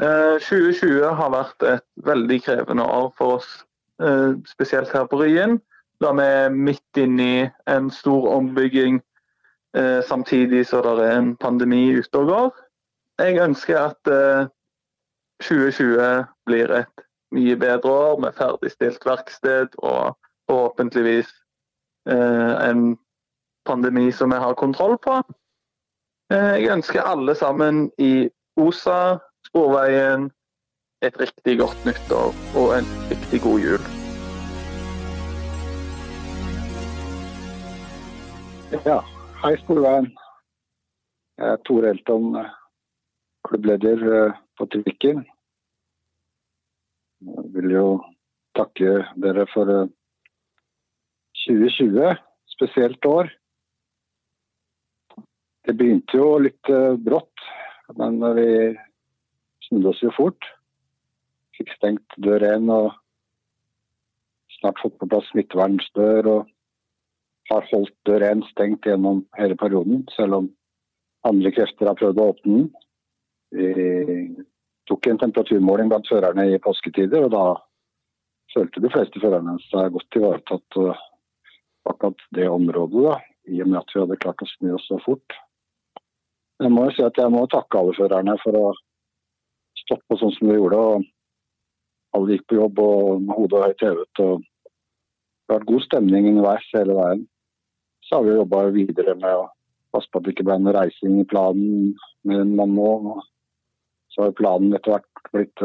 2020 0.00 0.94
eh, 1.02 1.18
har 1.18 1.34
vært 1.34 1.66
et 1.68 1.84
veldig 2.06 2.38
krevende 2.46 2.86
år 2.86 3.10
for 3.18 3.34
oss, 3.36 3.50
spesielt 4.48 4.94
her 4.96 5.04
på 5.10 5.18
Ryen. 5.20 5.58
Da 6.00 6.14
vi 6.16 6.24
er 6.24 6.56
midt 6.56 7.00
inne 7.02 7.26
i 7.26 7.42
en 7.68 7.90
stor 7.92 8.24
ombygging 8.38 9.02
samtidig 10.08 10.62
som 10.70 10.86
det 10.86 11.10
er 11.10 11.18
en 11.18 11.34
pandemi 11.36 11.82
ute 11.98 12.22
og 12.22 12.32
går. 12.32 12.48
Jeg 13.20 13.42
ønsker 13.44 13.82
at 13.82 14.12
2020 15.44 16.24
blir 16.48 16.72
et 16.78 17.07
mye 17.34 17.56
bedre 17.56 17.90
år 17.90 18.20
med 18.20 18.36
ferdigstilt 18.38 19.04
verksted 19.06 19.74
og 19.78 20.16
forhåpentligvis 20.48 21.28
eh, 22.08 22.54
en 22.70 22.96
pandemi 23.68 24.12
som 24.12 24.32
vi 24.32 24.40
har 24.40 24.54
kontroll 24.54 24.96
på. 25.04 25.20
Eh, 26.32 26.56
jeg 26.62 26.72
ønsker 26.72 27.02
alle 27.02 27.34
sammen 27.34 27.90
i 27.98 28.28
OSA, 28.56 29.18
Sporveien, 29.46 30.30
et 31.02 31.20
riktig 31.20 31.58
godt 31.60 31.84
nyttår 31.86 32.34
og 32.58 32.72
en 32.78 32.88
riktig 33.10 33.40
god 33.44 33.60
jul. 33.62 33.84
Ja, 38.84 38.98
hei 39.44 39.54
Sporveien. 39.62 40.10
Jeg 41.38 41.52
er 41.54 41.60
Tore 41.64 41.92
Elton, 41.94 42.32
klubbleder 43.46 44.00
eh, 44.16 44.38
på 44.58 44.66
Trikken. 44.72 45.22
Jeg 47.18 47.48
vil 47.50 47.72
jo 47.74 47.86
takke 48.54 48.90
dere 49.18 49.46
for 49.50 49.66
2020, 51.46 51.98
eh, 52.04 52.20
spesielt 52.54 53.06
år. 53.06 53.30
Det 55.66 55.74
begynte 55.76 56.14
jo 56.14 56.38
litt 56.38 56.70
eh, 56.70 56.94
brått, 56.94 57.42
men 57.98 58.20
vi 58.38 58.50
snudde 59.66 59.90
oss 59.90 60.02
jo 60.04 60.12
fort. 60.14 60.46
Fikk 61.58 61.74
stengt 61.74 62.18
dør 62.22 62.44
én 62.52 62.70
og 62.70 62.92
snart 64.60 64.78
fått 64.82 64.94
på 64.98 65.08
plass 65.10 65.26
smittevernsdør 65.32 66.26
Og 66.30 66.54
har 67.50 67.66
holdt 67.72 67.94
dør 68.06 68.22
én 68.28 68.44
stengt 68.50 68.86
gjennom 68.86 69.24
hele 69.38 69.56
perioden, 69.58 70.04
selv 70.14 70.38
om 70.38 70.48
andre 71.26 71.50
krefter 71.50 71.88
har 71.88 71.98
prøvd 71.98 72.20
å 72.20 72.30
åpne 72.34 72.58
den. 73.56 74.46
Tok 74.88 75.06
en 75.10 75.20
temperaturmåling 75.20 75.90
blant 75.90 76.08
førerne 76.08 76.46
i 76.48 76.60
påsketider, 76.64 77.26
og 77.26 77.32
da 77.34 77.44
følte 78.54 78.80
de 78.80 78.90
fleste 78.92 79.20
førerne 79.20 79.58
seg 79.66 79.92
godt 79.94 80.16
ivaretatt 80.16 80.78
akkurat 81.88 82.24
det 82.36 82.48
området, 82.48 83.04
da, 83.04 83.18
i 83.48 83.60
og 83.64 83.70
med 83.70 83.80
at 83.80 83.92
vi 83.94 84.00
hadde 84.02 84.20
klart 84.22 84.44
å 84.44 84.48
snu 84.48 84.74
oss 84.76 84.88
så 84.88 84.98
fort. 85.04 85.36
Jeg 86.58 86.72
må 86.74 86.88
jo 86.88 86.94
si 86.96 87.04
at 87.06 87.18
jeg 87.20 87.30
må 87.32 87.44
takke 87.52 87.78
alle 87.78 87.94
førerne 87.96 88.34
for 88.42 88.58
å 88.58 88.66
stoppe 89.84 90.18
sånn 90.18 90.34
som 90.34 90.50
de 90.50 90.56
gjorde. 90.58 90.78
og 90.78 92.16
Alle 92.16 92.34
gikk 92.34 92.48
på 92.50 92.58
jobb 92.58 92.80
og 92.82 93.22
med 93.22 93.36
hodet 93.36 93.64
høyt 93.64 93.84
hevet. 93.86 94.22
og 94.24 94.42
Det 94.42 95.52
har 95.52 95.60
vært 95.60 95.70
god 95.70 95.84
stemning 95.86 96.28
underveis 96.32 96.72
hele 96.74 96.96
veien. 96.98 97.24
Så 98.08 98.18
har 98.18 98.26
vi 98.26 98.36
jobba 98.36 98.64
videre 98.74 99.14
med 99.20 99.36
å 99.36 99.46
passe 99.94 100.10
på 100.10 100.20
at 100.20 100.26
det 100.26 100.34
ikke 100.34 100.48
ble 100.48 100.58
noe 100.64 100.74
reising 100.76 101.20
i 101.20 101.28
planen 101.28 101.92
mer 102.26 102.42
enn 102.42 102.56
man 102.58 102.74
må. 102.74 102.90
Så 104.18 104.26
har 104.26 104.34
planen 104.34 104.74
etter 104.74 104.96
hvert 104.96 105.30
blitt 105.30 105.62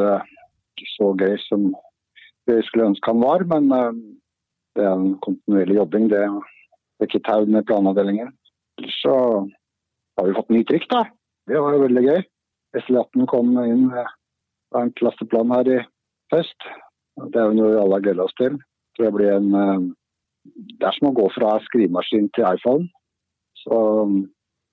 ikke 0.77 0.89
så 0.93 1.09
gøy 1.17 1.37
som 1.47 1.71
vi 2.49 2.59
skulle 2.67 2.91
ønske 2.91 3.11
han 3.11 3.23
var, 3.23 3.45
men 3.49 3.71
uh, 3.71 3.91
det 4.75 4.85
er 4.85 4.93
en 4.93 5.15
kontinuerlig 5.23 5.77
jobbing. 5.79 6.09
Det 6.11 6.21
er 6.23 7.07
ikke 7.07 7.23
tau 7.27 7.45
med 7.45 7.65
planavdelingen. 7.69 8.33
Ellers 8.81 8.99
så 9.03 9.15
har 10.17 10.27
vi 10.27 10.35
fått 10.37 10.53
ny 10.53 10.63
trikk, 10.67 10.89
da. 10.91 11.05
Det 11.49 11.59
var 11.59 11.75
jo 11.75 11.83
veldig 11.85 12.05
gøy. 12.07 12.21
SL18 12.81 13.27
kom 13.29 13.51
inn 13.61 13.89
av 13.93 14.79
en 14.81 14.93
klasseplan 14.99 15.53
her 15.53 15.69
i 15.69 15.79
høst. 16.33 16.69
Det 17.29 17.39
er 17.39 17.51
jo 17.51 17.57
noe 17.59 17.73
vi 17.73 17.81
alle 17.81 17.99
har 17.99 18.05
gleda 18.05 18.25
oss 18.25 18.37
til. 18.39 18.57
Det, 18.97 19.09
en, 19.09 19.51
uh, 19.53 20.53
det 20.79 20.87
er 20.87 20.97
som 20.97 21.11
å 21.11 21.17
gå 21.17 21.29
fra 21.37 21.55
skrivemaskin 21.69 22.31
til 22.35 22.49
iPhone. 22.49 22.89
Så 23.63 23.77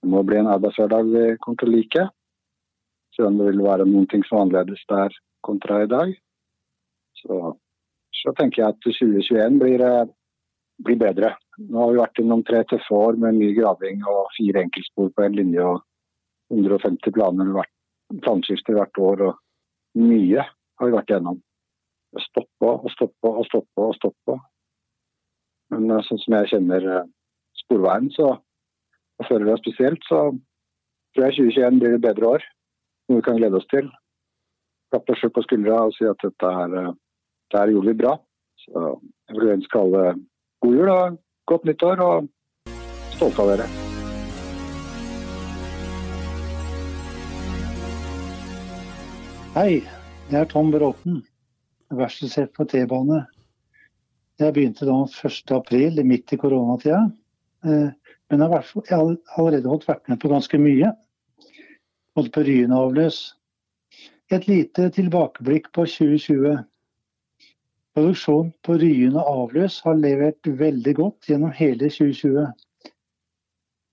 det 0.00 0.08
må 0.10 0.24
bli 0.26 0.40
en 0.40 0.50
arbeidshverdag 0.50 1.12
vi 1.12 1.26
kommer 1.44 1.60
til 1.60 1.70
å 1.70 1.76
like 1.76 2.08
selv 3.16 3.30
om 3.30 3.38
det 3.38 3.50
vil 3.50 3.64
være 3.64 3.88
noen 3.88 4.06
ting 4.10 4.22
som 4.26 4.38
er 4.38 4.44
annerledes 4.44 4.84
der 4.90 5.16
kontra 5.46 5.82
i 5.84 5.90
dag. 5.90 6.14
Så, 7.20 7.38
så 8.22 8.32
tenker 8.38 8.62
jeg 8.62 8.74
at 8.74 8.80
2021 8.86 9.58
blir, 9.60 9.84
eh, 9.84 10.10
blir, 10.84 10.98
bedre. 11.00 11.34
Nå 11.60 11.82
har 11.82 11.92
vi 11.92 12.00
vært 12.00 12.22
innom 12.22 12.44
tre 12.46 12.62
tøffe 12.70 12.96
år 12.96 13.18
med 13.20 13.38
mye 13.38 13.56
graving 13.56 14.04
og 14.08 14.32
fire 14.36 14.64
enkeltspor 14.64 15.12
på 15.16 15.26
en 15.26 15.36
linje 15.36 15.66
og 15.66 15.82
150 16.54 17.14
planer 17.14 17.52
hvert, 17.54 17.72
planskifter 18.24 18.78
hvert 18.78 19.02
år. 19.10 19.24
og 19.28 20.00
Mye 20.00 20.44
har 20.46 20.88
vi 20.88 20.96
vært 20.96 21.14
gjennom. 21.14 21.40
Stoppe 22.18 22.70
og 22.70 22.88
stoppe 22.90 23.30
og 23.30 23.44
stoppe 23.46 23.88
og 23.88 23.96
stoppe. 23.98 24.38
Men 25.74 25.90
eh, 25.90 26.06
sånn 26.06 26.22
som 26.24 26.38
jeg 26.38 26.54
kjenner 26.54 26.92
eh, 26.98 27.10
Sporveien, 27.64 28.08
så 28.14 28.36
og 29.20 29.26
føler 29.28 29.50
det 29.50 29.58
spesielt, 29.60 30.06
så 30.08 30.30
tror 31.12 31.26
jeg 31.26 31.36
2021 31.36 31.80
blir 31.82 31.96
et 31.98 32.04
bedre 32.06 32.28
år 32.36 32.44
noe 33.10 33.18
vi 33.18 33.26
kan 33.26 33.38
glede 33.38 33.58
oss 33.58 33.66
til. 33.70 33.90
Klappe 34.90 35.14
oss 35.14 35.22
selv 35.22 35.34
på 35.34 35.42
skuldra 35.42 35.82
og 35.88 35.94
si 35.96 36.06
at 36.06 36.22
dette 36.22 36.50
her, 36.56 36.76
eh, 36.78 36.92
dette 37.50 37.62
her 37.62 37.72
gjorde 37.74 37.90
vi 37.90 38.02
bra. 38.02 38.16
Så 38.62 38.82
jeg 39.28 39.36
vil 39.36 39.54
ønske 39.56 39.80
alle 39.80 40.04
god 40.62 40.76
jul 40.76 40.90
og 40.94 41.18
godt 41.50 41.64
nyttår, 41.66 42.02
og 42.04 42.28
stolte 43.16 43.42
av 43.42 43.50
dere. 43.50 43.68
Hei, 49.56 49.82
jeg 50.30 50.38
er 50.38 50.46
Tom 50.46 50.70
Bråten, 50.70 51.24
verkstedsjef 51.90 52.52
på 52.54 52.68
T-bane. 52.70 53.24
Jeg 54.38 54.54
begynte 54.54 54.86
da 54.86 54.94
1.4, 55.10 56.04
midt 56.06 56.32
i 56.32 56.38
koronatida. 56.38 57.08
Eh, 57.66 57.90
men 58.30 58.44
jeg 58.44 58.50
har 58.54 59.10
allerede 59.34 59.68
holdt 59.68 59.88
vært 59.88 60.06
med 60.08 60.20
på 60.22 60.30
ganske 60.30 60.60
mye. 60.62 60.92
Både 62.16 62.30
på 62.34 62.42
Ryen 62.46 62.72
og 62.74 62.88
avløs. 62.88 63.20
Et 64.30 64.46
lite 64.48 64.88
tilbakeblikk 64.94 65.70
på 65.74 65.84
2020. 65.86 66.58
Produksjon 67.94 68.50
på 68.66 68.76
Ryen 68.82 69.16
og 69.18 69.30
avløs 69.44 69.80
har 69.86 69.98
levert 69.98 70.50
veldig 70.60 70.94
godt 70.98 71.30
gjennom 71.30 71.54
hele 71.54 71.90
2020. 71.90 72.50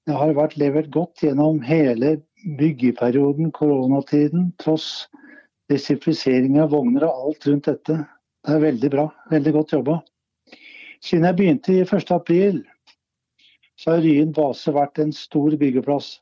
Det 0.07 0.15
har 0.15 0.35
vært 0.37 0.57
levert 0.61 0.91
godt 0.93 1.23
gjennom 1.25 1.61
hele 1.67 2.19
byggeperioden, 2.59 3.51
koronatiden, 3.51 4.51
tross 4.61 5.07
desinfisering 5.71 6.59
av 6.61 6.71
vogner 6.71 7.07
og 7.07 7.25
alt 7.25 7.49
rundt 7.49 7.67
dette. 7.67 7.97
Det 8.45 8.53
er 8.55 8.63
veldig 8.63 8.91
bra. 8.93 9.07
Veldig 9.33 9.53
godt 9.57 9.73
jobba. 9.75 9.97
Siden 11.03 11.27
jeg 11.27 11.37
begynte 11.37 11.73
i 11.73 11.83
1.4, 11.83 12.61
så 13.77 13.91
har 13.93 14.05
Ryen 14.05 14.31
base 14.33 14.73
vært 14.73 15.01
en 15.03 15.11
stor 15.13 15.57
byggeplass. 15.59 16.17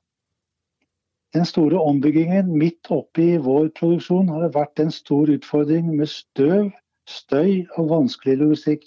Den 1.36 1.44
store 1.44 1.80
ombyggingen 1.84 2.54
midt 2.56 2.88
oppi 2.96 3.34
vår 3.44 3.66
produksjon 3.76 4.30
har 4.32 4.54
vært 4.56 4.80
en 4.80 4.92
stor 4.96 5.28
utfordring 5.34 5.90
med 5.92 6.08
støv, 6.08 6.70
støy 7.12 7.66
og 7.76 7.90
vanskelig 7.90 8.38
logistikk. 8.40 8.86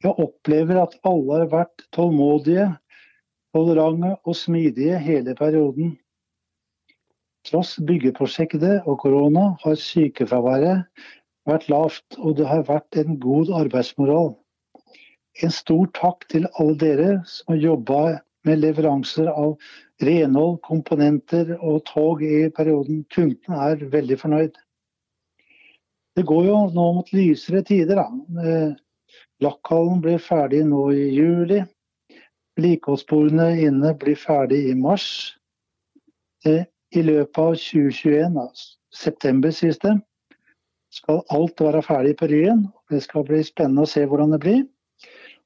Jeg 0.00 0.14
opplever 0.24 0.80
at 0.80 0.96
alle 1.04 1.42
har 1.42 1.50
vært 1.52 1.84
tålmodige, 1.92 2.70
tolerante 3.52 4.14
og 4.24 4.38
smidige 4.38 4.96
hele 5.04 5.34
perioden. 5.36 5.92
Tross 7.50 7.74
byggeprosjektet 7.84 8.88
og 8.88 8.96
korona 9.04 9.44
har 9.60 9.76
sykefraværet 9.76 10.88
vært 11.50 11.68
lavt, 11.68 12.16
og 12.16 12.38
det 12.40 12.48
har 12.48 12.64
vært 12.64 12.96
en 13.04 13.20
god 13.20 13.52
arbeidsmoral. 13.60 14.32
En 15.44 15.52
stor 15.52 15.84
takk 16.00 16.24
til 16.32 16.48
alle 16.56 16.80
dere 16.80 17.12
som 17.28 17.52
har 17.52 17.62
jobba 17.66 18.02
med 18.48 18.64
leveranser 18.64 19.28
av 19.28 19.58
renhold, 20.04 20.60
komponenter 20.66 21.56
og 21.58 21.84
tog 21.88 22.22
i 22.24 22.48
perioden. 22.56 23.04
Kundene 23.14 23.64
er 23.70 23.84
veldig 23.92 24.18
fornøyd. 24.20 24.58
Det 26.16 26.26
går 26.26 26.46
jo 26.48 26.56
nå 26.74 26.86
mot 26.96 27.12
lysere 27.14 27.62
tider. 27.66 28.00
da. 28.00 28.08
Eh, 28.44 28.72
Lakkhallen 29.40 30.00
blir 30.04 30.18
ferdig 30.18 30.64
nå 30.68 30.90
i 30.92 31.06
juli. 31.16 31.62
Vedlikeholdssporene 32.58 33.54
inne 33.64 33.94
blir 33.96 34.18
ferdig 34.18 34.66
i 34.70 34.74
mars. 34.74 35.36
Eh, 36.44 36.64
I 36.92 37.02
løpet 37.02 37.38
av 37.38 37.54
2021, 37.54 38.36
altså 38.40 38.76
september 38.90 39.52
siste, 39.54 39.92
skal 40.90 41.22
alt 41.30 41.60
være 41.62 41.82
ferdig 41.86 42.16
på 42.18 42.26
Ryen. 42.26 42.64
Det 42.90 43.02
skal 43.04 43.24
bli 43.24 43.44
spennende 43.46 43.86
å 43.86 43.90
se 43.90 44.02
hvordan 44.04 44.34
det 44.34 44.40
blir. 44.42 44.64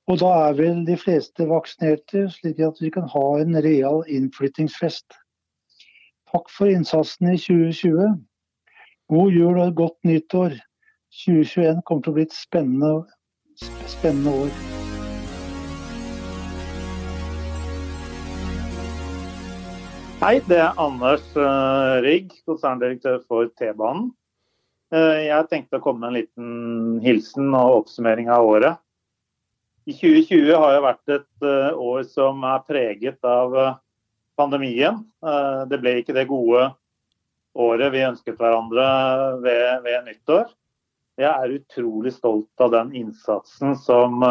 Og 0.05 0.19
da 0.21 0.31
er 0.51 0.57
vel 0.59 0.83
de 0.85 0.99
fleste 1.01 1.47
vaksinerte, 1.49 2.27
slik 2.29 2.59
at 2.61 2.77
vi 2.83 2.91
kan 2.93 3.07
ha 3.09 3.25
en 3.41 3.57
real 3.65 4.03
innflyttingsfest. 4.13 5.17
Takk 6.29 6.51
for 6.53 6.69
innsatsen 6.69 7.31
i 7.33 7.39
2020. 7.41 8.19
God 9.09 9.33
jul 9.33 9.63
og 9.63 9.73
godt 9.81 9.97
nyttår. 10.05 10.59
2021 11.25 11.81
kommer 11.89 12.05
til 12.05 12.13
å 12.13 12.19
bli 12.19 12.27
et 12.29 12.37
spennende, 12.37 12.93
spennende 13.89 14.37
år. 14.45 14.53
Hei, 20.21 20.37
det 20.51 20.61
er 20.67 20.77
Anders 20.81 21.25
Rygg, 21.33 22.05
Rigg, 22.05 22.39
konserndirektør 22.45 23.23
for 23.25 23.49
T-banen. 23.57 24.11
Uh, 24.93 25.17
jeg 25.25 25.49
tenkte 25.49 25.81
å 25.81 25.85
komme 25.85 26.05
med 26.05 26.13
en 26.13 26.21
liten 26.21 27.05
hilsen 27.05 27.55
og 27.57 27.81
oppsummering 27.81 28.29
av 28.29 28.45
året. 28.53 28.84
I 29.85 29.93
2020 29.93 30.55
har 30.57 30.75
jo 30.75 30.85
vært 30.87 31.13
et 31.13 31.45
uh, 31.45 31.77
år 31.77 32.07
som 32.09 32.41
er 32.49 32.63
preget 32.65 33.27
av 33.29 33.53
uh, 33.53 33.75
pandemien. 34.39 35.03
Uh, 35.21 35.69
det 35.69 35.79
ble 35.83 35.99
ikke 36.01 36.17
det 36.17 36.25
gode 36.31 36.71
året 37.55 37.93
vi 37.93 38.07
ønsket 38.07 38.41
hverandre 38.41 38.87
ved, 39.45 39.85
ved, 39.85 39.99
nyttår. 40.09 40.49
Jeg 41.21 41.31
er 41.31 41.57
utrolig 41.59 42.15
stolt 42.17 42.65
av 42.65 42.73
den 42.75 42.95
innsatsen 43.05 43.77
som 43.79 44.25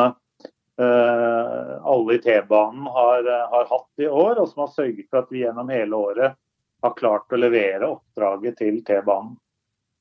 alle 0.74 2.16
i 2.18 2.20
T-banen 2.20 2.89
har, 2.91 3.30
har, 3.54 3.68
hatt 3.70 4.04
i 4.04 4.10
år, 4.10 4.41
og 4.41 4.49
som 4.49 4.66
har 4.66 4.74
sørget 4.74 5.06
for 5.06 5.22
at 5.22 5.32
vi 5.32 5.45
gjennom 5.45 5.70
hele 5.72 5.95
året 5.95 6.36
har 6.84 6.95
klart 6.97 7.32
å 7.32 7.39
levere 7.39 7.88
oppdraget 7.93 8.58
til 8.60 8.82
T-banen. 8.84 9.38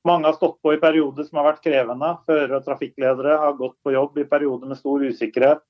Mange 0.04 0.26
har 0.26 0.34
stått 0.34 0.58
på 0.62 0.72
i 0.74 0.80
perioder 0.82 1.26
som 1.28 1.38
har 1.38 1.52
vært 1.52 1.62
krevende. 1.62 2.08
Førere 2.26 2.58
og 2.58 2.66
trafikkledere 2.66 3.36
har 3.38 3.54
gått 3.58 3.76
på 3.86 3.94
jobb 3.94 4.18
i 4.18 4.26
perioder 4.26 4.72
med 4.72 4.80
stor 4.80 5.04
usikkerhet. 5.04 5.62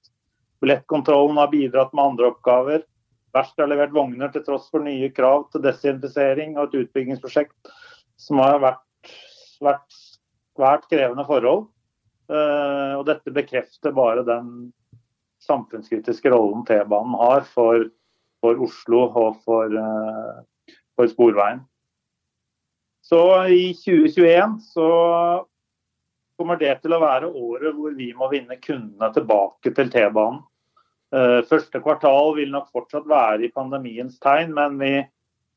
Billettkontrollen 0.62 1.36
har 1.36 1.50
bidratt 1.52 1.92
med 1.92 2.04
andre 2.12 2.30
oppgaver. 2.32 2.86
Verkstedet 3.32 3.64
har 3.64 3.72
levert 3.72 3.94
vogner 3.96 4.32
til 4.32 4.44
tross 4.46 4.68
for 4.72 4.84
nye 4.84 5.10
krav 5.12 5.48
til 5.52 5.64
desinfisering 5.64 6.56
og 6.56 6.68
et 6.70 6.84
utbyggingsprosjekt 6.84 7.72
som 8.20 8.40
har 8.40 8.60
vært, 8.62 9.12
vært 9.60 9.98
svært 10.56 10.88
krevende 10.88 11.24
forhold. 11.28 11.66
Uh, 12.32 13.00
og 13.00 13.04
dette 13.08 13.32
bekrefter 13.34 13.92
bare 13.92 14.24
den 14.24 14.70
samfunnskritiske 15.42 16.30
rollen 16.32 16.62
T-banen 16.68 17.16
har 17.18 17.44
for, 17.50 17.88
for, 18.40 18.60
Oslo 18.64 19.02
og 19.08 19.42
for, 19.44 19.74
uh, 19.76 20.78
for 20.96 21.10
Sporveien. 21.10 21.64
Så 23.12 23.46
i 23.48 23.74
2021 23.74 24.60
så 24.60 24.90
kommer 26.38 26.56
det 26.56 26.78
til 26.80 26.94
å 26.96 27.00
være 27.02 27.28
året 27.28 27.74
hvor 27.76 27.92
vi 27.92 28.06
må 28.16 28.24
vinne 28.32 28.56
kundene 28.56 29.10
tilbake 29.12 29.68
til 29.76 29.90
T-banen. 29.92 30.38
Eh, 31.12 31.42
første 31.44 31.82
kvartal 31.84 32.30
vil 32.38 32.48
nok 32.54 32.70
fortsatt 32.72 33.04
være 33.10 33.44
i 33.44 33.50
pandemiens 33.52 34.14
tegn, 34.22 34.54
men 34.56 34.78
vi 34.80 34.94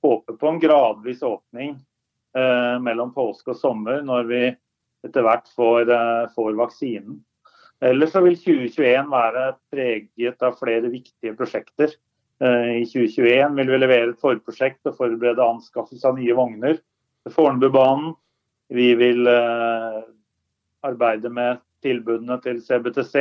håper 0.03 0.35
på 0.41 0.49
en 0.49 0.59
gradvis 0.59 1.23
åpning 1.23 1.77
eh, 2.35 2.75
mellom 2.83 3.13
påske 3.15 3.53
og 3.53 3.61
sommer 3.61 4.01
når 4.03 4.27
vi 4.33 4.41
etter 5.07 5.23
hvert 5.23 5.47
får, 5.55 5.93
eh, 5.95 6.25
får 6.35 6.57
vaksinen. 6.59 7.21
Ellers 7.87 8.11
så 8.17 8.23
vil 8.25 8.35
2021 8.35 9.07
være 9.13 9.45
preget 9.71 10.43
av 10.43 10.57
flere 10.59 10.91
viktige 10.91 11.37
prosjekter. 11.39 11.95
I 12.43 12.83
2021 12.83 13.55
vil 13.55 13.71
vi 13.71 13.79
levere 13.79 14.11
et 14.11 14.19
forprosjekt 14.19 14.89
og 14.89 14.97
forberede 14.97 15.39
anskaffelse 15.39 16.09
av 16.09 16.19
nye 16.19 16.35
vogner. 16.35 16.81
Fornebubanen. 17.31 18.13
Vi 18.69 18.95
vil 18.97 19.27
eh, 19.27 20.01
arbeide 20.85 21.29
med 21.29 21.57
tilbudene 21.85 22.39
til 22.41 22.61
CBTC, 22.65 23.15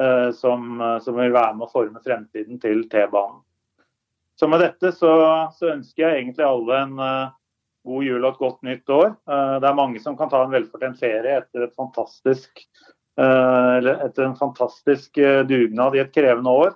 eh, 0.00 0.30
som, 0.36 0.82
som, 1.02 1.16
vil 1.18 1.32
være 1.34 1.56
med 1.58 1.66
å 1.66 1.72
forme 1.72 2.02
fremtiden 2.04 2.60
til 2.62 2.84
T-banen. 2.90 3.40
Så 4.38 4.48
med 4.48 4.62
dette 4.62 4.92
så, 4.96 5.10
så, 5.52 5.72
ønsker 5.74 6.06
jeg 6.06 6.20
egentlig 6.20 6.44
alle 6.46 6.76
en 6.80 6.94
god 7.84 8.04
jul 8.06 8.22
og 8.22 8.30
et 8.30 8.38
godt 8.40 8.62
nytt 8.64 8.92
år. 8.94 9.10
Det 9.60 9.68
er 9.68 9.76
mange 9.76 10.00
som 10.00 10.16
kan 10.16 10.30
ta 10.32 10.40
en 10.46 10.54
velfortjent 10.54 10.96
ferie 10.96 11.34
etter, 11.42 11.66
etter 11.66 14.24
en 14.24 14.38
fantastisk 14.38 15.20
dugnad 15.50 15.98
i 15.98 16.00
et 16.00 16.14
krevende 16.14 16.54
år. 16.56 16.72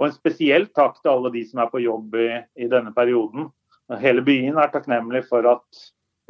Og 0.00 0.08
en 0.08 0.16
spesiell 0.16 0.66
takk 0.76 1.00
til 1.00 1.12
alle 1.12 1.30
de 1.32 1.42
som 1.48 1.60
er 1.60 1.72
på 1.72 1.82
jobb 1.84 2.16
i, 2.16 2.30
i 2.64 2.68
denne 2.72 2.92
perioden. 2.96 3.50
Hele 3.98 4.22
byen 4.22 4.58
er 4.60 4.70
takknemlig 4.70 5.24
for 5.26 5.46
at 5.50 5.80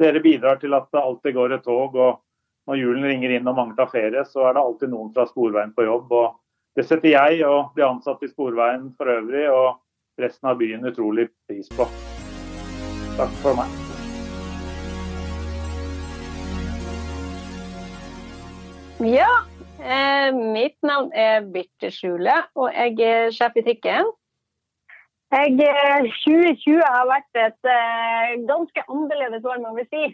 dere 0.01 0.21
bidrar 0.23 0.57
til 0.57 0.73
at 0.73 0.87
det 0.89 1.01
alltid 1.01 1.35
går 1.35 1.53
et 1.53 1.63
tog. 1.63 1.95
og 1.95 2.21
Når 2.67 2.79
julen 2.79 3.05
ringer 3.05 3.35
inn 3.35 3.47
og 3.47 3.57
mange 3.57 3.75
tar 3.77 3.91
ferie, 3.91 4.23
så 4.25 4.47
er 4.49 4.55
det 4.57 4.63
alltid 4.63 4.89
noen 4.89 5.11
fra 5.13 5.27
Sporveien 5.29 5.73
på 5.75 5.85
jobb. 5.85 6.11
og 6.11 6.39
Det 6.75 6.87
setter 6.87 7.13
jeg 7.13 7.45
og 7.45 7.75
de 7.75 7.85
ansatte 7.85 8.25
i 8.25 8.31
Sporveien 8.31 8.89
for 8.97 9.13
øvrig 9.13 9.45
og 9.51 9.77
resten 10.21 10.49
av 10.49 10.57
byen 10.57 10.85
utrolig 10.89 11.27
pris 11.49 11.69
på. 11.77 11.85
Takk 13.19 13.37
for 13.43 13.59
meg. 13.59 13.77
Ja, 19.01 19.29
eh, 19.81 20.29
mitt 20.33 20.77
navn 20.85 21.09
er 21.13 21.41
Birte 21.41 21.89
Skjule, 21.93 22.35
og 22.55 22.73
jeg 22.73 22.97
er 23.01 23.31
sjef 23.33 23.57
i 23.57 23.65
trikken. 23.65 24.09
Jeg, 25.31 25.53
2020 25.55 26.73
eh, 26.75 26.87
har 26.91 27.05
vært 27.07 27.37
et 27.39 27.67
uh, 27.71 28.31
ganske 28.49 28.81
annerledes 28.91 29.45
år, 29.47 29.61
må 29.63 29.71
vi 29.77 29.85
si. 29.87 30.09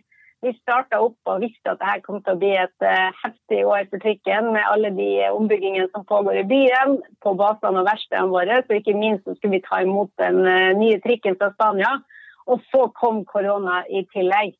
Vi 0.45 0.51
starta 0.59 0.99
opp 1.01 1.31
og 1.31 1.41
visste 1.41 1.73
at 1.73 1.79
dette 1.81 2.03
kom 2.05 2.19
til 2.21 2.35
å 2.35 2.37
bli 2.43 2.51
et 2.53 2.85
uh, 2.85 3.09
heftig 3.23 3.63
år 3.65 3.89
for 3.89 4.03
trikken 4.03 4.51
med 4.53 4.69
alle 4.69 4.93
de 4.93 5.09
ombyggingene 5.31 5.89
som 5.89 6.05
pågår 6.05 6.43
i 6.43 6.45
byen, 6.53 6.99
på 7.25 7.33
basene 7.41 7.81
og 7.81 7.89
verkstedene 7.89 8.29
våre. 8.35 8.61
Så 8.67 8.77
ikke 8.77 8.93
minst 8.93 9.25
så 9.25 9.33
skulle 9.39 9.57
vi 9.57 9.63
ta 9.65 9.81
imot 9.81 10.13
den 10.21 10.43
uh, 10.45 10.77
nye 10.77 11.01
trikken 11.01 11.41
fra 11.41 11.49
Spania. 11.57 11.97
Og 12.45 12.61
så 12.69 12.85
kom 13.01 13.25
korona 13.25 13.81
i 13.89 14.05
tillegg. 14.13 14.53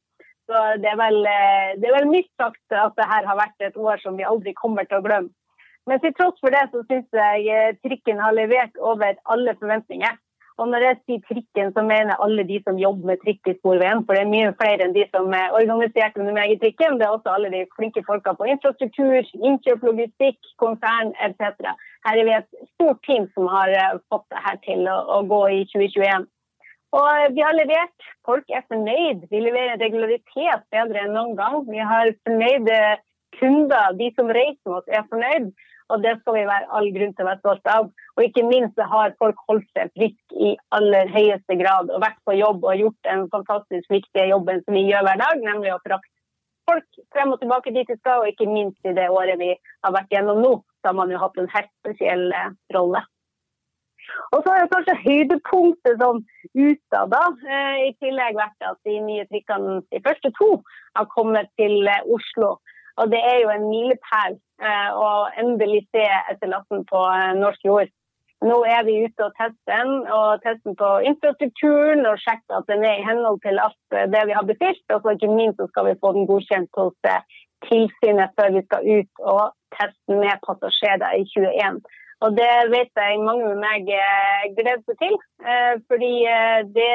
Så 0.50 0.68
det 0.82 0.90
er 0.90 0.98
vel, 0.98 1.22
det 1.78 1.86
er 1.86 2.00
vel 2.00 2.10
mildt 2.10 2.32
sagt 2.42 2.64
at 2.74 2.98
dette 2.98 3.14
har 3.30 3.38
vært 3.38 3.62
et 3.68 3.78
år 3.78 4.02
som 4.02 4.18
vi 4.18 4.26
aldri 4.26 4.58
kommer 4.58 4.90
til 4.90 5.04
å 5.04 5.06
glemme. 5.06 5.30
Men 5.88 6.02
til 6.02 6.18
tross 6.18 6.40
for 6.42 6.52
det 6.52 6.66
så 6.72 6.82
syns 6.88 7.14
jeg 7.16 7.76
trikken 7.84 8.20
har 8.24 8.34
levert 8.36 8.74
over 8.82 9.20
alle 9.30 9.54
forventninger. 9.60 10.18
Og 10.58 10.70
når 10.72 10.84
jeg 10.84 10.98
sier 11.06 11.26
trikken, 11.30 11.68
så 11.76 11.84
mener 11.86 12.12
jeg 12.12 12.22
alle 12.26 12.44
de 12.50 12.56
som 12.66 12.80
jobber 12.82 13.12
med 13.12 13.20
trikk 13.22 13.50
i 13.52 13.54
Sporveien. 13.60 14.00
For 14.06 14.18
det 14.18 14.24
er 14.24 14.32
mye 14.32 14.54
flere 14.58 14.88
enn 14.88 14.96
de 14.96 15.04
som 15.12 15.36
er 15.38 15.54
organisert 15.60 16.18
under 16.18 16.34
meg 16.34 16.54
i 16.54 16.58
trikken. 16.64 16.98
Det 16.98 17.06
er 17.06 17.14
også 17.14 17.36
alle 17.36 17.52
de 17.54 17.62
flinke 17.78 18.02
folka 18.08 18.34
på 18.40 18.48
infrastruktur, 18.54 19.30
innkjøp, 19.38 19.86
logistikk, 19.86 20.40
konsern 20.64 21.14
etc. 21.28 21.76
Her 22.08 22.22
er 22.24 22.26
vi 22.26 22.34
et 22.40 22.50
stort 22.74 23.04
team 23.06 23.30
som 23.36 23.52
har 23.54 23.70
eh, 23.76 24.02
fått 24.10 24.26
det 24.34 24.42
her 24.48 24.58
til 24.66 24.90
å, 24.90 24.98
å 25.18 25.22
gå 25.30 25.44
i 25.60 25.62
2021. 25.76 26.26
Og 26.98 27.38
vi 27.38 27.44
har 27.46 27.54
levert. 27.54 28.10
Folk 28.26 28.50
er 28.50 28.66
fornøyd. 28.72 29.28
Vi 29.30 29.44
leverer 29.44 29.78
regularitet 29.82 30.66
bedre 30.74 31.06
enn 31.06 31.14
noen 31.14 31.38
gang. 31.38 31.62
Vi 31.70 31.86
har 31.94 32.14
fornøyde 32.26 32.82
kunder. 33.38 33.94
De 34.00 34.10
som 34.18 34.34
reiser 34.34 34.64
med 34.66 34.80
oss, 34.80 34.90
er 34.90 35.06
fornøyd. 35.12 35.52
Og 35.94 36.04
det 36.04 36.18
skal 36.20 36.36
vi 36.36 36.44
være 36.50 36.68
all 36.78 36.90
grunn 36.96 37.14
til 37.16 37.24
å 37.24 37.30
være 37.30 37.42
stolte 37.44 37.74
av. 37.80 37.90
Og 38.18 38.26
ikke 38.26 38.44
minst 38.48 38.82
har 38.92 39.16
folk 39.22 39.40
holdt 39.48 39.68
seg 39.78 39.94
friske 39.96 40.42
i 40.50 40.54
aller 40.76 41.12
høyeste 41.14 41.58
grad 41.62 41.92
og 41.94 42.04
vært 42.04 42.20
på 42.28 42.36
jobb 42.36 42.66
og 42.68 42.82
gjort 42.82 43.00
den 43.08 43.26
fantastisk 43.34 43.92
viktige 43.94 44.28
jobben 44.34 44.64
som 44.66 44.76
vi 44.76 44.88
gjør 44.90 45.08
hver 45.08 45.22
dag, 45.24 45.44
nemlig 45.46 45.74
å 45.76 45.82
frakte 45.86 46.14
folk 46.68 47.04
frem 47.16 47.32
og 47.32 47.40
tilbake 47.42 47.76
dit 47.76 47.88
de 47.88 48.00
skal. 48.02 48.24
Og 48.24 48.32
ikke 48.34 48.50
minst 48.52 48.90
i 48.90 48.96
det 48.98 49.08
året 49.14 49.40
vi 49.40 49.54
har 49.56 49.96
vært 49.96 50.12
gjennom 50.12 50.44
nå, 50.44 50.56
Da 50.84 50.92
har 50.92 51.00
man 51.00 51.12
jo 51.12 51.20
hatt 51.20 51.40
en 51.42 51.50
helt 51.52 51.72
spesiell 51.82 52.28
eh, 52.32 52.52
rolle. 52.76 53.02
Og 54.32 54.44
så 54.44 54.52
har 54.52 54.62
det 54.62 54.72
kanskje 54.72 54.96
høydepunktet 55.04 56.00
sånn 56.02 56.22
utad, 56.56 57.12
da. 57.12 57.24
Eh, 57.48 57.80
I 57.90 57.92
tillegg 58.04 58.38
vært 58.38 58.68
at 58.70 58.80
de 58.88 59.00
nye 59.04 59.26
trikkene, 59.32 59.82
de 59.92 60.02
første 60.06 60.32
to, 60.38 60.50
har 60.96 61.10
kommet 61.14 61.50
til 61.60 61.88
eh, 61.88 62.06
Oslo. 62.14 62.58
Og 62.98 63.12
det 63.14 63.22
er 63.32 63.38
jo 63.44 63.50
en 63.54 63.68
milepæl 63.70 64.36
eh, 64.68 64.90
å 64.98 65.10
endelig 65.42 65.84
se 65.94 66.06
SL18 66.34 66.84
på 66.92 67.02
eh, 67.14 67.34
norsk 67.38 67.68
jord. 67.70 67.94
Nå 68.46 68.58
er 68.70 68.84
vi 68.86 69.00
ute 69.06 69.26
og 69.26 69.34
tester 69.38 69.72
den, 69.72 69.94
og 70.14 70.42
tester 70.44 70.74
på 70.78 70.90
infrastrukturen 71.10 72.06
og 72.10 72.22
sjekker 72.22 72.60
at 72.60 72.68
den 72.70 72.86
er 72.86 73.00
i 73.00 73.06
henhold 73.06 73.40
til 73.46 73.62
alt 73.62 73.98
eh, 73.98 74.10
det 74.14 74.24
vi 74.30 74.38
har 74.38 74.50
bestilt. 74.50 74.84
Og 74.94 75.02
så 75.04 75.14
ikke 75.14 75.30
minst 75.34 75.62
så 75.62 75.70
skal 75.70 75.92
vi 75.92 76.00
få 76.02 76.14
den 76.18 76.28
godkjent 76.30 76.82
hos 76.82 76.98
tilsynet 77.68 78.34
før 78.38 78.52
vi 78.58 78.66
skal 78.66 78.90
ut 78.98 79.24
og 79.36 79.46
teste 79.78 80.18
med 80.24 80.44
passasjerer 80.46 81.22
i 81.22 81.24
21. 81.38 81.80
Og 82.26 82.34
det 82.34 82.54
vet 82.74 82.98
jeg 82.98 83.22
mange 83.22 83.46
med 83.46 83.62
meg 83.62 83.90
gleder 84.58 84.82
seg 84.88 85.02
til, 85.04 85.18
fordi 85.86 86.14
det 86.74 86.94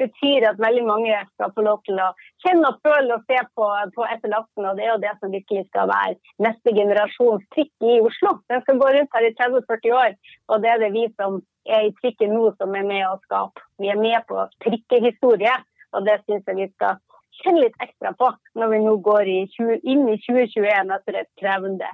betyr 0.00 0.46
at 0.50 0.60
veldig 0.62 0.84
mange 0.86 1.18
skal 1.32 1.52
få 1.56 1.64
lov 1.66 1.80
til 1.86 2.00
å 2.02 2.10
kjenne 2.44 2.70
og 2.70 2.80
føle 2.86 3.16
og 3.16 3.24
se 3.30 3.40
på, 3.58 3.68
på 3.96 4.06
SL18. 4.16 4.66
Og 4.68 4.78
det 4.78 4.86
er 4.86 4.92
jo 4.92 5.02
det 5.04 5.14
som 5.20 5.34
virkelig 5.34 5.64
skal 5.68 5.90
være 5.90 6.16
neste 6.46 6.74
generasjons 6.78 7.46
trikk 7.54 7.72
i 7.86 7.98
Oslo. 8.04 8.36
Den 8.52 8.64
skal 8.64 8.80
gå 8.82 8.92
rundt 8.96 9.18
her 9.18 9.28
i 9.28 9.34
30-40 9.40 9.98
år, 10.00 10.16
og 10.50 10.64
det 10.64 10.72
er 10.72 10.82
det 10.84 10.92
vi 10.96 11.06
som 11.14 11.40
er 11.64 11.88
i 11.88 11.94
trikken 12.00 12.34
nå 12.36 12.50
som 12.58 12.76
er 12.76 12.86
med 12.86 13.06
å 13.08 13.16
skape. 13.24 13.64
Vi 13.80 13.90
er 13.92 14.00
med 14.00 14.26
på 14.28 14.44
trikkehistorie, 14.66 15.56
og 15.94 16.06
det 16.08 16.20
syns 16.24 16.46
jeg 16.50 16.60
vi 16.60 16.70
skal 16.74 17.00
kjenne 17.42 17.64
litt 17.64 17.82
ekstra 17.82 18.14
på 18.18 18.30
når 18.58 18.70
vi 18.72 18.82
nå 18.84 18.98
går 19.02 19.30
i 19.30 19.40
20, 19.56 19.80
inn 19.82 20.06
i 20.10 20.18
2021 20.22 20.94
etter 20.98 21.20
et 21.22 21.30
krevende 21.40 21.90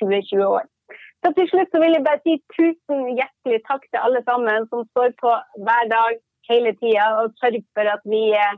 2020 0.00 0.44
år. 0.48 0.68
Så 1.22 1.30
til 1.36 1.46
slutt 1.52 1.70
så 1.70 1.78
vil 1.78 1.94
jeg 1.94 2.04
bare 2.04 2.20
si 2.24 2.34
tusen 2.56 3.04
hjertelig 3.14 3.62
takk 3.68 3.84
til 3.86 4.02
alle 4.02 4.22
sammen 4.26 4.66
som 4.72 4.82
står 4.90 5.14
på 5.22 5.32
hver 5.66 5.90
dag 5.92 6.18
hele 6.50 6.74
tida 6.80 7.08
og 7.20 7.34
sørge 7.40 7.62
for 7.76 7.88
at 7.94 8.02
vi, 8.14 8.22
eh, 8.36 8.54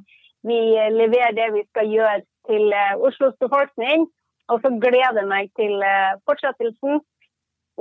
vi, 0.49 0.59
leverer 1.01 1.37
det 1.37 1.49
vi 1.57 1.64
skal 1.70 1.91
gjøre 1.97 2.20
til 2.49 2.72
eh, 2.72 2.95
Oslos 3.09 3.37
befolkning. 3.45 4.09
Og 4.53 4.61
så 4.61 4.70
gleder 4.85 5.22
jeg 5.22 5.30
meg 5.30 5.51
til 5.61 5.80
eh, 5.80 6.16
fortsettelsen. 6.28 7.01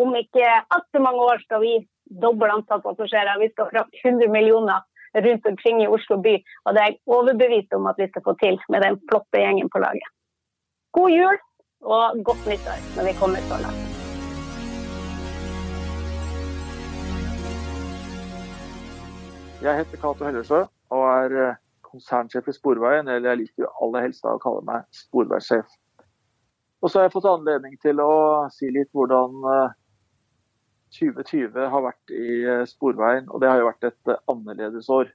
Om 0.03 0.15
ikke 0.17 0.47
altfor 0.75 1.03
mange 1.05 1.27
år 1.31 1.43
skal 1.43 1.61
vi 1.61 1.73
doble 2.23 2.49
antall 2.55 2.81
passasjerer. 2.85 3.41
Vi 3.43 3.51
skal 3.53 3.69
frakte 3.71 4.01
100 4.03 4.31
millioner 4.31 4.81
rundt 5.25 5.45
omkring 5.45 5.83
i 5.83 5.91
Oslo 5.95 6.17
by. 6.25 6.35
Og 6.65 6.73
det 6.73 6.81
er 6.81 6.91
jeg 6.91 6.99
overbevist 7.17 7.77
om 7.77 7.87
at 7.91 8.01
vi 8.01 8.09
skal 8.09 8.25
få 8.25 8.35
til 8.41 8.59
med 8.69 8.85
den 8.87 8.99
flotte 9.09 9.45
gjengen 9.45 9.69
på 9.69 9.83
laget. 9.85 10.11
God 10.97 11.09
jul 11.19 11.37
og 11.95 12.23
godt 12.27 12.45
nyttår 12.49 12.85
når 12.95 13.09
vi 13.11 13.19
kommer 13.21 13.49
så 13.49 13.63
langt. 13.65 13.82
Jeg 19.63 19.79
heter 19.79 19.95
Cato 19.95 20.25
Hellersø 20.27 20.57
og 20.91 21.01
er 21.07 21.33
eh, 21.39 21.59
konsernsjef 21.87 22.49
i 22.51 22.53
Sporveien, 22.55 23.07
eller 23.07 23.29
jeg 23.29 23.39
liker 23.39 23.63
jo 23.63 23.69
aller 23.85 24.03
helst 24.03 24.25
å 24.27 24.33
kalle 24.43 24.59
meg 24.67 24.83
sporveissjef. 24.91 25.69
Og 26.83 26.91
så 26.91 26.99
har 26.99 27.05
jeg 27.07 27.13
fått 27.13 27.29
anledning 27.31 27.77
til 27.79 28.01
å 28.03 28.15
si 28.51 28.67
litt 28.75 28.89
hvordan 28.91 29.37
2020 30.97 31.55
eh, 31.55 31.69
har 31.71 31.85
vært 31.85 32.11
i 32.11 32.41
eh, 32.43 32.65
Sporveien. 32.67 33.29
Og 33.31 33.39
det 33.39 33.53
har 33.53 33.61
jo 33.61 33.69
vært 33.69 33.87
et 33.87 34.11
annerledes 34.33 34.89
år. 34.91 35.13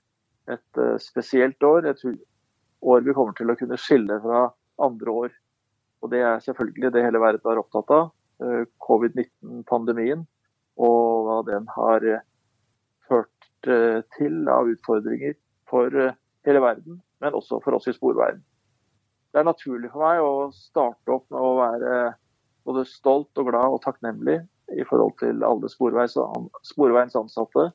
Et 0.49 0.81
spesielt 1.05 1.69
år. 1.69 1.91
Et 1.93 2.07
år 2.89 3.05
vi 3.05 3.17
kommer 3.19 3.37
til 3.37 3.53
å 3.53 3.59
kunne 3.61 3.77
skille 3.77 4.17
fra 4.25 4.47
andre 4.81 5.19
år. 5.27 5.37
Og 6.01 6.15
det 6.15 6.25
er 6.25 6.41
selvfølgelig 6.47 6.95
det 6.95 7.05
hele 7.05 7.21
verden 7.21 7.53
er 7.53 7.61
opptatt 7.61 7.93
av. 7.93 8.09
Covid-19-pandemien 8.87 10.25
og 10.79 11.27
hva 11.27 11.39
den 11.45 11.69
har 11.75 12.07
Eh, 12.07 12.28
til 13.65 14.49
av 14.53 14.69
utfordringer 14.71 15.35
for 15.69 15.95
eh, 15.95 16.15
hele 16.47 16.63
verden, 16.63 17.01
men 17.23 17.37
også 17.37 17.61
for 17.65 17.77
oss 17.79 17.89
i 17.91 17.97
Sporveien. 17.97 18.41
Det 19.33 19.43
er 19.43 19.49
naturlig 19.49 19.91
for 19.93 20.05
meg 20.07 20.23
å 20.25 20.49
starte 20.57 21.13
opp 21.13 21.27
med 21.33 21.41
å 21.43 21.57
være 21.59 21.97
både 22.69 22.85
stolt 22.89 23.41
og 23.41 23.51
glad 23.51 23.75
og 23.77 23.83
takknemlig 23.85 24.39
i 24.77 24.85
forhold 24.89 25.17
til 25.21 25.45
alle 25.47 25.69
Sporveiens 25.73 27.19
ansatte 27.19 27.69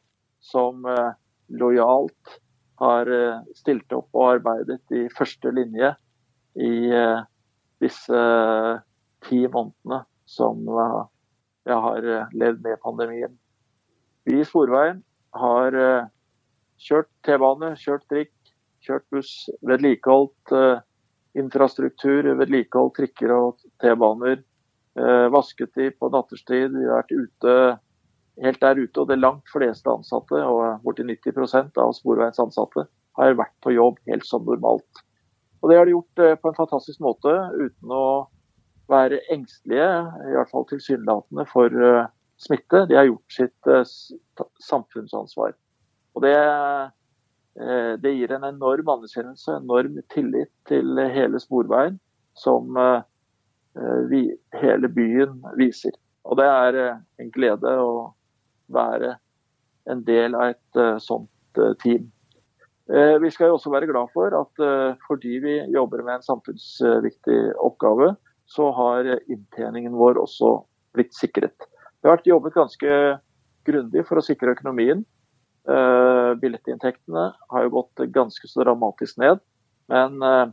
som 0.43 0.85
eh, 0.89 1.13
lojalt 1.53 2.39
har 2.81 3.07
stilt 3.55 3.93
opp 3.93 4.09
og 4.17 4.39
arbeidet 4.39 4.81
i 4.97 5.05
første 5.13 5.51
linje 5.53 5.91
i 6.57 6.89
disse 7.79 8.23
ti 9.23 9.39
månedene 9.45 9.99
som 10.25 10.65
jeg 11.69 11.77
har 11.85 12.07
levd 12.33 12.65
med 12.65 12.81
pandemien. 12.83 13.37
Vi 14.25 14.41
i 14.41 14.47
Sporveien 14.49 15.03
har 15.39 15.75
eh, 15.77 16.09
kjørt 16.81 17.09
T-bane, 17.25 17.73
kjørt 17.79 18.05
drikk, 18.11 18.33
kjørt 18.83 19.05
buss, 19.13 19.31
vedlikeholdt 19.65 20.53
eh, 20.55 20.81
infrastruktur, 21.39 22.27
vedlikeholdt 22.39 22.97
trikker 22.99 23.33
og 23.35 23.63
T-baner. 23.81 24.43
Eh, 24.99 25.27
vasket 25.33 25.73
de 25.79 25.89
på 25.97 26.11
natterstid. 26.13 26.75
Vi 26.75 26.89
har 26.89 27.01
vært 27.01 27.15
ute 27.15 27.55
helt 28.43 28.61
der 28.61 28.81
ute. 28.81 28.99
Og 29.01 29.09
det 29.09 29.21
langt 29.21 29.49
fleste 29.53 29.89
ansatte, 29.89 30.41
og 30.41 30.83
borti 30.85 31.05
90 31.07 31.79
av 31.81 31.95
Sporveiens 31.97 32.41
ansatte, 32.41 32.87
har 33.17 33.37
vært 33.37 33.55
på 33.61 33.73
jobb 33.75 33.99
helt 34.09 34.25
som 34.25 34.45
normalt. 34.45 35.03
Og 35.61 35.69
Det 35.69 35.77
har 35.77 35.85
de 35.87 35.93
gjort 35.93 36.21
på 36.41 36.49
en 36.49 36.57
fantastisk 36.57 36.99
måte 36.99 37.31
uten 37.55 37.93
å 37.93 38.27
være 38.91 39.21
engstelige, 39.31 39.85
i 40.27 40.33
hvert 40.35 40.49
fall 40.51 40.65
tilsynelatende, 40.67 41.45
for 41.47 41.71
smitte. 42.43 42.85
De 42.89 42.97
har 42.97 43.07
gjort 43.07 43.35
sitt 43.35 43.69
uh, 43.69 43.83
samfunnsansvar. 44.63 45.55
Og 46.13 46.25
det, 46.25 46.35
uh, 46.37 47.93
det, 48.01 48.13
gir 48.17 48.33
en 48.35 48.47
enorm 48.47 48.93
anerkjennelse, 48.95 49.57
enorm 49.57 49.99
tillit 50.13 50.51
til 50.69 50.99
hele 51.15 51.41
Sporveien, 51.41 51.99
som 52.37 52.77
uh, 52.77 53.01
vi, 54.11 54.25
hele 54.61 54.89
byen 54.93 55.39
viser. 55.59 55.95
Og 56.23 56.39
det 56.39 56.47
er 56.47 56.79
en 57.19 57.31
glede 57.35 57.71
å 57.81 58.13
være 58.73 59.17
en 59.91 60.03
del 60.07 60.37
av 60.39 60.53
et 60.53 60.77
sånt 61.03 61.59
team. 61.81 62.05
Vi 62.87 63.31
skal 63.33 63.49
jo 63.49 63.57
også 63.57 63.73
være 63.73 63.89
glad 63.89 64.13
for 64.13 64.31
at 64.37 64.61
fordi 65.03 65.33
vi 65.43 65.57
jobber 65.73 66.05
med 66.05 66.21
en 66.21 66.23
samfunnsviktig 66.23 67.39
oppgave, 67.59 68.13
så 68.47 68.69
har 68.77 69.09
inntjeningen 69.25 69.97
vår 69.99 70.21
også 70.21 70.53
blitt 70.95 71.11
sikret. 71.17 71.67
Det 72.03 72.09
har 72.09 72.17
vært 72.17 72.25
jobbet 72.27 72.55
ganske 72.57 72.95
grundig 73.63 74.01
for 74.09 74.19
å 74.19 74.25
sikre 74.25 74.51
økonomien. 74.51 75.05
Uh, 75.63 76.35
billettinntektene 76.41 77.29
har 77.31 77.63
jo 77.63 77.71
gått 77.77 78.01
ganske 78.11 78.49
så 78.51 78.65
dramatisk 78.65 79.21
ned. 79.23 79.39
Men 79.87 80.17
uh, 80.19 80.49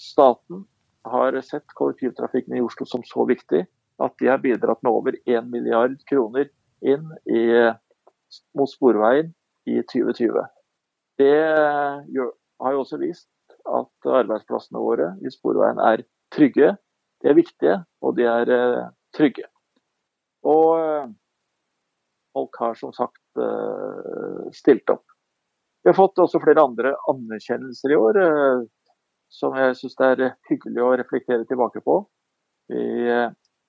staten 0.00 0.62
har 1.04 1.36
sett 1.44 1.74
kollektivtrafikken 1.76 2.56
i 2.56 2.62
Oslo 2.64 2.86
som 2.88 3.04
så 3.04 3.26
viktig 3.28 3.66
at 4.00 4.14
de 4.22 4.30
har 4.30 4.40
bidratt 4.40 4.80
med 4.80 4.96
over 4.96 5.18
1 5.28 5.50
milliard 5.52 5.98
kroner 6.08 6.48
inn 6.80 7.04
i, 7.28 7.42
mot 8.56 8.72
Sporveien 8.72 9.28
i 9.68 9.82
2020. 9.92 10.40
Det 11.20 11.36
har 11.36 12.72
jo 12.72 12.80
også 12.80 13.00
vist 13.04 13.28
at 13.68 14.08
arbeidsplassene 14.22 14.80
våre 14.80 15.10
i 15.20 15.32
Sporveien 15.32 15.80
er 15.84 16.06
trygge. 16.32 16.72
De 17.20 17.28
er 17.32 17.36
viktige, 17.36 17.76
og 18.00 18.16
de 18.16 18.24
er 18.32 18.52
uh, 18.56 18.88
trygge. 19.16 19.44
Og 20.46 20.70
eh, 20.78 21.06
folk 22.36 22.60
har 22.62 22.76
som 22.78 22.94
sagt 22.96 23.42
eh, 23.42 24.42
stilt 24.54 24.90
opp. 24.92 25.04
Vi 25.82 25.90
har 25.92 25.98
fått 25.98 26.18
også 26.22 26.42
flere 26.42 26.64
andre 26.66 26.96
anerkjennelser 27.10 27.94
i 27.94 27.98
år 28.00 28.20
eh, 28.22 28.66
som 29.32 29.56
jeg 29.58 29.74
syns 29.78 29.96
det 29.98 30.12
er 30.12 30.36
hyggelig 30.50 30.82
å 30.82 30.94
reflektere 30.98 31.46
tilbake 31.48 31.82
på. 31.84 32.00
I, 32.74 32.86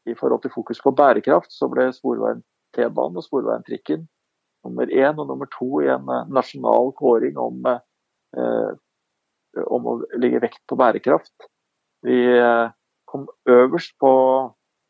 I, 0.09 0.13
forhold 0.17 0.41
til 0.41 0.53
fokus 0.53 0.79
på 0.81 0.93
bærekraft 0.97 1.53
så 1.53 1.67
ble 1.69 1.91
Sporveien 1.93 2.39
T-banen 2.73 3.19
og 3.19 3.25
Sporveien 3.25 3.65
Trikken 3.65 4.07
nummer 4.67 4.89
én 4.89 5.19
og 5.21 5.27
nummer 5.29 5.49
to 5.53 5.81
i 5.83 5.89
en 5.91 6.07
nasjonal 6.33 6.91
kåring 6.97 7.37
om, 7.39 7.67
eh, 7.67 8.71
om 9.65 9.87
å 9.87 9.95
legge 10.19 10.41
vekt 10.43 10.63
på 10.69 10.77
bærekraft. 10.79 11.47
Vi 12.05 12.17
eh, 12.37 12.67
kom 13.09 13.27
øverst 13.49 13.95
på 14.01 14.11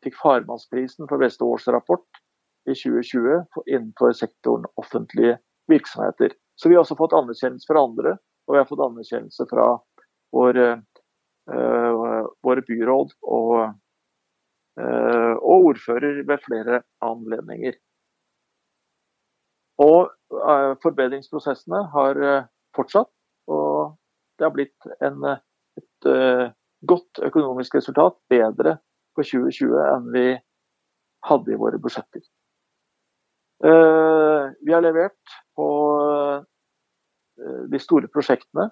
Fikk 0.04 0.16
Farmannsprisen 0.22 1.08
for 1.10 1.18
beste 1.18 1.44
årsrapport 1.44 2.22
i 2.68 2.74
2020 2.74 3.44
innenfor 3.66 4.12
sektoren 4.12 4.66
offentlige 4.74 5.38
virksomheter. 5.68 6.32
Så 6.54 6.68
vi 6.68 6.74
har 6.74 6.84
også 6.84 6.98
fått 6.98 7.16
anerkjennelse 7.16 7.70
fra 7.70 7.82
andre, 7.82 8.14
og 8.46 8.54
vi 8.54 8.60
har 8.60 8.68
fått 8.68 8.84
anerkjennelse 8.84 9.46
fra 9.50 9.66
våre, 10.34 10.68
øh, 11.50 12.24
våre 12.44 12.64
byråd 12.68 13.12
og, 13.22 13.54
øh, 14.80 15.34
og 15.36 15.68
ordfører 15.70 16.22
ved 16.28 16.44
flere 16.46 16.82
anledninger. 17.04 17.78
Og 19.78 20.10
øh, 20.34 20.74
forbedringsprosessene 20.82 21.84
har 21.94 22.24
fortsatt, 22.76 23.10
og 23.48 23.96
det 24.38 24.46
har 24.46 24.54
blitt 24.54 24.90
en, 25.02 25.24
et 25.78 26.08
godt 26.86 27.20
økonomisk 27.26 27.74
resultat, 27.74 28.18
bedre 28.30 28.76
for 29.18 29.26
2020 29.26 29.78
enn 29.82 30.10
vi 30.14 30.26
hadde 31.28 31.52
i 31.52 31.58
våre 31.58 31.80
budsjetter. 31.82 32.22
Vi 33.58 34.74
har 34.74 34.84
levert 34.84 35.38
på 35.58 35.66
de 37.72 37.80
store 37.82 38.10
prosjektene. 38.14 38.68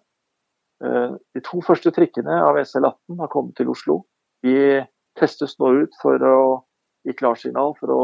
De 0.78 1.42
to 1.42 1.58
første 1.66 1.90
trikkene 1.94 2.38
av 2.44 2.58
SL18 2.60 3.18
har 3.18 3.32
kommet 3.32 3.58
til 3.58 3.72
Oslo. 3.72 4.04
De 4.46 4.84
testes 5.18 5.56
nå 5.58 5.72
ut 5.82 5.98
for 6.02 6.22
å 6.22 6.38
gi 7.06 7.16
klarsignal 7.18 7.74
for 7.80 7.94
å 7.94 8.00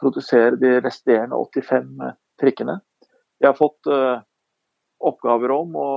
produsere 0.00 0.56
de 0.60 0.78
resterende 0.80 1.36
85 1.36 2.00
trikkene. 2.40 2.78
Vi 3.36 3.48
har 3.48 3.56
fått 3.58 3.92
oppgaver 5.04 5.52
om 5.52 5.76
å 5.76 5.90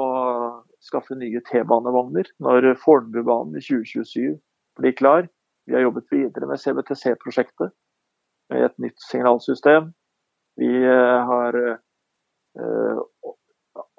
skaffe 0.84 1.16
nye 1.16 1.40
T-banevogner 1.48 2.28
når 2.44 2.74
Fornebubanen 2.84 3.60
i 3.60 3.64
2027 3.64 4.36
blir 4.80 4.96
klar. 4.98 5.28
Vi 5.68 5.76
har 5.76 5.86
jobbet 5.86 6.10
videre 6.12 6.48
med 6.50 6.60
CBTC-prosjektet 6.60 7.76
med 8.50 8.66
et 8.66 8.78
nytt 8.82 9.02
signalsystem. 9.12 9.92
Vi 10.60 10.72
eh, 10.84 11.20
har 11.32 11.58
eh, 11.64 13.02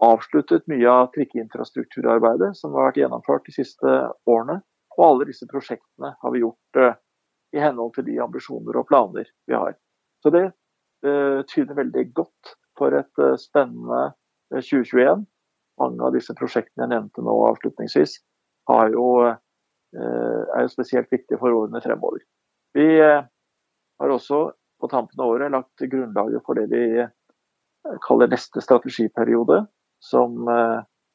avsluttet 0.02 0.66
mye 0.68 0.90
av 0.90 1.12
trikkeinfrastrukturarbeidet 1.14 2.52
som 2.58 2.74
har 2.74 2.90
vært 2.90 3.00
gjennomført 3.00 3.46
de 3.46 3.54
siste 3.54 3.94
årene. 4.28 4.60
Og 4.98 5.04
alle 5.06 5.28
disse 5.30 5.46
prosjektene 5.48 6.14
har 6.20 6.34
vi 6.34 6.42
gjort 6.42 6.80
eh, 6.82 6.98
i 7.56 7.62
henhold 7.62 7.94
til 7.96 8.08
de 8.10 8.18
ambisjoner 8.22 8.76
og 8.80 8.88
planer 8.90 9.30
vi 9.48 9.56
har. 9.56 9.76
Så 10.22 10.30
det 10.34 10.50
tyder 11.00 11.78
veldig 11.78 12.02
godt 12.12 12.50
for 12.76 12.92
et 12.92 13.20
spennende 13.40 14.10
2021. 14.52 15.22
Mange 15.80 16.04
av 16.04 16.12
disse 16.12 16.34
prosjektene 16.36 16.84
jeg 16.84 16.92
nevnte 16.92 17.24
nå 17.24 17.34
avslutningsvis, 17.46 18.18
har 18.68 18.92
jo, 18.92 19.06
er 19.96 20.64
jo 20.64 20.70
spesielt 20.70 21.10
viktig 21.12 21.38
for 21.40 21.54
årene 21.54 21.80
fremover. 21.82 22.22
Vi 22.76 22.86
har 23.00 24.12
også 24.14 24.50
på 24.80 24.88
tampen 24.88 25.20
av 25.20 25.32
året 25.34 25.52
lagt 25.52 25.82
grunnlaget 25.82 26.44
for 26.46 26.56
det 26.56 26.68
vi 26.70 26.84
kaller 28.06 28.30
neste 28.30 28.62
strategiperiode, 28.62 29.64
som 30.04 30.46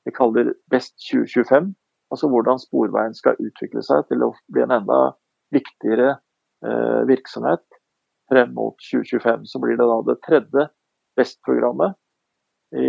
vi 0.05 0.13
kaller 0.13 0.51
Best 0.73 0.97
2025. 1.07 1.71
Altså 2.11 2.29
hvordan 2.29 2.59
Sporveien 2.61 3.15
skal 3.17 3.39
utvikle 3.39 3.81
seg 3.85 4.03
til 4.11 4.27
å 4.27 4.33
bli 4.51 4.65
en 4.65 4.75
enda 4.75 4.99
viktigere 5.55 6.17
virksomhet 7.07 7.63
frem 8.29 8.53
mot 8.53 8.75
2025. 8.91 9.45
Så 9.45 9.59
blir 9.59 9.77
det 9.77 9.87
da 9.87 10.01
det 10.09 10.19
tredje 10.25 10.67
Best-programmet 11.15 11.95
i, 12.75 12.87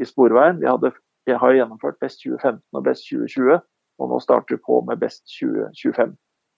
i, 0.00 0.04
Sporveien. 0.08 0.60
Vi, 0.62 0.68
hadde, 0.68 0.92
vi 1.26 1.36
har 1.36 1.56
gjennomført 1.58 2.00
Best 2.00 2.22
2015 2.24 2.62
og 2.72 2.84
Best 2.86 3.08
2020, 3.10 3.60
og 4.00 4.10
nå 4.10 4.20
starter 4.22 4.56
vi 4.56 4.64
på 4.64 4.80
med 4.88 5.00
Best 5.02 5.26
2025. 5.38 6.14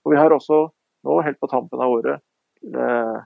Og 0.07 0.13
Vi 0.13 0.19
har 0.19 0.33
også 0.33 0.61
nå, 1.07 1.21
helt 1.23 1.41
på 1.41 1.51
tampen 1.51 1.83
av 1.83 1.93
året, 1.99 2.23
eh, 2.67 3.19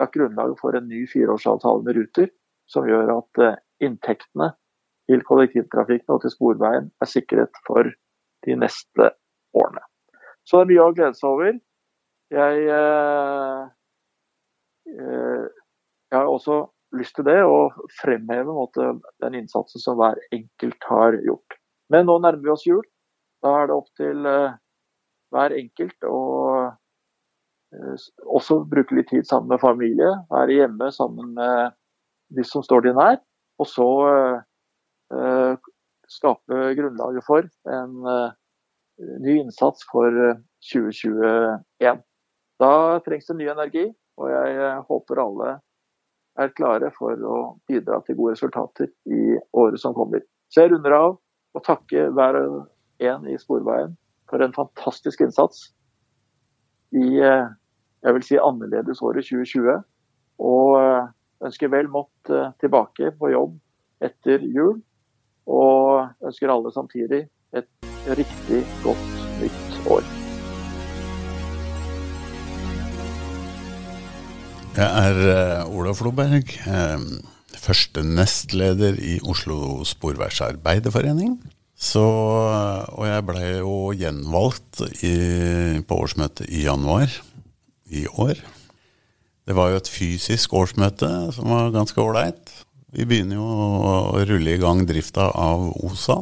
lagt 0.00 0.14
grunnlaget 0.14 0.60
for 0.60 0.76
en 0.76 0.88
ny 0.88 1.06
fireårsavtale 1.08 1.84
med 1.84 1.96
Ruter, 1.96 2.30
som 2.68 2.88
gjør 2.88 3.12
at 3.18 3.42
eh, 3.44 3.58
inntektene 3.86 4.52
til 5.06 5.22
kollektivtrafikken 5.22 6.16
og 6.16 6.24
til 6.24 6.34
Sporveien 6.34 6.90
er 7.00 7.10
sikret 7.10 7.60
for 7.66 7.88
de 8.46 8.56
neste 8.58 9.10
årene. 9.56 9.84
Så 10.46 10.58
det 10.58 10.66
er 10.66 10.72
mye 10.72 10.86
å 10.86 10.94
glede 10.94 11.18
seg 11.18 11.30
over. 11.30 11.60
Jeg, 12.34 12.66
eh, 12.80 13.68
eh 14.96 15.46
jeg 16.06 16.20
har 16.22 16.28
også 16.30 16.60
lyst 16.94 17.16
til 17.18 17.26
det, 17.26 17.40
og 17.42 17.74
fremheve 18.00 18.52
måte, 18.54 18.92
den 19.22 19.34
innsatsen 19.40 19.82
som 19.82 19.98
hver 19.98 20.20
enkelt 20.32 20.86
har 20.86 21.18
gjort. 21.24 21.56
Men 21.90 22.06
nå 22.06 22.18
nærmer 22.22 22.44
vi 22.44 22.52
oss 22.52 22.66
jul. 22.66 22.84
Da 23.44 23.52
er 23.60 23.68
det 23.68 23.76
opp 23.76 23.88
til 23.98 24.26
uh, 24.28 24.56
hver 25.34 25.54
enkelt 25.56 26.06
å 26.08 26.20
uh, 26.70 28.06
også 28.24 28.60
bruke 28.70 28.96
litt 28.98 29.10
tid 29.12 29.28
sammen 29.28 29.52
med 29.54 29.62
familie. 29.62 30.12
Være 30.32 30.60
hjemme 30.60 30.90
sammen 30.94 31.34
med 31.36 31.76
de 32.36 32.44
som 32.46 32.64
står 32.64 32.86
de 32.86 32.94
nær. 32.96 33.20
Og 33.60 33.70
så 33.70 33.90
uh, 34.06 35.54
skape 36.06 36.58
grunnlaget 36.78 37.24
for 37.26 37.46
en 37.72 37.94
ny 39.24 39.32
innsats 39.40 39.82
for 39.90 40.14
2021. 40.70 42.02
Da 42.62 42.72
trengs 43.04 43.26
det 43.28 43.36
ny 43.40 43.48
energi, 43.50 43.88
og 44.16 44.30
jeg 44.30 44.68
håper 44.86 45.20
alle 45.20 45.56
er 46.40 46.52
klare 46.56 46.92
for 46.94 47.18
å 47.26 47.36
bidra 47.68 47.98
til 48.04 48.18
gode 48.18 48.36
resultater 48.36 48.88
i 49.10 49.36
året 49.56 49.80
som 49.82 49.96
kommer. 49.96 50.22
Så 50.52 50.64
jeg 50.64 50.72
runder 50.72 50.94
av 50.96 51.16
og 51.56 51.64
takker 51.64 52.12
hver 52.14 52.38
en 52.98 53.26
i 53.28 53.38
Sporveien 53.40 53.96
for 54.30 54.42
en 54.42 54.54
fantastisk 54.56 55.20
innsats 55.20 55.70
i 56.94 57.20
eh, 57.20 57.46
jeg 58.06 58.14
vil 58.16 58.26
si 58.26 58.38
annerledesåret 58.40 59.26
2020. 59.26 59.80
Og 60.46 60.76
eh, 60.80 61.08
ønsker 61.46 61.72
vel 61.72 61.88
mått 61.92 62.30
eh, 62.30 62.52
tilbake 62.62 63.12
på 63.18 63.32
jobb 63.32 63.56
etter 64.04 64.44
jul. 64.44 64.78
Og 65.46 66.06
ønsker 66.26 66.52
alle 66.52 66.72
samtidig 66.74 67.26
et 67.56 67.68
riktig 68.18 68.62
godt 68.84 69.18
nytt 69.40 69.90
år. 69.90 70.06
Jeg 74.76 75.08
er 75.08 75.64
Ola 75.72 75.94
Floberg, 75.96 76.50
første 77.56 78.02
nestleder 78.04 78.98
i 79.00 79.14
Oslo 79.24 79.86
Sporveisarbeiderforening. 79.88 81.38
Så, 81.76 82.02
og 82.02 83.04
jeg 83.04 83.24
ble 83.28 83.42
jo 83.58 83.74
gjenvalgt 83.92 84.80
i, 85.04 85.16
på 85.84 85.98
årsmøtet 86.06 86.48
i 86.48 86.64
januar 86.64 87.12
i 87.92 88.06
år. 88.08 88.40
Det 89.46 89.54
var 89.54 89.70
jo 89.70 89.80
et 89.82 89.90
fysisk 89.92 90.56
årsmøte 90.56 91.10
som 91.36 91.52
var 91.52 91.74
ganske 91.74 92.00
ålreit. 92.00 92.48
Vi 92.96 93.04
begynner 93.04 93.36
jo 93.36 93.44
å 93.46 94.24
rulle 94.24 94.56
i 94.56 94.60
gang 94.62 94.86
drifta 94.88 95.28
av 95.36 95.68
OSA, 95.84 96.16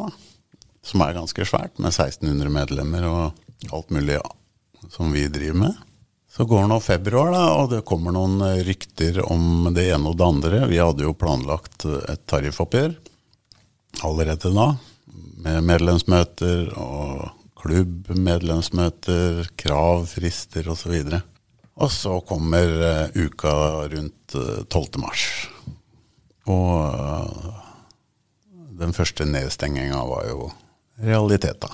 som 0.85 1.05
er 1.07 1.17
ganske 1.17 1.47
svært, 1.47 1.79
med 1.79 1.95
1600 1.95 2.51
medlemmer 2.53 3.07
og 3.09 3.71
alt 3.73 3.95
mulig 3.95 4.19
som 4.93 5.15
vi 5.15 5.29
driver 5.33 5.61
med. 5.69 5.83
Så 6.35 6.49
går 6.51 6.67
nå 6.67 6.81
februar, 6.83 7.31
da, 7.31 7.45
og 7.61 7.71
det 7.71 7.85
kommer 7.87 8.13
noen 8.13 8.43
rykter 8.67 9.21
om 9.23 9.71
det 9.71 9.87
ene 9.95 10.11
og 10.11 10.19
det 10.19 10.27
andre. 10.27 10.65
Vi 10.67 10.83
hadde 10.83 11.07
jo 11.07 11.15
planlagt 11.15 11.87
et 11.87 12.25
tariffoppgjør 12.27 12.97
allerede 14.03 14.51
da, 14.51 14.73
med 15.45 15.65
medlemsmøter 15.69 16.73
og 16.81 17.29
klubbmedlemsmøter, 17.61 19.45
krav, 19.61 20.07
frister 20.11 20.69
osv. 20.73 20.97
Og, 21.05 21.21
og 21.85 21.93
så 21.93 22.19
kommer 22.29 22.75
uh, 22.81 23.17
uka 23.17 23.55
rundt 23.93 24.37
uh, 24.37 24.59
eh, 24.59 24.65
12. 24.69 25.01
mars. 25.03 25.25
Og 26.51 26.75
uh, 26.91 27.63
den 28.81 28.93
første 28.97 29.27
nedstenginga 29.29 30.03
var 30.09 30.29
jo 30.29 30.51
realiteta. 31.05 31.71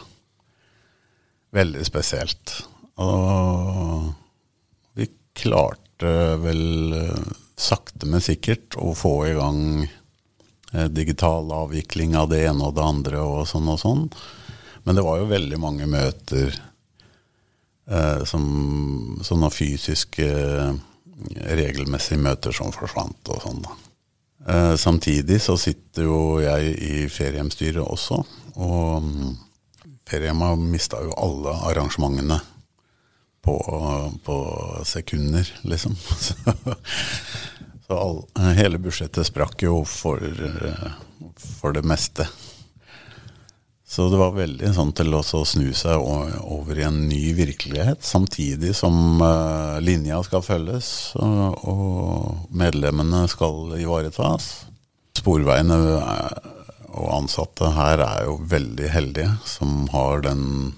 Veldig 1.54 1.86
spesielt. 1.86 2.60
Og 3.00 4.10
klarte 5.40 6.12
vel 6.42 6.94
eh, 6.96 7.30
sakte, 7.60 8.08
men 8.08 8.22
sikkert 8.24 8.76
å 8.80 8.92
få 8.96 9.14
i 9.28 9.34
gang 9.36 9.62
eh, 9.84 9.99
digital 10.70 11.50
avvikling 11.52 12.12
av 12.16 12.28
det 12.30 12.44
ene 12.46 12.68
og 12.68 12.76
det 12.76 12.84
andre 12.86 13.22
og 13.24 13.48
sånn 13.50 13.68
og 13.72 13.80
sånn. 13.82 14.04
Men 14.84 14.96
det 14.96 15.04
var 15.04 15.20
jo 15.20 15.30
veldig 15.30 15.58
mange 15.60 15.86
møter 15.90 16.54
eh, 17.90 18.22
som 18.28 18.44
sånne 19.26 19.50
fysiske, 19.52 20.28
regelmessige 21.60 22.22
møter 22.22 22.54
som 22.56 22.72
forsvant 22.72 23.32
og 23.34 23.42
sånn, 23.44 23.62
da. 23.66 23.76
Eh, 24.48 24.74
samtidig 24.80 25.40
så 25.44 25.56
sitter 25.60 26.06
jo 26.08 26.20
jeg 26.40 26.72
i 26.80 26.94
feriehjemstyret 27.12 27.84
også, 27.84 28.22
og 28.56 29.12
feriehjemma 30.08 30.48
Feriehjem 30.50 30.70
mista 30.72 30.98
jo 31.04 31.12
alle 31.22 31.52
arrangementene 31.68 32.40
på, 33.44 33.54
på 34.24 34.36
sekunder, 34.88 35.46
liksom. 35.62 35.94
Så, 36.26 36.34
Så 37.90 37.96
all, 37.98 38.18
hele 38.54 38.78
budsjettet 38.78 39.26
sprakk 39.26 39.64
jo 39.64 39.80
for, 39.82 40.22
eh, 40.22 40.90
for 41.58 41.74
det 41.74 41.80
meste. 41.82 42.22
Så 43.82 44.04
det 44.12 44.20
var 44.20 44.36
veldig 44.36 44.68
sånn 44.76 44.92
til 44.94 45.10
å 45.18 45.24
snu 45.26 45.72
seg 45.74 45.98
over 45.98 46.78
i 46.78 46.84
en 46.86 47.00
ny 47.08 47.32
virkelighet, 47.34 48.04
samtidig 48.06 48.76
som 48.78 49.18
uh, 49.18 49.80
linja 49.82 50.20
skal 50.22 50.44
følges 50.46 50.90
og, 51.18 51.64
og 51.66 52.54
medlemmene 52.54 53.24
skal 53.32 53.74
ivaretas. 53.80 54.46
Sporveiene 55.18 55.80
og 56.94 57.10
ansatte 57.16 57.72
her 57.74 58.04
er 58.06 58.22
jo 58.28 58.38
veldig 58.54 58.92
heldige 58.94 59.34
som 59.50 59.90
har 59.90 60.22
den 60.28 60.76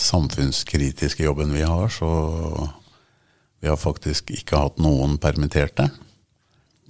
samfunnskritiske 0.00 1.28
jobben 1.28 1.52
vi 1.52 1.68
har, 1.68 1.92
så 1.92 2.08
vi 3.60 3.68
har 3.68 3.76
faktisk 3.76 4.32
ikke 4.32 4.64
hatt 4.64 4.80
noen 4.80 5.20
permitterte. 5.20 5.90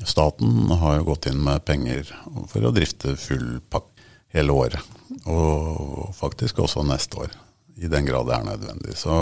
Staten 0.05 0.69
har 0.71 0.99
jo 0.99 1.07
gått 1.13 1.31
inn 1.31 1.39
med 1.45 1.65
penger 1.65 2.11
for 2.51 2.67
å 2.67 2.75
drifte 2.75 3.17
full 3.17 3.61
pakke 3.71 3.97
hele 4.37 4.53
året. 4.53 4.83
Og 5.25 6.13
faktisk 6.17 6.61
også 6.65 6.85
neste 6.85 7.25
år, 7.25 7.33
i 7.81 7.89
den 7.89 8.05
grad 8.09 8.29
det 8.29 8.37
er 8.37 8.47
nødvendig. 8.51 8.97
Så 8.99 9.17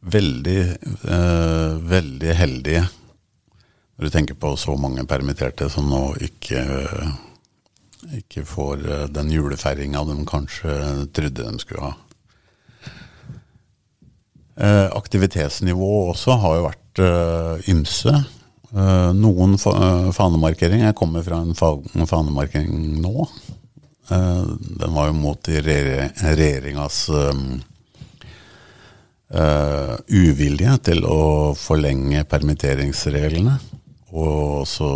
veldig, 0.00 0.60
eh, 1.04 1.72
veldig 1.90 2.34
heldige 2.38 2.86
når 4.00 4.08
du 4.08 4.10
tenker 4.14 4.34
på 4.40 4.54
så 4.56 4.72
mange 4.80 5.04
permitterte 5.04 5.66
som 5.68 5.90
nå 5.92 6.14
ikke, 6.24 6.62
ikke 8.16 8.46
får 8.48 8.86
eh, 8.86 9.08
den 9.12 9.28
julefeiringa 9.34 10.06
de 10.08 10.14
kanskje 10.24 10.76
trodde 11.12 11.44
de 11.44 11.60
skulle 11.60 11.90
ha. 11.90 11.92
Eh, 14.56 14.88
aktivitetsnivået 14.96 16.14
også 16.14 16.38
har 16.40 16.56
jo 16.56 16.64
vært 16.70 17.02
eh, 17.04 17.68
ymse. 17.74 18.14
Eh, 18.70 19.12
noen 19.18 19.56
eh, 19.58 20.10
fanemarkering. 20.14 20.84
Jeg 20.84 20.96
kommer 20.98 21.24
fra 21.26 21.40
en, 21.42 21.56
fa 21.58 21.72
fanemarkering 22.06 23.00
nå. 23.02 23.26
Eh, 24.14 24.44
den 24.82 24.94
var 24.94 25.10
jo 25.10 25.16
mot 25.18 25.50
regjeringas 25.50 27.08
uvilje 30.10 30.72
til 30.82 31.04
å 31.06 31.20
forlenge 31.54 32.24
permitteringsreglene. 32.30 33.52
Og 34.10 34.66
så 34.66 34.88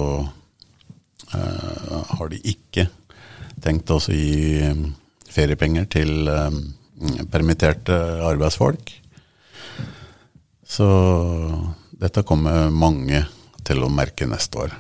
har 1.31 2.33
de 2.33 2.41
ikke 2.51 2.89
tenkt 3.63 3.93
å 3.95 4.01
gi 4.03 4.59
feriepenger 5.31 5.87
til 5.87 6.27
permitterte 7.31 7.95
arbeidsfolk. 8.27 8.91
Så 10.67 10.91
dette 11.95 12.27
kommer 12.27 12.75
mange 12.75 13.23
til 13.67 13.85
å 13.85 13.93
merke 13.93 14.29
neste 14.31 14.67
år. 14.67 14.75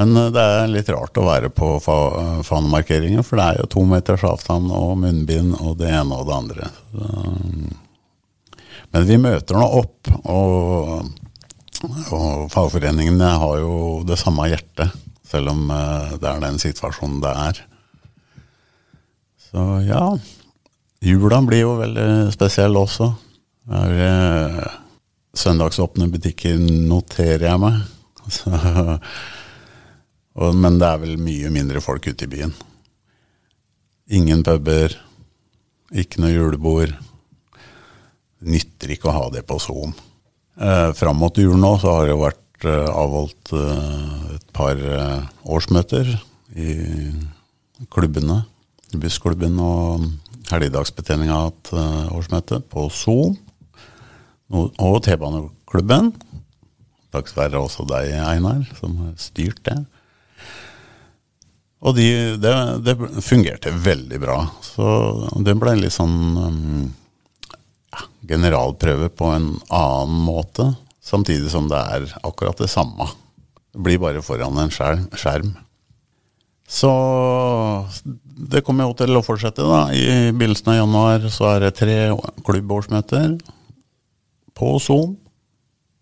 Men 0.00 0.16
eh, 0.16 0.30
det 0.34 0.46
er 0.56 0.72
litt 0.72 0.90
rart 0.92 1.18
å 1.20 1.26
være 1.26 1.52
på 1.52 1.74
fa 1.84 1.98
fanemarkeringer, 2.46 3.24
for 3.26 3.40
det 3.40 3.46
er 3.46 3.62
jo 3.62 3.70
to 3.74 3.84
meters 3.88 4.24
avstand 4.26 4.72
og 4.74 4.96
munnbind 5.02 5.56
og 5.60 5.78
det 5.80 5.92
ene 5.92 6.20
og 6.20 6.28
det 6.30 6.36
andre. 6.38 6.70
Men 8.90 9.06
vi 9.06 9.18
møter 9.22 9.58
nå 9.58 9.66
opp, 9.80 10.10
og, 10.24 11.06
og 12.16 12.50
fagforeningene 12.50 13.32
har 13.42 13.60
jo 13.62 13.74
det 14.06 14.18
samme 14.18 14.48
hjertet, 14.50 14.94
selv 15.30 15.52
om 15.52 15.66
eh, 15.74 16.14
det 16.18 16.30
er 16.30 16.44
den 16.46 16.60
situasjonen 16.62 17.20
det 17.22 17.34
er. 17.46 17.64
Så 19.50 19.64
ja, 19.82 20.04
jula 21.02 21.40
blir 21.42 21.64
jo 21.64 21.74
veldig 21.80 22.30
spesiell 22.34 22.78
også. 22.78 23.12
Det 23.70 23.82
er 23.84 24.02
eh, 24.06 24.78
søndagsåpne 25.36 26.08
butikker, 26.10 26.58
noterer 26.58 27.46
jeg 27.50 27.62
meg. 27.62 27.80
Så 28.30 28.50
og, 30.40 30.56
men 30.56 30.78
det 30.80 30.88
er 30.88 31.00
vel 31.02 31.16
mye 31.22 31.52
mindre 31.54 31.82
folk 31.84 32.06
ute 32.10 32.26
i 32.26 32.30
byen. 32.30 32.54
Ingen 34.10 34.42
puber, 34.46 34.96
ikke 35.94 36.22
noe 36.22 36.34
julebord. 36.34 36.94
Nytter 38.40 38.94
ikke 38.94 39.10
å 39.10 39.16
ha 39.18 39.26
det 39.34 39.44
på 39.46 39.58
Zoom. 39.62 39.92
Eh, 40.60 40.90
Fram 40.96 41.20
mot 41.20 41.36
jul 41.38 41.58
nå 41.60 41.74
så 41.80 41.92
har 41.98 42.08
det 42.08 42.16
vært 42.18 42.66
eh, 42.66 42.88
avholdt 42.88 43.52
eh, 43.54 44.24
et 44.38 44.48
par 44.56 44.80
eh, 44.80 45.28
årsmøter 45.44 46.10
i 46.58 46.72
klubbene. 47.92 48.40
Bussklubben 48.98 49.60
og 49.62 50.08
Helligdagsbetjeninga 50.50 51.36
har 51.36 51.50
hatt 51.52 51.70
eh, 51.76 52.10
årsmøte 52.16 52.62
på 52.72 52.88
Zoom. 52.90 53.36
Og 54.50 54.98
T-baneklubben. 55.06 56.10
Takk 57.14 57.30
være 57.34 57.58
også 57.58 57.86
deg, 57.90 58.12
Einar, 58.22 58.62
som 58.78 58.96
har 59.02 59.14
styrt 59.18 59.62
det. 59.66 59.78
Og 61.80 61.96
de, 61.96 62.06
det, 62.36 62.52
det, 62.84 62.96
fungerte 63.24 63.72
veldig 63.72 64.20
bra. 64.20 64.42
Så 64.62 64.86
det 65.46 65.56
ble 65.58 65.78
litt 65.78 65.94
sånn 65.94 66.18
um, 66.36 66.90
ja, 67.94 68.04
generalprøve 68.34 69.08
på 69.16 69.30
en 69.32 69.54
annen 69.72 70.20
måte, 70.26 70.68
samtidig 71.00 71.50
som 71.52 71.70
det 71.70 71.80
er 71.80 72.06
akkurat 72.20 72.60
det 72.60 72.68
samme. 72.70 73.08
Det 73.72 73.82
blir 73.86 74.02
bare 74.02 74.22
foran 74.22 74.60
en 74.60 74.70
skjerm. 74.70 75.54
Så 76.70 76.90
det 78.50 78.62
kommer 78.66 78.86
jo 78.86 78.98
til 79.00 79.16
å 79.16 79.24
fortsette, 79.24 79.64
da. 79.64 79.88
I 79.90 80.30
begynnelsen 80.36 80.70
av 80.74 80.82
januar 80.82 81.26
så 81.32 81.48
er 81.54 81.64
det 81.64 81.78
tre 81.80 81.96
klubbårsmøter 82.46 83.38
på 84.60 84.76
Zoom. 84.82 85.16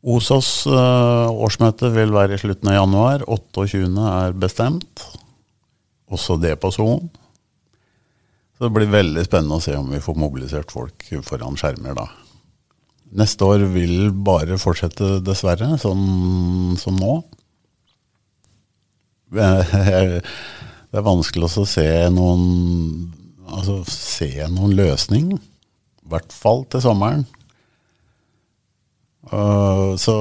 OSAs 0.09 0.51
uh, 0.71 1.31
årsmøte 1.31 1.91
vil 1.95 2.13
være 2.15 2.37
i 2.37 2.43
slutten 2.43 2.71
av 2.71 2.81
januar. 2.81 3.25
28. 3.27 3.87
er 3.87 4.37
bestemt 4.39 5.07
også 6.09 6.39
det 6.41 6.55
på 6.63 6.71
Zoom. 6.75 7.09
Så 8.57 8.67
det 8.67 8.75
blir 8.75 8.91
veldig 8.91 9.23
spennende 9.27 9.59
å 9.59 9.63
se 9.63 9.77
om 9.79 9.91
vi 9.93 10.03
får 10.03 10.17
mobilisert 10.19 10.73
folk 10.75 11.05
foran 11.27 11.59
skjermer 11.59 11.95
da. 11.99 12.09
Neste 13.19 13.47
år 13.47 13.63
vil 13.73 14.11
bare 14.13 14.59
fortsette, 14.61 15.21
dessverre, 15.25 15.77
sånn 15.81 16.75
som 16.81 16.99
nå. 16.99 17.21
Det 20.89 20.97
er 20.97 21.05
vanskelig 21.05 21.51
å 21.61 21.67
se 21.69 21.85
noen, 22.13 22.45
altså, 23.45 23.83
se 23.93 24.31
noen 24.49 24.73
løsning. 24.77 25.35
I 25.37 26.09
hvert 26.09 26.33
fall 26.33 26.65
til 26.73 26.81
sommeren. 26.81 27.27
Uh, 29.33 29.97
så 30.01 30.17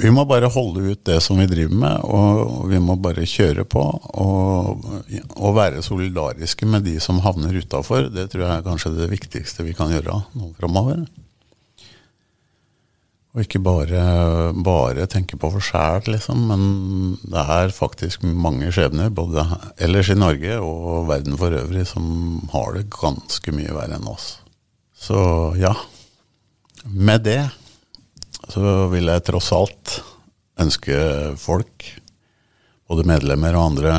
vi 0.00 0.10
må 0.10 0.24
bare 0.26 0.50
holde 0.50 0.88
ut 0.90 1.02
det 1.06 1.20
som 1.22 1.38
vi 1.38 1.46
driver 1.46 1.76
med, 1.78 2.06
og 2.08 2.64
vi 2.70 2.80
må 2.82 2.96
bare 2.98 3.26
kjøre 3.28 3.66
på. 3.68 3.82
Og, 4.18 4.86
og 5.36 5.54
være 5.54 5.84
solidariske 5.86 6.66
med 6.66 6.86
de 6.88 6.96
som 7.02 7.20
havner 7.22 7.54
utafor. 7.54 8.08
Det 8.10 8.26
tror 8.32 8.46
jeg 8.46 8.56
er 8.56 8.66
kanskje 8.66 8.96
det 8.96 9.12
viktigste 9.12 9.66
vi 9.66 9.76
kan 9.76 9.92
gjøre 9.94 10.18
nå 10.34 10.50
framover. 10.58 11.04
Og 13.34 13.42
ikke 13.42 13.58
bare, 13.62 14.02
bare 14.62 15.08
tenke 15.10 15.38
på 15.38 15.50
oss 15.50 15.70
sjæl, 15.72 16.04
liksom. 16.14 16.42
Men 16.50 17.16
det 17.22 17.46
er 17.56 17.74
faktisk 17.74 18.22
mange 18.22 18.70
skjebner, 18.74 19.10
både 19.14 19.42
ellers 19.82 20.10
i 20.10 20.18
Norge 20.18 20.60
og 20.62 21.08
verden 21.10 21.38
for 21.38 21.54
øvrig, 21.54 21.86
som 21.90 22.44
har 22.54 22.76
det 22.76 22.86
ganske 22.94 23.54
mye 23.54 23.74
verre 23.74 23.98
enn 23.98 24.10
oss. 24.10 24.36
Så 24.94 25.18
ja. 25.58 25.74
Med 26.84 27.22
det 27.24 27.40
så 28.52 28.88
vil 28.92 29.08
jeg 29.08 29.24
tross 29.24 29.48
alt 29.56 29.92
ønske 30.60 30.96
folk, 31.40 31.86
både 32.84 33.06
medlemmer 33.08 33.56
og 33.56 33.70
andre, 33.70 33.94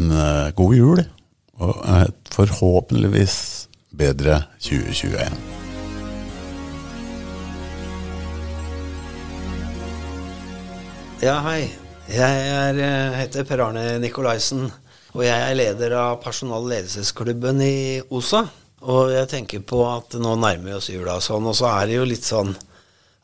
en 0.00 0.08
eh, 0.08 0.52
god 0.56 0.72
jul. 0.74 1.02
Og 1.60 1.74
et 1.92 2.30
forhåpentligvis 2.32 3.34
bedre 3.92 4.38
2021. 4.64 5.28
Ja, 11.20 11.36
hei. 11.44 11.68
Jeg 12.08 12.46
er, 12.48 12.80
eh, 12.80 13.18
heter 13.20 13.44
Per 13.44 13.60
Arne 13.66 13.84
Nikolaisen, 14.00 14.70
og 15.12 15.26
jeg 15.26 15.36
er 15.36 15.58
leder 15.58 15.98
av 16.00 16.22
personal- 16.24 16.64
og 16.64 16.72
ledelsesklubben 16.72 17.60
i 17.60 18.00
OSA. 18.08 18.46
Og 18.80 19.12
jeg 19.12 19.28
tenker 19.28 19.64
på 19.66 19.82
at 19.84 20.16
nå 20.16 20.34
nærmer 20.40 20.70
vi 20.70 20.76
oss 20.78 20.88
jula 20.88 21.18
og 21.18 21.24
sånn, 21.24 21.48
og 21.50 21.56
så 21.56 21.68
er 21.74 21.90
det 21.90 21.98
jo 21.98 22.08
litt 22.08 22.24
sånn 22.24 22.54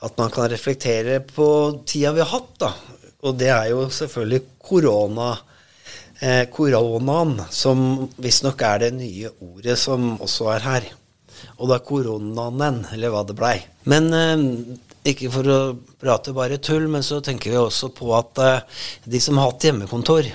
at 0.05 0.19
man 0.21 0.33
kan 0.33 0.51
reflektere 0.53 1.23
på 1.25 1.49
tida 1.89 2.13
vi 2.13 2.21
har 2.21 2.33
hatt, 2.35 2.53
da. 2.61 2.73
Og 3.25 3.39
det 3.41 3.49
er 3.49 3.71
jo 3.73 3.87
selvfølgelig 3.89 4.43
korona. 4.61 5.31
Eh, 6.21 6.45
koronaen, 6.53 7.39
som 7.53 8.07
visstnok 8.21 8.63
er 8.69 8.85
det 8.85 8.93
nye 8.97 9.33
ordet 9.45 9.79
som 9.81 10.15
også 10.21 10.51
er 10.55 10.67
her. 10.67 10.91
Og 11.61 11.73
er 11.73 11.85
koronaen, 11.85 12.85
eller 12.93 13.13
hva 13.13 13.25
det 13.25 13.37
blei. 13.37 13.57
Men 13.89 14.13
eh, 14.17 14.45
ikke 15.09 15.33
for 15.33 15.49
å 15.53 15.61
prate 16.01 16.37
bare 16.37 16.61
tull, 16.61 16.89
men 16.93 17.05
så 17.05 17.23
tenker 17.25 17.53
vi 17.53 17.61
også 17.61 17.93
på 17.97 18.13
at 18.17 18.45
eh, 18.45 18.83
de 19.09 19.21
som 19.25 19.41
har 19.41 19.53
hatt 19.53 19.69
hjemmekontor 19.69 20.29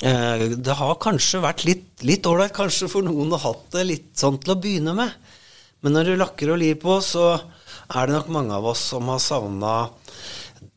Det 0.00 0.76
har 0.78 0.94
kanskje 1.02 1.42
vært 1.44 1.66
litt 1.68 2.26
ålreit 2.26 2.54
kanskje 2.56 2.88
for 2.88 3.04
noen 3.04 3.34
å 3.34 3.40
ha 3.40 3.50
hatt 3.50 3.66
det 3.74 3.84
litt 3.84 4.10
sånn 4.16 4.38
til 4.40 4.54
å 4.54 4.60
begynne 4.60 4.94
med. 4.96 5.12
Men 5.84 5.96
når 5.96 6.10
du 6.10 6.20
lakker 6.20 6.52
og 6.54 6.60
lir 6.60 6.78
på, 6.80 6.98
så 7.04 7.34
er 7.36 8.08
det 8.08 8.14
nok 8.14 8.30
mange 8.32 8.56
av 8.56 8.68
oss 8.72 8.82
som 8.92 9.08
har 9.12 9.20
savna 9.20 9.74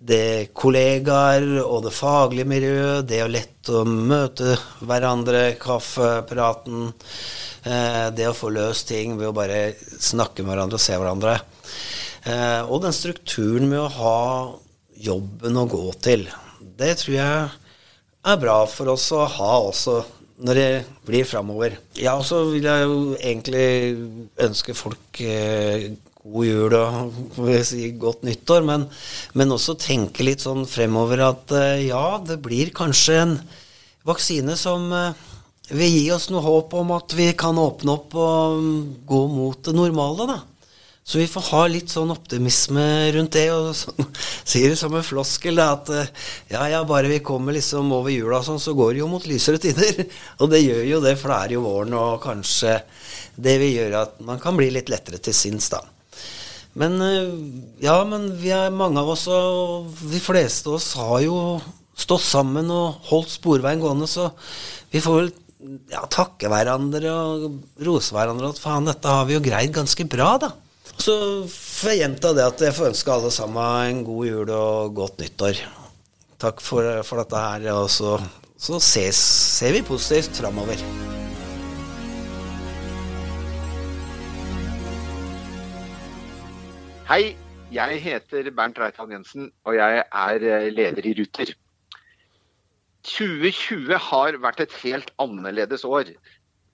det 0.03 0.51
kollegaer 0.55 1.45
og 1.61 1.85
det 1.85 1.93
faglige 1.95 2.49
miljøet, 2.51 3.07
det 3.07 3.21
å 3.23 3.31
lette 3.31 3.77
å 3.79 3.85
møte 3.87 4.57
hverandre, 4.83 5.53
kaffepraten, 5.59 6.91
eh, 7.63 8.09
det 8.11 8.27
å 8.27 8.35
få 8.35 8.51
løst 8.51 8.89
ting 8.91 9.15
ved 9.17 9.29
å 9.29 9.35
bare 9.35 9.75
snakke 9.79 10.43
med 10.43 10.51
hverandre 10.51 10.79
og 10.79 10.83
se 10.83 10.99
hverandre. 10.99 11.37
Eh, 12.27 12.61
og 12.67 12.83
den 12.83 12.95
strukturen 12.95 13.69
med 13.71 13.79
å 13.79 13.91
ha 13.95 14.19
jobben 14.95 15.59
å 15.59 15.67
gå 15.71 15.85
til. 16.03 16.27
Det 16.59 16.97
tror 16.99 17.15
jeg 17.15 17.62
er 18.23 18.39
bra 18.39 18.57
for 18.69 18.93
oss 18.93 19.09
å 19.15 19.25
ha 19.27 19.53
også 19.67 20.01
når 20.43 20.57
det 20.57 20.69
blir 21.07 21.27
framover. 21.27 21.77
Ja, 21.99 22.15
og 22.17 22.25
så 22.27 22.41
vil 22.49 22.65
jeg 22.67 22.87
jo 22.87 22.95
egentlig 23.19 23.67
ønske 24.43 24.75
folk 24.75 25.21
eh, 25.23 25.91
god 26.23 26.47
jul 26.47 26.75
og 26.77 27.51
si, 27.67 27.89
godt 27.99 28.23
nyttår, 28.27 28.63
men, 28.67 28.87
men, 29.37 29.53
også 29.53 29.75
tenke 29.79 30.25
litt 30.25 30.43
sånn 30.43 30.65
fremover 30.69 31.25
at 31.27 31.53
eh, 31.57 31.85
ja, 31.89 32.17
det 32.23 32.39
blir 32.43 32.73
kanskje 32.75 33.19
en 33.25 33.35
vaksine 34.07 34.55
som 34.59 34.87
eh, 34.95 35.21
vil 35.73 35.91
gi 35.91 36.07
oss 36.15 36.29
noe 36.31 36.43
håp 36.43 36.73
om 36.79 36.95
at 36.95 37.15
vi 37.15 37.29
kan 37.39 37.59
åpne 37.59 37.95
opp 37.95 38.17
og 38.19 38.65
gå 39.07 39.21
mot 39.31 39.63
det 39.63 39.75
normale, 39.75 40.27
da. 40.31 40.39
Så 41.03 41.19
vi 41.19 41.27
får 41.27 41.47
ha 41.49 41.61
litt 41.67 41.91
sånn 41.91 42.13
optimisme 42.13 42.83
rundt 43.11 43.35
det, 43.35 43.49
og 43.51 43.73
så, 43.75 43.91
sier 44.49 44.71
det 44.71 44.77
som 44.79 44.93
en 44.95 45.03
floskel 45.03 45.59
at 45.59 45.91
eh, 45.91 46.11
ja, 46.53 46.63
ja, 46.71 46.79
bare 46.87 47.11
vi 47.11 47.19
kommer 47.25 47.55
liksom 47.55 47.91
over 47.91 48.13
jula 48.13 48.39
og 48.39 48.47
sånn, 48.47 48.61
så 48.63 48.75
går 48.77 48.93
det 48.93 49.01
jo 49.01 49.09
mot 49.11 49.27
lysere 49.27 49.59
tider. 49.59 50.05
Og 50.41 50.47
det 50.53 50.63
gjør 50.63 50.85
jo 50.87 51.01
det, 51.03 51.17
for 51.19 51.33
det 51.33 51.39
er 51.41 51.55
jo 51.57 51.65
våren, 51.65 51.97
og 51.99 52.23
kanskje 52.23 52.77
det 53.35 53.57
vil 53.59 53.75
gjøre 53.81 54.05
at 54.07 54.23
man 54.23 54.39
kan 54.39 54.55
bli 54.55 54.69
litt 54.71 54.91
lettere 54.93 55.19
til 55.23 55.35
sinns, 55.35 55.67
da. 55.73 55.83
Men 56.79 56.97
eh, 57.03 57.35
ja, 57.83 57.99
men 58.07 58.31
vi 58.39 58.55
er 58.55 58.73
mange 58.73 59.03
av 59.03 59.11
oss, 59.11 59.27
og 59.27 59.91
de 60.07 60.23
fleste 60.23 60.71
av 60.71 60.79
oss 60.79 60.93
har 61.01 61.19
jo 61.27 61.37
stått 61.99 62.23
sammen 62.25 62.71
og 62.73 63.03
holdt 63.11 63.35
sporveien 63.35 63.83
gående, 63.83 64.07
så 64.07 64.31
vi 64.93 65.03
får 65.03 65.19
vel 65.19 65.33
ja, 65.91 66.07
takke 66.11 66.49
hverandre 66.51 67.11
og 67.11 67.83
rose 67.83 68.15
hverandre 68.15 68.55
at 68.55 68.63
faen, 68.63 68.87
dette 68.87 69.19
har 69.19 69.27
vi 69.27 69.35
jo 69.35 69.43
greid 69.43 69.75
ganske 69.75 70.07
bra, 70.07 70.35
da. 70.41 70.55
Så 70.83 71.15
får 71.47 71.93
jeg 71.93 71.99
gjenta 72.01 72.33
det 72.35 72.43
at 72.43 72.61
jeg 72.63 72.75
får 72.75 72.89
ønske 72.91 73.11
alle 73.13 73.31
sammen 73.31 73.87
en 73.87 74.03
god 74.07 74.27
jul 74.27 74.49
og 74.51 74.95
godt 74.97 75.23
nyttår. 75.23 75.61
Takk 76.43 76.59
for, 76.63 76.87
for 77.07 77.21
dette 77.23 77.39
her. 77.39 77.67
Og 77.75 77.87
så, 77.91 78.17
så 78.59 78.79
ses, 78.83 79.19
ser 79.59 79.75
vi 79.77 79.83
positivt 79.87 80.41
framover. 80.41 80.83
Hei, 87.07 87.35
jeg 87.71 87.99
heter 88.03 88.47
Bernt 88.55 88.79
Reitan 88.79 89.11
Jensen, 89.11 89.51
og 89.67 89.75
jeg 89.75 90.03
er 90.03 90.47
eh, 90.49 90.69
leder 90.71 91.07
i 91.07 91.15
Ruter. 91.19 91.51
2020 93.07 93.99
har 93.99 94.39
vært 94.43 94.63
et 94.63 94.75
helt 94.83 95.11
annerledes 95.19 95.83
år. 95.83 96.11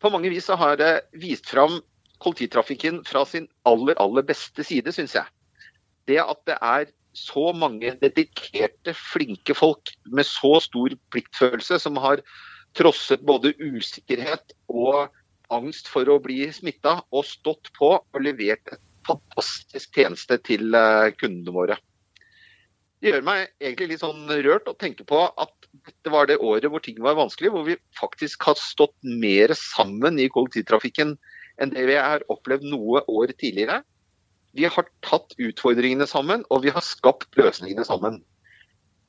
På 0.01 0.11
mange 0.13 0.29
vis 0.33 0.49
har 0.49 0.77
det 0.81 0.91
vist 1.17 1.49
fram 1.49 1.79
kollektivtrafikken 2.23 3.03
fra 3.07 3.25
sin 3.27 3.47
aller, 3.69 3.97
aller 4.01 4.25
beste 4.27 4.65
side, 4.65 4.93
syns 4.95 5.15
jeg. 5.17 5.27
Det 6.09 6.19
at 6.23 6.41
det 6.49 6.57
er 6.61 6.89
så 7.17 7.49
mange 7.55 7.95
dedikerte, 8.01 8.93
flinke 8.93 9.55
folk 9.57 9.91
med 10.11 10.27
så 10.27 10.59
stor 10.63 10.93
pliktfølelse 11.13 11.79
som 11.81 11.97
har 12.01 12.21
trosset 12.77 13.23
både 13.25 13.55
usikkerhet 13.57 14.53
og 14.69 15.09
angst 15.49 15.89
for 15.89 16.09
å 16.09 16.19
bli 16.21 16.43
smitta, 16.53 16.99
og 17.09 17.25
stått 17.25 17.71
på 17.77 17.95
og 17.97 18.21
levert 18.21 18.69
et 18.69 18.81
fantastisk 19.07 19.95
tjeneste 19.97 20.37
til 20.45 20.75
eh, 20.77 21.09
kundene 21.17 21.55
våre. 21.55 21.79
Det 22.99 23.13
gjør 23.13 23.23
meg 23.25 23.45
egentlig 23.63 23.93
litt 23.93 24.03
sånn 24.03 24.27
rørt 24.43 24.67
å 24.67 24.75
tenke 24.77 25.05
på 25.07 25.23
at 25.25 25.53
dette 25.87 26.11
var 26.11 26.27
det 26.27 26.41
året 26.43 26.67
hvor 26.69 26.83
ting 26.83 26.99
var 27.01 27.17
vanskelig, 27.17 27.51
hvor 27.53 27.63
vi 27.65 27.77
faktisk 27.97 28.43
har 28.49 28.59
stått 28.59 28.95
mer 29.01 29.53
sammen 29.57 30.19
i 30.19 30.27
kollektivtrafikken 30.31 31.15
enn 31.59 31.73
det 31.75 31.85
vi 31.89 31.97
har 31.99 32.25
opplevd 32.31 32.65
noe 32.71 33.03
år 33.07 33.33
tidligere. 33.35 33.81
Vi 34.57 34.65
har 34.65 34.87
tatt 35.05 35.35
utfordringene 35.37 36.07
sammen, 36.09 36.43
og 36.49 36.63
vi 36.65 36.73
har 36.73 36.85
skapt 36.85 37.37
løsningene 37.37 37.85
sammen. 37.85 38.21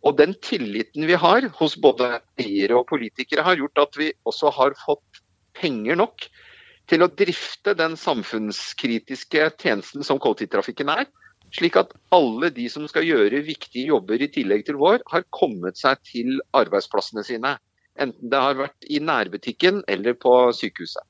Og 0.04 0.16
den 0.16 0.34
tilliten 0.44 1.06
vi 1.08 1.16
har 1.20 1.46
hos 1.58 1.76
både 1.80 2.20
eiere 2.40 2.78
og 2.80 2.88
politikere, 2.88 3.44
har 3.44 3.58
gjort 3.60 3.82
at 3.84 3.98
vi 4.00 4.12
også 4.28 4.52
har 4.56 4.76
fått 4.80 5.22
penger 5.56 5.98
nok 6.00 6.24
til 6.90 7.04
å 7.04 7.10
drifte 7.12 7.76
den 7.78 7.96
samfunnskritiske 8.00 9.50
tjenesten 9.60 10.06
som 10.06 10.20
kollektivtrafikken 10.22 10.90
er. 10.92 11.06
Slik 11.54 11.76
at 11.78 11.92
alle 12.14 12.50
de 12.54 12.68
som 12.70 12.86
skal 12.90 13.06
gjøre 13.06 13.42
viktige 13.46 13.90
jobber 13.90 14.22
i 14.22 14.30
tillegg 14.30 14.64
til 14.68 14.78
vår, 14.80 15.02
har 15.10 15.26
kommet 15.34 15.78
seg 15.80 15.98
til 16.06 16.38
arbeidsplassene 16.56 17.24
sine. 17.26 17.56
Enten 18.00 18.30
det 18.32 18.40
har 18.40 18.58
vært 18.58 18.86
i 18.88 19.00
nærbutikken 19.02 19.82
eller 19.90 20.16
på 20.18 20.34
sykehuset. 20.56 21.04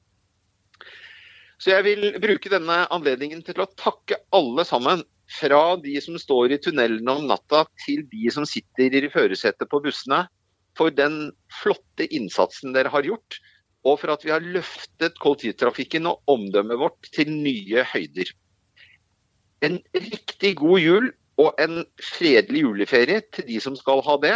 Så 1.61 1.74
jeg 1.74 1.84
vil 1.84 2.06
bruke 2.22 2.48
denne 2.52 2.86
anledningen 2.88 3.42
til 3.44 3.61
å 3.61 3.68
takke 3.78 4.20
alle 4.36 4.64
sammen. 4.68 5.04
Fra 5.30 5.76
de 5.78 5.92
som 6.02 6.16
står 6.18 6.56
i 6.56 6.58
tunnelene 6.58 7.12
om 7.14 7.28
natta, 7.30 7.62
til 7.84 8.00
de 8.11 8.32
som 8.34 8.46
sitter 8.48 8.96
i 8.98 9.11
førersetet 9.12 9.68
på 9.70 9.78
bussene. 9.84 10.24
For 10.78 10.90
den 10.90 11.28
flotte 11.61 12.08
innsatsen 12.08 12.74
dere 12.74 12.90
har 12.90 13.06
gjort. 13.06 13.38
Og 13.86 14.00
for 14.00 14.12
at 14.16 14.24
vi 14.26 14.32
har 14.32 14.42
løftet 14.42 15.20
kollektivtrafikken 15.22 16.08
og 16.11 16.32
omdømmet 16.32 16.80
vårt 16.80 17.12
til 17.14 17.30
nye 17.30 17.84
høyder. 17.92 18.32
En 19.62 19.78
riktig 19.94 20.56
god 20.58 20.80
jul 20.80 21.12
og 21.40 21.61
en 21.61 21.84
fredelig 22.02 22.64
juleferie 22.64 23.22
til 23.36 23.46
de 23.52 23.61
som 23.62 23.76
skal 23.78 24.02
ha 24.08 24.16
det. 24.24 24.34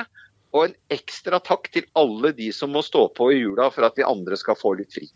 Og 0.54 0.68
en 0.68 0.78
ekstra 0.94 1.40
takk 1.42 1.72
til 1.74 1.88
alle 1.98 2.30
de 2.36 2.52
som 2.54 2.70
må 2.70 2.84
stå 2.84 3.08
på 3.16 3.32
i 3.32 3.40
jula 3.42 3.72
for 3.74 3.88
at 3.88 3.96
vi 3.98 4.06
andre 4.06 4.38
skal 4.38 4.60
få 4.60 4.76
litt 4.78 4.94
fri. 4.94 5.08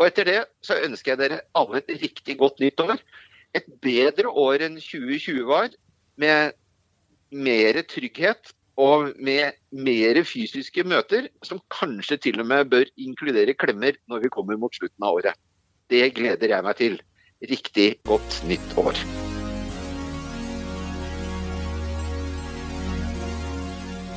Og 0.00 0.06
etter 0.08 0.24
det 0.24 0.38
så 0.64 0.78
ønsker 0.80 1.12
jeg 1.12 1.20
dere 1.20 1.42
alle 1.60 1.82
et 1.82 1.90
riktig 2.00 2.38
godt 2.40 2.62
nytt 2.62 2.80
år. 2.80 2.96
Et 3.52 3.66
bedre 3.84 4.30
år 4.32 4.64
enn 4.64 4.78
2020 4.80 5.44
var, 5.44 5.68
med 6.16 6.56
mer 7.30 7.82
trygghet 7.84 8.54
og 8.80 9.10
med 9.20 9.58
mer 9.76 10.22
fysiske 10.24 10.86
møter, 10.88 11.28
som 11.44 11.60
kanskje 11.68 12.16
til 12.16 12.40
og 12.40 12.48
med 12.48 12.72
bør 12.72 12.88
inkludere 12.96 13.52
klemmer 13.52 14.00
når 14.08 14.24
vi 14.24 14.32
kommer 14.32 14.56
mot 14.56 14.72
slutten 14.72 15.04
av 15.04 15.20
året. 15.20 15.36
Det 15.92 16.06
gleder 16.16 16.56
jeg 16.56 16.64
meg 16.64 16.80
til. 16.80 17.00
Riktig 17.50 17.88
godt 18.08 18.40
nytt 18.48 18.76
år. 18.80 18.96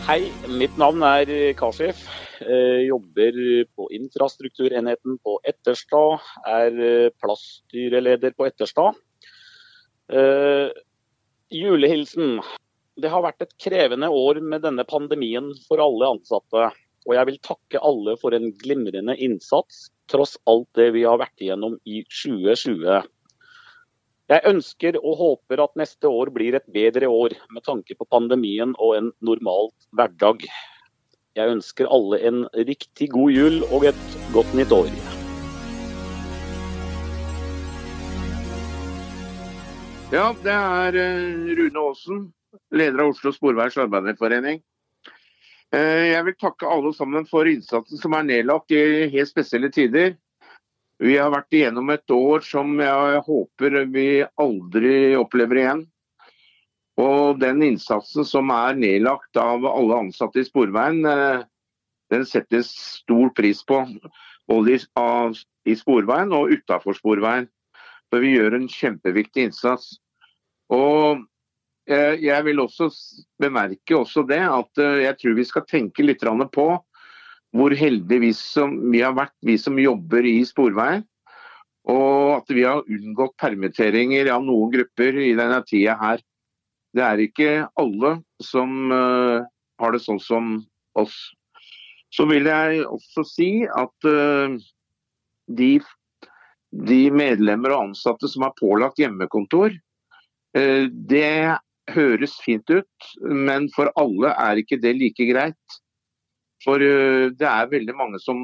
Hei, 0.08 0.22
mitt 0.48 0.80
navn 0.80 1.04
er 1.08 1.28
Kashif. 1.60 2.08
Eh, 2.44 2.82
jobber 2.88 3.66
på 3.76 3.88
infrastrukturenheten 3.92 5.18
på 5.24 5.40
Etterstad. 5.48 6.20
Er 6.48 6.80
eh, 6.80 7.10
plassstyreleder 7.24 8.36
på 8.36 8.48
Etterstad. 8.50 9.00
Uh, 10.14 10.68
julehilsen. 11.50 12.42
Det 13.00 13.10
har 13.10 13.24
vært 13.24 13.46
et 13.46 13.54
krevende 13.62 14.10
år 14.12 14.42
med 14.44 14.66
denne 14.66 14.84
pandemien 14.86 15.48
for 15.68 15.82
alle 15.82 16.10
ansatte. 16.18 16.68
Og 17.08 17.16
jeg 17.16 17.30
vil 17.30 17.40
takke 17.48 17.82
alle 17.82 18.18
for 18.20 18.36
en 18.36 18.52
glimrende 18.60 19.16
innsats, 19.16 19.88
tross 20.12 20.36
alt 20.50 20.68
det 20.78 20.92
vi 20.98 21.06
har 21.08 21.22
vært 21.24 21.40
igjennom 21.42 21.80
i 21.88 22.04
2020. 22.12 23.08
Jeg 24.34 24.48
ønsker 24.50 25.00
og 25.00 25.18
håper 25.20 25.64
at 25.64 25.80
neste 25.80 26.12
år 26.12 26.32
blir 26.36 26.60
et 26.60 26.68
bedre 26.76 27.10
år 27.12 27.36
med 27.52 27.64
tanke 27.66 27.96
på 27.96 28.08
pandemien 28.12 28.76
og 28.78 28.96
en 29.00 29.12
normalt 29.24 29.90
hverdag. 29.96 30.46
Jeg 31.34 31.50
ønsker 31.50 31.88
alle 31.90 32.20
en 32.28 32.44
riktig 32.68 33.08
god 33.10 33.32
jul 33.34 33.56
og 33.74 33.88
et 33.90 34.02
godt 34.36 34.52
nytt 34.54 34.74
år. 34.76 34.90
Ja, 40.14 40.28
det 40.46 40.54
er 40.54 40.98
eh, 41.02 41.56
Rune 41.58 41.86
Aasen, 41.88 42.20
leder 42.70 43.02
av 43.02 43.16
Oslo 43.16 43.32
Sporveis 43.34 43.80
Arbeiderforening. 43.82 44.60
Eh, 45.74 46.12
jeg 46.12 46.28
vil 46.28 46.38
takke 46.38 46.70
alle 46.70 46.92
sammen 46.94 47.26
for 47.26 47.50
innsatsen 47.50 47.98
som 47.98 48.14
er 48.14 48.28
nedlagt 48.28 48.76
i 48.78 49.10
helt 49.10 49.32
spesielle 49.32 49.72
tider. 49.74 50.14
Vi 51.02 51.18
har 51.18 51.34
vært 51.34 51.58
igjennom 51.58 51.90
et 51.96 52.14
år 52.14 52.46
som 52.46 52.78
jeg 52.78 53.24
håper 53.26 53.80
vi 53.90 54.08
aldri 54.22 54.94
opplever 55.18 55.64
igjen. 55.64 55.84
Og 57.02 57.40
den 57.42 57.64
innsatsen 57.66 58.26
som 58.28 58.52
er 58.54 58.78
nedlagt 58.78 59.38
av 59.40 59.66
alle 59.66 60.04
ansatte 60.06 60.44
i 60.44 60.46
Sporveien, 60.46 61.02
eh, 61.10 61.42
den 62.14 62.26
settes 62.30 62.70
stor 63.00 63.32
pris 63.34 63.64
på. 63.66 63.82
Både 64.48 64.78
i 64.78 65.76
Sporveien 65.80 66.34
og 66.36 66.54
utafor 66.54 66.94
Sporveien. 66.98 67.48
For 68.12 68.22
vi 68.22 68.36
gjør 68.36 68.60
en 68.60 68.70
kjempeviktig 68.70 69.48
innsats. 69.48 69.96
Og 70.70 71.24
eh, 71.90 72.20
jeg 72.22 72.46
vil 72.46 72.62
også 72.62 72.92
bemerke 73.42 73.98
også 73.98 74.26
det 74.30 74.44
at 74.46 74.82
eh, 74.84 75.06
jeg 75.08 75.18
tror 75.22 75.40
vi 75.40 75.48
skal 75.50 75.66
tenke 75.70 76.06
litt 76.06 76.22
på 76.54 76.68
hvor 77.54 77.74
heldige 77.78 78.20
vi, 78.20 78.32
som, 78.34 78.92
vi 78.92 79.02
har 79.02 79.14
vært, 79.14 79.36
vi 79.46 79.58
som 79.62 79.78
jobber 79.78 80.26
i 80.26 80.42
Sporveien. 80.46 81.04
Og 81.90 82.38
at 82.40 82.54
vi 82.54 82.64
har 82.64 82.86
unngått 82.88 83.36
permitteringer 83.38 84.30
av 84.34 84.46
noen 84.46 84.72
grupper 84.74 85.18
i 85.20 85.34
denne 85.38 85.60
tida 85.68 85.98
her. 86.00 86.22
Det 86.94 87.02
er 87.02 87.22
ikke 87.24 87.52
alle 87.80 88.18
som 88.44 88.92
uh, 88.94 89.42
har 89.82 89.96
det 89.96 90.04
sånn 90.04 90.22
som 90.22 90.56
oss. 91.00 91.16
Så 92.14 92.28
vil 92.30 92.46
jeg 92.46 92.84
også 92.86 93.26
si 93.26 93.50
at 93.66 94.10
uh, 94.10 94.54
de, 95.50 95.72
de, 96.70 97.02
medlemmer 97.14 97.74
og 97.74 97.90
ansatte 97.90 98.30
som 98.30 98.46
har 98.46 98.54
pålagt 98.60 99.02
hjemmekontor, 99.02 99.74
uh, 99.74 100.86
det 100.90 101.58
høres 101.94 102.38
fint 102.46 102.70
ut, 102.70 103.10
men 103.26 103.66
for 103.74 103.90
alle 104.00 104.36
er 104.38 104.62
ikke 104.62 104.80
det 104.80 104.94
like 105.00 105.28
greit. 105.34 105.80
For 106.64 106.80
det 106.80 107.44
er 107.44 107.68
veldig 107.68 107.92
mange 108.00 108.22
som 108.24 108.38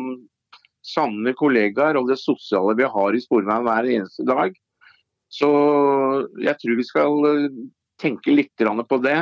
savner 0.84 1.38
kollegaer 1.40 1.96
og 1.96 2.10
det 2.10 2.18
sosiale 2.20 2.74
vi 2.76 2.90
har 2.92 3.16
i 3.16 3.22
Sporveien 3.24 3.64
hver 3.64 3.88
eneste 3.88 4.26
dag. 4.28 4.58
Så 5.32 5.48
jeg 6.44 6.58
tror 6.60 6.76
vi 6.76 6.88
skal 6.90 7.30
tenke 8.00 8.34
litt 8.34 8.54
på 8.60 8.98
det 9.04 9.20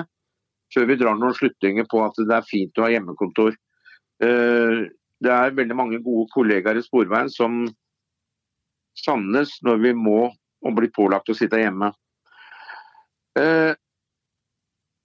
før 0.74 0.86
vi 0.90 0.98
drar 1.00 1.16
noen 1.16 1.36
slutninger 1.36 1.88
på 1.90 2.02
at 2.04 2.18
det 2.20 2.36
er 2.36 2.48
fint 2.48 2.78
å 2.78 2.86
ha 2.86 2.92
hjemmekontor. 2.92 3.56
Eh, 4.24 4.88
det 5.24 5.34
er 5.34 5.56
veldig 5.58 5.78
mange 5.78 6.00
gode 6.04 6.28
kollegaer 6.34 6.78
i 6.78 6.86
Sporveien 6.86 7.30
som 7.32 7.66
savnes 8.98 9.56
når 9.66 9.82
vi 9.86 9.94
må 9.98 10.20
og 10.28 10.76
blir 10.78 10.92
pålagt 10.94 11.30
å 11.30 11.38
sitte 11.38 11.60
hjemme. 11.62 11.92
Eh, 13.38 13.74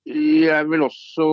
jeg 0.09 0.69
vil 0.69 0.85
også 0.89 1.27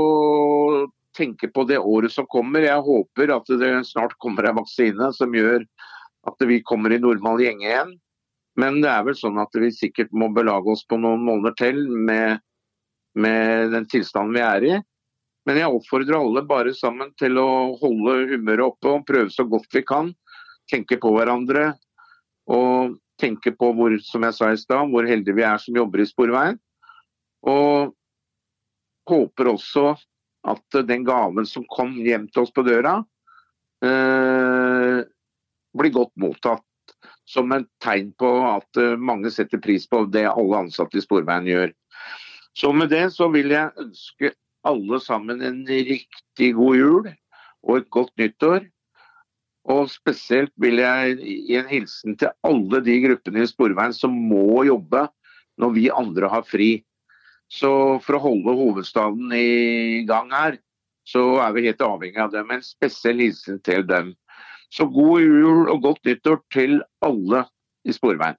tenke 1.18 1.50
på 1.52 1.66
det 1.68 1.80
året 1.80 2.14
som 2.14 2.28
kommer. 2.30 2.64
Jeg 2.68 2.86
håper 2.86 3.34
at 3.34 3.48
det 3.60 3.72
snart 3.90 4.14
kommer 4.22 4.46
en 4.46 4.60
vaksine 4.60 5.10
som 5.16 5.34
gjør 5.34 5.66
at 6.30 6.46
vi 6.48 6.60
kommer 6.62 6.94
i 6.94 7.02
normal 7.02 7.42
gjenge 7.42 7.66
igjen. 7.66 7.96
Men 8.60 8.82
det 8.84 8.92
er 8.92 9.06
vel 9.08 9.16
sånn 9.16 9.40
at 9.40 9.56
vi 9.56 9.72
sikkert 9.72 10.12
må 10.12 10.28
belage 10.36 10.74
oss 10.74 10.86
på 10.88 10.98
noen 11.00 11.24
måneder 11.24 11.56
til 11.60 11.84
med 11.90 12.40
med 13.20 13.72
den 13.74 13.88
tilstanden 13.90 14.36
vi 14.36 14.44
er 14.44 14.66
i. 14.66 14.78
Men 15.48 15.58
jeg 15.58 15.74
oppfordrer 15.74 16.20
alle 16.20 16.44
bare 16.48 16.74
sammen 16.78 17.12
til 17.20 17.40
å 17.42 17.76
holde 17.80 18.18
humøret 18.34 18.68
oppe 18.68 18.92
og 18.92 19.06
prøve 19.08 19.32
så 19.34 19.46
godt 19.50 19.72
vi 19.74 19.84
kan. 19.88 20.12
Tenke 20.70 21.00
på 21.02 21.14
hverandre 21.16 21.72
og 22.50 22.98
tenke 23.20 23.52
på 23.58 23.72
hvor, 23.76 23.96
som 24.06 24.24
jeg 24.28 24.36
sa 24.38 24.52
i 24.54 24.60
sted, 24.60 24.92
hvor 24.92 25.08
heldige 25.10 25.38
vi 25.38 25.46
er 25.48 25.58
som 25.62 25.78
jobber 25.78 26.04
i 26.04 26.08
Sporveien. 26.10 26.60
Og 27.50 27.96
håper 29.10 29.50
også 29.52 29.94
at 30.50 30.80
den 30.88 31.04
gaven 31.08 31.48
som 31.50 31.66
kom 31.72 31.98
hjem 32.06 32.30
til 32.30 32.46
oss 32.46 32.54
på 32.56 32.64
døra, 32.64 33.00
eh, 33.84 35.02
blir 35.76 35.96
godt 35.96 36.14
mottatt. 36.22 36.69
Som 37.30 37.54
et 37.54 37.68
tegn 37.84 38.10
på 38.18 38.30
at 38.50 38.80
eh, 38.82 38.98
mange 38.98 39.30
setter 39.34 39.62
pris 39.62 39.86
på 39.90 40.04
det 40.10 40.26
alle 40.32 40.64
ansatte 40.66 40.98
i 40.98 41.04
Sporveien 41.04 41.48
gjør. 41.50 41.74
Så 42.58 42.72
med 42.74 42.90
det 42.92 43.06
så 43.14 43.30
vil 43.32 43.54
jeg 43.54 43.76
ønske 43.78 44.34
alle 44.68 45.00
sammen 45.04 45.44
en 45.46 45.62
riktig 45.68 46.52
god 46.58 46.76
jul 46.80 47.08
og 47.64 47.78
et 47.78 47.90
godt 47.94 48.12
nyttår. 48.20 48.66
Og 49.70 49.90
spesielt 49.92 50.52
vil 50.58 50.82
jeg 50.82 51.18
gi 51.22 51.58
en 51.60 51.70
hilsen 51.70 52.18
til 52.18 52.34
alle 52.48 52.82
de 52.84 52.98
gruppene 53.06 53.44
i 53.46 53.50
Sporveien 53.50 53.94
som 53.96 54.16
må 54.16 54.64
jobbe 54.68 55.06
når 55.60 55.76
vi 55.76 55.90
andre 55.94 56.32
har 56.32 56.48
fri. 56.48 56.72
Så 57.50 57.72
for 58.06 58.18
å 58.18 58.24
holde 58.24 58.56
hovedstaden 58.58 59.34
i 59.36 60.06
gang 60.10 60.30
her, 60.34 60.58
så 61.10 61.40
er 61.44 61.54
vi 61.56 61.66
helt 61.66 61.82
avhengig 61.82 62.22
av 62.22 62.34
dem. 62.34 62.52
En 62.54 62.66
spesiell 62.66 63.22
hilsen 63.24 63.60
til 63.66 63.86
dem. 63.90 64.14
Så 64.74 64.86
god 64.94 65.22
jul 65.22 65.70
og 65.72 65.82
godt 65.82 66.06
nyttår 66.06 66.44
til 66.54 66.82
alle 67.06 67.44
i 67.86 67.96
Sporveien. 67.96 68.38